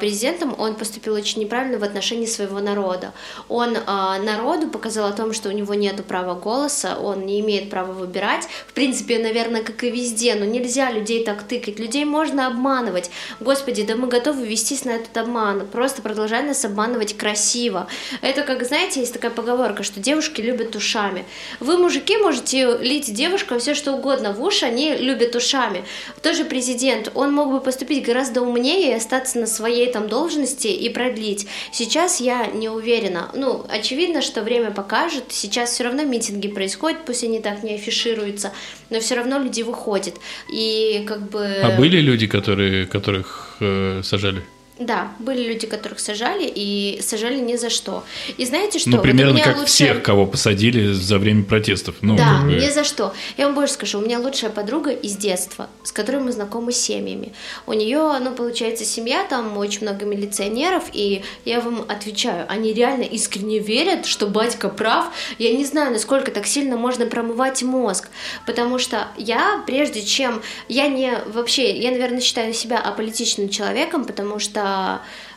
[0.00, 3.12] президентом, он поступил очень неправильно в отношении своего народа.
[3.48, 7.70] Он э, народу показал о том, что у него нет права голоса, он не имеет
[7.70, 8.48] права выбирать.
[8.66, 11.78] В принципе, наверное, как и везде, но нельзя людей так тыкать.
[11.78, 13.10] Людей можно обманывать.
[13.40, 15.66] Господи, да мы готовы вестись на этот обман.
[15.66, 17.86] Просто продолжай нас обманывать красиво.
[18.20, 21.24] Это как, знаете, есть такая поговорка, что девушки любят ушами.
[21.60, 25.84] Вы, мужики, можете лить девушкам все что угодно в уши, они любят ушами.
[26.22, 30.88] Тоже президент, он мог бы поступить гораздо умнее и остаться на своей там должности и
[30.88, 31.46] продлить.
[31.72, 33.30] Сейчас я не уверена.
[33.34, 35.24] Ну, очевидно, что время покажет.
[35.28, 38.52] Сейчас все равно митинги происходят, пусть они так не афишируются,
[38.90, 40.14] но все равно люди выходят.
[40.52, 41.44] И как бы...
[41.62, 44.42] А были люди, которые, которых э, сажали?
[44.84, 48.04] Да, были люди, которых сажали, и сажали ни за что.
[48.36, 48.90] И знаете что?
[48.90, 49.68] Ну, примерно вот как лучше...
[49.68, 51.96] всех, кого посадили за время протестов.
[52.00, 52.54] Ну, да, как бы...
[52.54, 53.14] ни за что.
[53.36, 56.78] Я вам больше скажу, у меня лучшая подруга из детства, с которой мы знакомы с
[56.78, 57.32] семьями.
[57.66, 63.04] У нее, ну, получается, семья, там очень много милиционеров, и я вам отвечаю, они реально
[63.04, 65.12] искренне верят, что батька прав.
[65.38, 68.08] Я не знаю, насколько так сильно можно промывать мозг,
[68.46, 70.42] потому что я, прежде чем...
[70.68, 71.12] Я не...
[71.26, 74.71] Вообще, я, наверное, считаю себя аполитичным человеком, потому что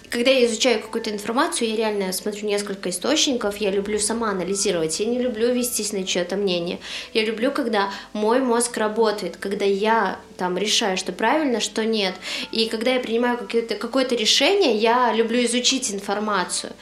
[0.09, 5.07] когда я изучаю какую-то информацию, я реально смотрю несколько источников, я люблю сама анализировать, я
[5.07, 6.79] не люблю вестись на чье-то мнение.
[7.13, 12.13] Я люблю, когда мой мозг работает, когда я там решаю, что правильно, что нет.
[12.51, 16.73] И когда я принимаю какое-то решение, я люблю изучить информацию.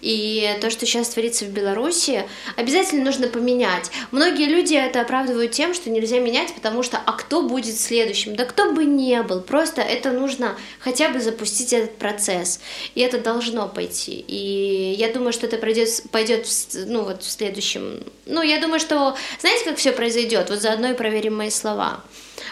[0.00, 2.24] И то, что сейчас творится в Беларуси,
[2.56, 3.90] обязательно нужно поменять.
[4.10, 8.36] Многие люди это оправдывают тем, что нельзя менять, потому что а кто будет следующим?
[8.36, 12.60] Да кто бы не был, просто это нужно хотя бы запустить этот процесс.
[12.94, 14.24] И это должно пойти.
[14.26, 16.46] И я думаю, что это пройдет, пойдет
[16.86, 18.02] ну, вот в следующем.
[18.26, 20.50] Ну, я думаю, что знаете, как все произойдет?
[20.50, 22.02] Вот заодно и проверим мои слова.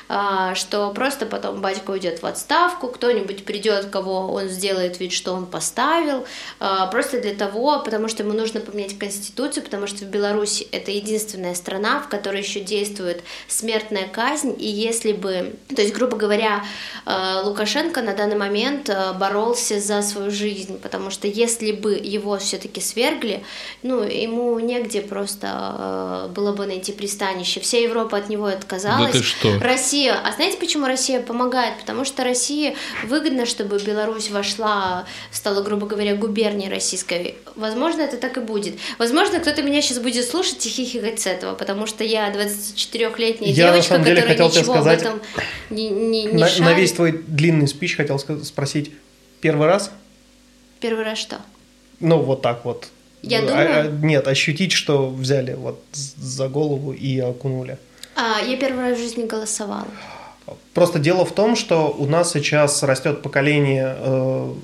[0.08, 5.34] А, что просто потом батька уйдет в отставку, кто-нибудь придет, кого он сделает вид, что
[5.34, 6.24] он поставил,
[6.60, 10.90] а, просто для того, потому что ему нужно поменять конституцию, потому что в Беларуси это
[10.90, 16.64] единственная страна, в которой еще действует смертная казнь, и если бы, то есть, грубо говоря,
[17.04, 22.80] а, Лукашенко на данный момент боролся за свою жизнь, потому что если бы его все-таки
[22.80, 23.44] свергли,
[23.82, 27.60] ну, ему негде просто было бы найти пристанище.
[27.60, 29.12] Вся Европа от него отказалась.
[29.12, 29.58] Да ты что?
[29.58, 29.97] Россия.
[30.06, 31.78] А знаете, почему Россия помогает?
[31.80, 37.36] Потому что России выгодно, чтобы Беларусь вошла, стала, грубо говоря, губернией российской.
[37.56, 38.78] Возможно, это так и будет.
[38.98, 43.72] Возможно, кто-то меня сейчас будет слушать и хихикать с этого, потому что я 24-летняя я,
[43.72, 45.20] девочка, на самом деле, которая хотел ничего сказать, об этом
[45.70, 46.64] не, не, не на, шарит.
[46.64, 48.92] на весь твой длинный спич хотел спросить,
[49.40, 49.90] первый раз?
[50.80, 51.40] Первый раз что?
[52.00, 52.88] Ну, вот так вот.
[53.22, 53.80] Я а, думаю...
[53.80, 57.78] А, нет, ощутить, что взяли вот за голову и окунули.
[58.20, 59.86] А, я первый раз в жизни голосовала.
[60.74, 64.54] Просто дело в том, что у нас сейчас растет поколение э,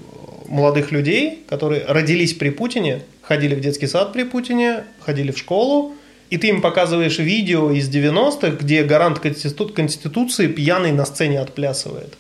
[0.49, 5.95] молодых людей, которые родились при Путине, ходили в детский сад при Путине, ходили в школу,
[6.31, 12.15] и ты им показываешь видео из 90-х, где гарант Конституции пьяный на сцене отплясывает.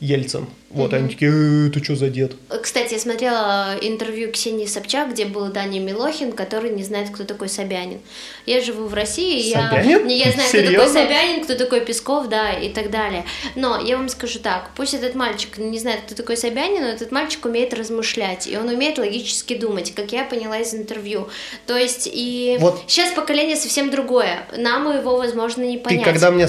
[0.00, 0.46] Ельцин.
[0.70, 0.96] Вот, угу.
[0.96, 2.34] они такие, э, это что за дед?
[2.62, 7.48] Кстати, я смотрела интервью Ксении Собчак, где был Даня Милохин, который не знает, кто такой
[7.48, 8.00] Собянин.
[8.44, 10.06] Я живу в России, Собянин?
[10.06, 10.76] я, я знаю, Серьезно?
[10.76, 13.24] кто такой Собянин, кто такой Песков, да, и так далее.
[13.54, 17.12] Но я вам скажу так, пусть этот мальчик не знает, кто такой Собянин, но этот
[17.12, 21.28] мальчик умеет размышлять, и он умеет логически думать, как я поняла из интервью.
[21.66, 22.82] То есть, и вот.
[22.86, 24.46] сейчас поколение совсем другое.
[24.54, 26.04] Нам его, возможно, не понять.
[26.04, 26.46] Ты когда мне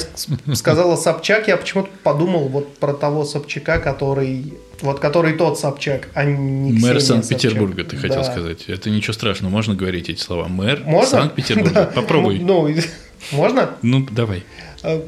[0.55, 6.23] сказала Собчак, я почему-то подумал вот про того Собчака, который вот который тот Собчак, а
[6.23, 8.31] не Ксения Мэр Санкт-Петербурга, ты хотел да.
[8.31, 8.65] сказать.
[8.67, 10.47] Это ничего страшного, можно говорить эти слова.
[10.47, 10.83] Мэр?
[11.05, 11.69] Санкт-Петербурга.
[11.69, 11.85] Да.
[11.85, 12.39] Попробуй.
[12.39, 12.67] Ну,
[13.31, 13.71] можно?
[13.81, 14.43] Ну, давай.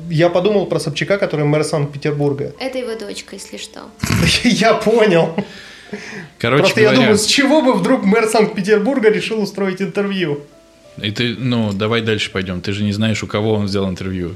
[0.10, 2.54] Я подумал про Собчака, который мэр Санкт-Петербурга.
[2.60, 3.80] Это его дочка, если что.
[4.44, 5.36] Я понял.
[6.38, 10.42] Короче Просто говоря, я думаю, с чего бы вдруг мэр Санкт-Петербурга решил устроить интервью?
[11.02, 12.62] И ты, ну, давай дальше пойдем.
[12.62, 14.36] Ты же не знаешь, у кого он взял интервью.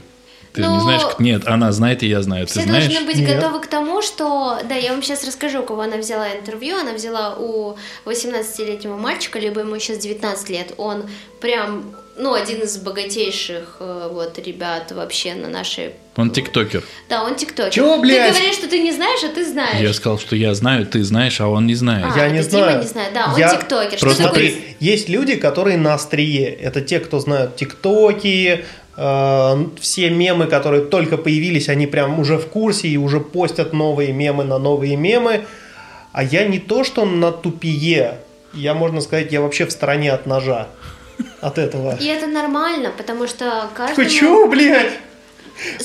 [0.56, 2.48] Ты Ну, не знаешь, как- нет, она знает, и я знаю.
[2.48, 2.86] Все ты знаешь?
[2.86, 3.36] должны быть Нет.
[3.36, 4.58] готовы к тому, что...
[4.68, 6.78] Да, я вам сейчас расскажу, у кого она взяла интервью.
[6.78, 7.76] Она взяла у
[8.06, 10.74] 18-летнего мальчика, либо ему сейчас 19 лет.
[10.78, 11.04] Он
[11.42, 15.92] прям, ну, один из богатейших э, вот ребят вообще на нашей...
[16.18, 16.82] Он тиктокер.
[17.10, 17.72] Да, он тиктокер.
[17.72, 18.34] Чего, блядь?
[18.34, 19.82] Ты говоришь, что ты не знаешь, а ты знаешь.
[19.82, 22.06] Я сказал, что я знаю, ты знаешь, а он не знает.
[22.16, 22.82] А, я не Дима знаю.
[22.82, 23.14] не знает.
[23.14, 24.00] Да, он Я тиктокер.
[24.00, 24.50] просто что такое?
[24.50, 26.48] Смотри, есть люди, которые на острие.
[26.54, 28.64] Это те, кто знают тиктоки, э,
[28.96, 34.46] все мемы, которые только появились, они прям уже в курсе и уже постят новые мемы
[34.46, 35.46] на новые мемы.
[36.14, 38.20] А я не то, что на тупие.
[38.54, 40.70] Я, можно сказать, я вообще в стороне от ножа.
[41.42, 41.98] От этого.
[42.00, 43.70] И это нормально, потому что.
[43.76, 44.94] Такой, чё, блядь?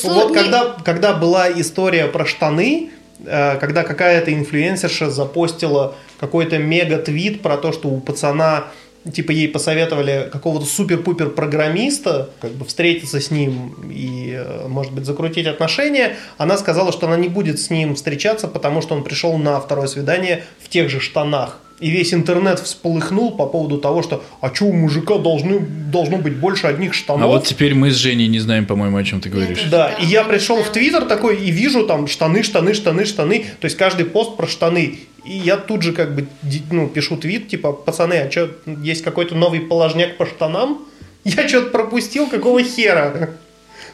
[0.03, 2.91] Вот когда, когда была история про штаны,
[3.25, 8.65] э, когда какая-то инфлюенсерша запостила какой-то мега-твит про то, что у пацана,
[9.13, 15.07] типа, ей посоветовали какого-то супер-пупер программиста, как бы встретиться с ним и, э, может быть,
[15.07, 19.37] закрутить отношения, она сказала, что она не будет с ним встречаться, потому что он пришел
[19.39, 21.59] на второе свидание в тех же штанах.
[21.81, 26.37] И весь интернет всполыхнул по поводу того, что а что у мужика должны, должно быть
[26.37, 27.23] больше одних штанов.
[27.25, 29.63] А вот теперь мы с Женей не знаем, по-моему, о чем ты говоришь.
[29.71, 33.47] Да, Да, и я пришел в Твиттер такой и вижу там штаны, штаны, штаны, штаны.
[33.61, 34.99] То есть каждый пост про штаны.
[35.25, 36.27] И я тут же как бы
[36.71, 38.51] ну, пишу твит, типа, пацаны, а что,
[38.83, 40.79] есть какой-то новый положняк по штанам?
[41.25, 43.31] Я что-то пропустил, какого хера?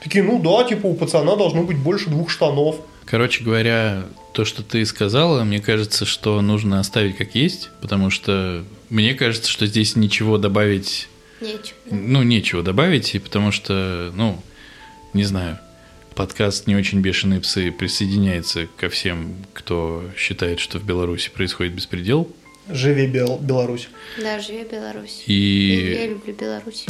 [0.03, 2.77] Такие, ну да, типа, у пацана должно быть больше двух штанов.
[3.07, 4.05] Короче говоря,
[4.35, 9.51] то, что ты сказала, мне кажется, что нужно оставить как есть, потому что мне кажется,
[9.51, 11.09] что здесь ничего добавить,
[11.41, 11.77] Нечего.
[11.91, 14.43] ну, нечего добавить, и потому что, ну,
[15.15, 15.59] не знаю,
[16.17, 22.29] подкаст «Не очень бешеные псы» присоединяется ко всем, кто считает, что в Беларуси происходит беспредел,
[22.69, 23.89] Живи Бел- Беларусь.
[24.21, 25.23] Да, живи Беларусь.
[25.27, 25.93] И...
[25.95, 26.85] Я и люблю Беларусь.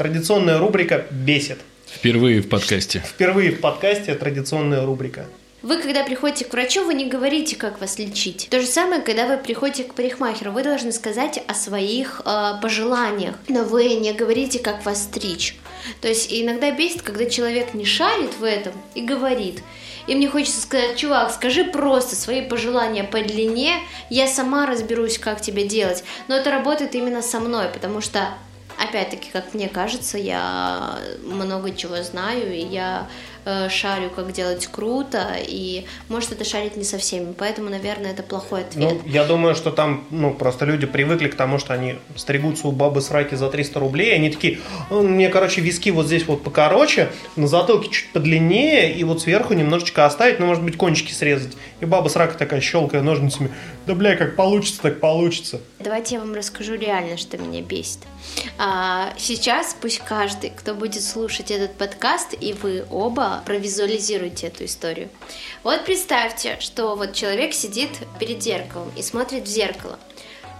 [0.00, 1.58] Традиционная рубрика «Бесит».
[1.86, 3.00] впервые в подкасте.
[3.06, 5.26] Впервые в подкасте традиционная рубрика.
[5.60, 8.48] Вы, когда приходите к врачу, вы не говорите, как вас лечить.
[8.50, 13.34] То же самое, когда вы приходите к парикмахеру, вы должны сказать о своих э, пожеланиях,
[13.48, 15.58] но вы не говорите, как вас стричь.
[16.00, 19.62] То есть иногда бесит, когда человек не шарит в этом и говорит.
[20.06, 23.74] И мне хочется сказать, чувак, скажи просто свои пожелания по длине,
[24.08, 26.04] я сама разберусь, как тебе делать.
[26.26, 28.30] Но это работает именно со мной, потому что
[28.80, 33.08] Опять-таки, как мне кажется, я много чего знаю, и я
[33.44, 38.22] э, шарю, как делать круто, и может это шарить не со всеми, поэтому, наверное, это
[38.22, 38.92] плохой ответ.
[38.92, 42.72] Ну, я думаю, что там, ну, просто люди привыкли к тому, что они стригутся у
[42.72, 46.42] бабы сраки за 300 рублей, и они такие, «Ну, мне, короче, виски вот здесь вот
[46.42, 51.54] покороче, на затылке чуть подлиннее, и вот сверху немножечко оставить, ну, может быть, кончики срезать.
[51.80, 53.50] И баба срака такая, щелкая ножницами,
[53.86, 55.60] да, бля, как получится, так получится.
[55.78, 58.00] Давайте я вам расскажу реально, что меня бесит.
[58.58, 65.08] А, сейчас пусть каждый, кто будет слушать этот подкаст, и вы оба провизуализируйте эту историю.
[65.62, 69.98] Вот представьте, что вот человек сидит перед зеркалом и смотрит в зеркало.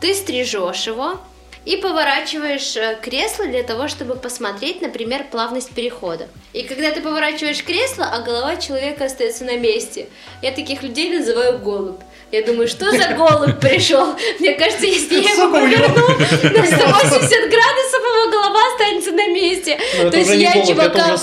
[0.01, 1.21] Ты стрижешь его
[1.65, 6.29] и поворачиваешь э, кресло для того, чтобы посмотреть, например, плавность перехода.
[6.53, 10.09] И когда ты поворачиваешь кресло, а голова человека остается на месте,
[10.43, 12.01] я таких людей называю голубь.
[12.33, 14.15] Я думаю, что за голубь пришел?
[14.39, 19.79] Мне кажется, если я его поверну на 180 градусов, его голова останется на месте.
[19.99, 21.17] Это То есть я голубь, чувака...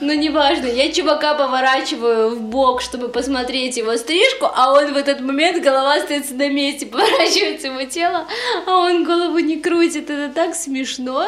[0.00, 5.20] Ну, неважно, я чувака поворачиваю в бок, чтобы посмотреть его стрижку, а он в этот
[5.20, 8.26] момент, голова остается на месте, поворачивается его тело,
[8.66, 10.10] а он голову не крутит.
[10.10, 11.26] Это так смешно.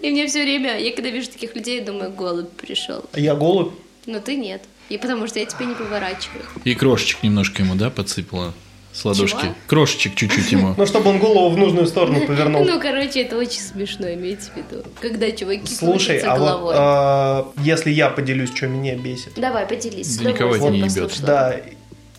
[0.00, 3.02] И мне все время, я когда вижу таких людей, я думаю, голубь пришел.
[3.16, 3.72] Я голубь.
[4.06, 4.62] Но ты нет.
[4.90, 6.44] И потому что я тебя не поворачиваю.
[6.64, 8.52] И крошечек немножко ему, да, подсыпала
[8.92, 9.40] с ладошки.
[9.40, 9.54] Чего?
[9.68, 10.74] Крошечек чуть-чуть ему.
[10.76, 12.64] Ну, чтобы он голову в нужную сторону повернул.
[12.64, 14.84] Ну, короче, это очень смешно, имейте в виду.
[15.00, 16.60] Когда чуваки Слушай, а головой.
[16.60, 19.34] вот а, если я поделюсь, что меня бесит.
[19.36, 20.18] Давай, поделись.
[20.18, 21.20] Да никого это не ебет.
[21.22, 21.54] Да,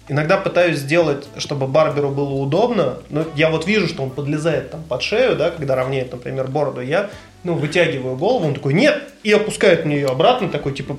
[0.07, 4.83] иногда пытаюсь сделать, чтобы барберу было удобно, но я вот вижу, что он подлезает там
[4.83, 7.09] под шею, да, когда равняет, например, бороду, я,
[7.43, 10.97] ну, вытягиваю голову, он такой, нет, и опускает мне ее обратно, такой, типа,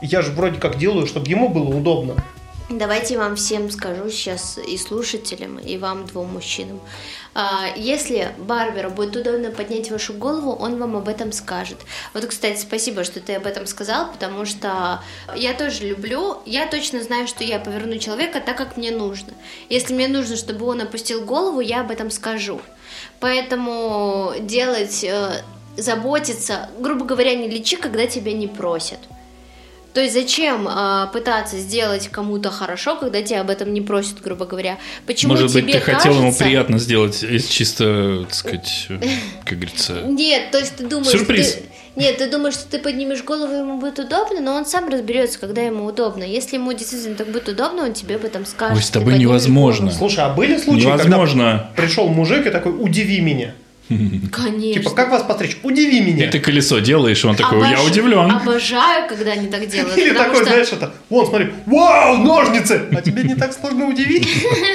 [0.00, 2.14] я же вроде как делаю, чтобы ему было удобно.
[2.70, 6.80] Давайте вам всем скажу сейчас и слушателям, и вам, двум мужчинам.
[7.34, 11.78] А, Если барберу будет удобно поднять вашу голову, он вам об этом скажет.
[12.12, 15.02] Вот, кстати, спасибо, что ты об этом сказал, потому что
[15.34, 19.32] я тоже люблю, я точно знаю, что я поверну человека так, как мне нужно.
[19.70, 22.60] Если мне нужно, чтобы он опустил голову, я об этом скажу.
[23.18, 25.42] Поэтому делать, э,
[25.78, 28.98] заботиться, грубо говоря, не лечи, когда тебя не просят.
[29.98, 34.46] То есть зачем а, пытаться сделать кому-то хорошо, когда тебя об этом не просят, грубо
[34.46, 34.78] говоря?
[35.08, 39.00] Почему Может быть, тебе ты хотел ему кажется- приятно сделать из чисто, так сказать, э,
[39.44, 39.94] как говорится...
[40.06, 41.10] Нет, то есть ты думаешь...
[41.10, 41.54] Сюрприз.
[41.54, 41.62] ты-
[41.96, 45.62] Нет, ты думаешь, что ты поднимешь голову, ему будет удобно, но он сам разберется, когда
[45.62, 46.22] ему удобно.
[46.22, 48.76] Если ему действительно так будет удобно, он тебе об этом скажет.
[48.76, 49.86] Ой, с тобой невозможно.
[49.86, 49.98] голову.
[49.98, 51.70] Слушай, а были случаи, Невозможно.
[51.74, 53.52] когда пришел мужик и такой, удиви меня.
[53.88, 54.74] Конечно.
[54.74, 55.56] Типа, как вас постричь?
[55.62, 56.26] Удиви меня.
[56.26, 58.30] И ты колесо делаешь, он такой, я Обож- удивлен.
[58.30, 59.96] Обожаю, когда они так делают.
[59.96, 60.44] Или такой, что...
[60.44, 62.86] знаешь, это, вон, смотри, вау, ножницы!
[62.92, 64.28] А тебе не так сложно удивить,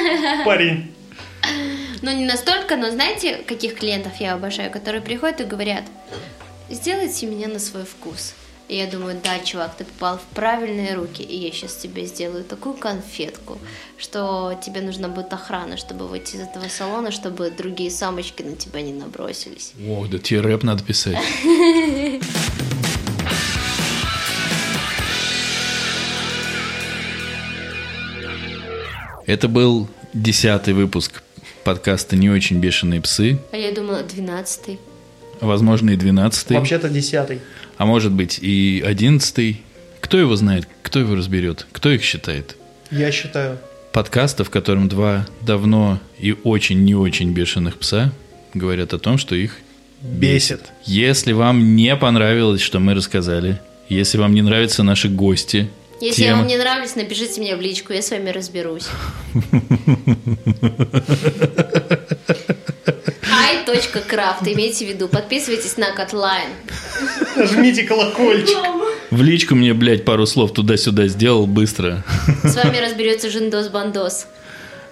[0.45, 0.91] парень?
[2.01, 5.83] Ну, не настолько, но знаете, каких клиентов я обожаю, которые приходят и говорят,
[6.69, 8.33] сделайте меня на свой вкус.
[8.69, 12.43] И я думаю, да, чувак, ты попал в правильные руки, и я сейчас тебе сделаю
[12.43, 13.57] такую конфетку,
[13.97, 18.81] что тебе нужна будет охрана, чтобы выйти из этого салона, чтобы другие самочки на тебя
[18.81, 19.73] не набросились.
[19.87, 21.17] О, да тебе рэп надо писать.
[29.25, 31.23] Это был десятый выпуск
[31.63, 34.79] подкаста «Не очень бешеные псы», А я думала, двенадцатый.
[35.39, 37.39] возможно, и двенадцатый, Вообще-то десятый.
[37.83, 39.61] А может быть и одиннадцатый.
[39.99, 42.55] Кто его знает, кто его разберет, кто их считает?
[42.91, 43.57] Я считаю.
[43.91, 48.13] Подкаста, в котором два давно и очень не очень бешеных пса
[48.53, 49.57] говорят о том, что их
[50.01, 50.61] Бесит.
[50.85, 55.69] Если вам не понравилось, что мы рассказали, если вам не нравятся наши гости,
[55.99, 58.87] Если тема- вам не нравится, напишите мне в личку, я с вами разберусь.
[63.31, 65.07] Ай.крафт, имейте в виду.
[65.07, 66.49] Подписывайтесь на Котлайн.
[67.37, 68.57] Жмите колокольчик.
[69.11, 72.03] в личку мне, блядь, пару слов туда-сюда сделал быстро.
[72.43, 74.27] С вами разберется Жиндос Бандос.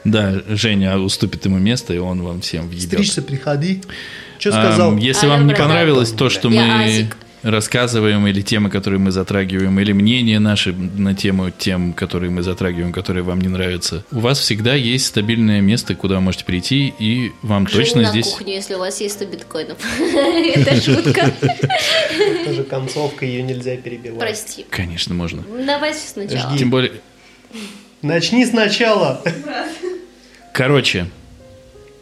[0.03, 2.93] Да, Женя уступит ему место, и он вам всем въебет.
[2.93, 3.83] Стричься приходи.
[4.39, 4.97] Что сказал?
[4.97, 7.15] Если Алло, вам не понравилось то, что Я мы Азик.
[7.43, 12.93] Рассказываем, или темы, которые мы затрагиваем, или мнения наши на тему тем, которые мы затрагиваем,
[12.93, 17.31] которые вам не нравятся, у вас всегда есть стабильное место, куда вы можете прийти, и
[17.41, 18.27] вам Жень точно на здесь...
[18.27, 19.77] кухню, если у вас есть 100 биткоинов.
[19.99, 21.31] Это шутка.
[21.41, 24.19] Это же концовка, ее нельзя перебивать.
[24.19, 24.65] Прости.
[24.69, 25.43] Конечно, можно.
[25.65, 26.57] Давайте сначала.
[26.57, 26.93] Тем более...
[28.01, 29.23] Начни сначала.
[30.53, 31.07] Короче,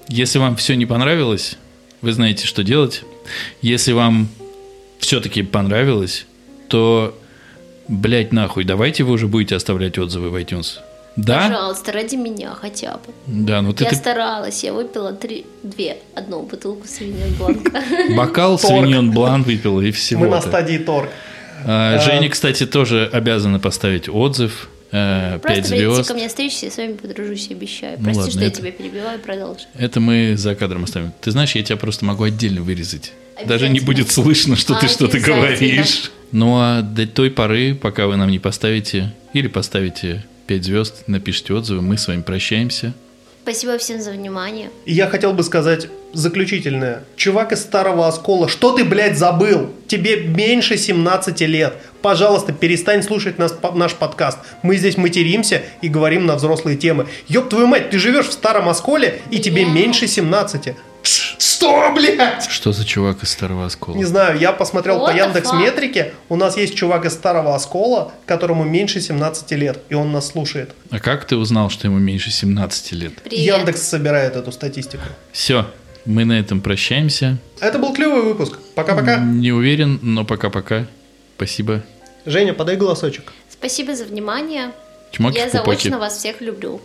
[0.07, 1.57] если вам все не понравилось,
[2.01, 3.03] вы знаете, что делать.
[3.61, 4.29] Если вам
[4.99, 6.25] все-таки понравилось,
[6.67, 7.17] то,
[7.87, 10.79] блять, нахуй, давайте вы уже будете оставлять отзывы в iTunes.
[11.15, 11.47] Да?
[11.49, 13.13] Пожалуйста, ради меня хотя бы.
[13.25, 17.83] Да, ну ты, Я ты старалась, я выпила три, две, одну бутылку Савиньон Бланка.
[18.15, 18.57] бокал.
[18.59, 20.21] Свиньон Блан выпил и всего.
[20.21, 21.09] Мы на стадии торг.
[21.65, 21.99] А.
[21.99, 24.69] Женя, кстати, тоже обязана поставить отзыв.
[24.91, 26.07] Э, Пять Просто придите звезд.
[26.07, 27.97] ко мне стричься, я с вами подружусь, обещаю.
[27.99, 29.65] Ну Прости, ладно, что я это- тебя перебиваю, продолжи.
[29.77, 31.11] Это мы за кадром оставим.
[31.21, 33.13] Ты знаешь, я тебя просто могу отдельно вырезать.
[33.45, 36.11] Даже не будет слышно, что ты что-то говоришь.
[36.31, 41.53] Ну а до той поры, пока вы нам не поставите или поставите 5 звезд, напишите
[41.53, 42.93] отзывы, мы с вами прощаемся.
[43.49, 44.69] Спасибо всем за внимание.
[44.85, 47.03] И я хотел бы сказать заключительное.
[47.15, 49.71] Чувак из старого оскола, что ты, блядь, забыл?
[49.87, 51.73] Тебе меньше 17 лет.
[52.03, 54.37] Пожалуйста, перестань слушать нас, наш подкаст.
[54.61, 57.07] Мы здесь материмся и говорим на взрослые темы.
[57.27, 60.75] Ёб твою мать, ты живешь в старом осколе, и тебе меньше 17.
[61.39, 62.49] Что, блядь?
[62.51, 63.95] Что за чувак из Старого Оскола?
[63.95, 66.13] Не знаю, я посмотрел по What the Яндекс Метрике.
[66.27, 70.71] У нас есть чувак из старого оскола, которому меньше 17 лет, и он нас слушает.
[70.91, 73.13] А как ты узнал, что ему меньше 17 лет?
[73.23, 73.57] Привет.
[73.57, 75.03] Яндекс собирает эту статистику.
[75.31, 75.65] Все,
[76.05, 77.37] мы на этом прощаемся.
[77.61, 78.59] Это был клевый выпуск.
[78.75, 79.17] Пока-пока.
[79.19, 80.87] Не уверен, но пока-пока.
[81.37, 81.83] Спасибо.
[82.25, 83.31] Женя, подай голосочек.
[83.49, 84.71] Спасибо за внимание.
[85.11, 86.81] Чмоки я заочно вас всех люблю.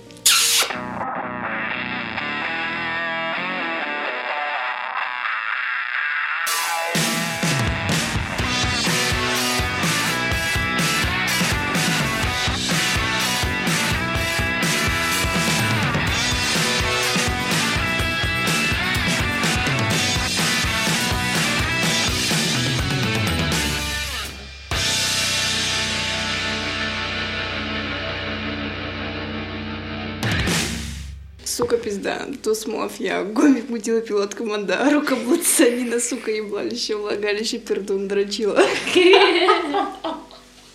[31.56, 35.14] Сука, пизда, туз мафия, гомик мутила пилот команда, рука
[35.44, 38.60] санина, сука, еблалище, влагалище, пердун дрочила.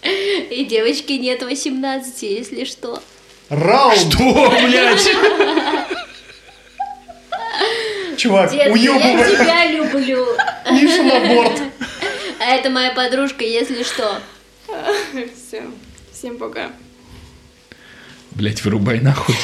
[0.02, 3.04] И девочки нет 18, если что.
[3.50, 4.16] Раунд!
[4.22, 5.10] О, блядь!
[8.16, 10.26] Чувак, я уебывай тебя люблю.
[10.72, 11.62] Мишу на борт.
[12.40, 14.22] А это моя подружка, если что.
[15.12, 15.64] Все,
[16.14, 16.72] всем пока.
[18.32, 19.36] Блять, вырубай нахуй.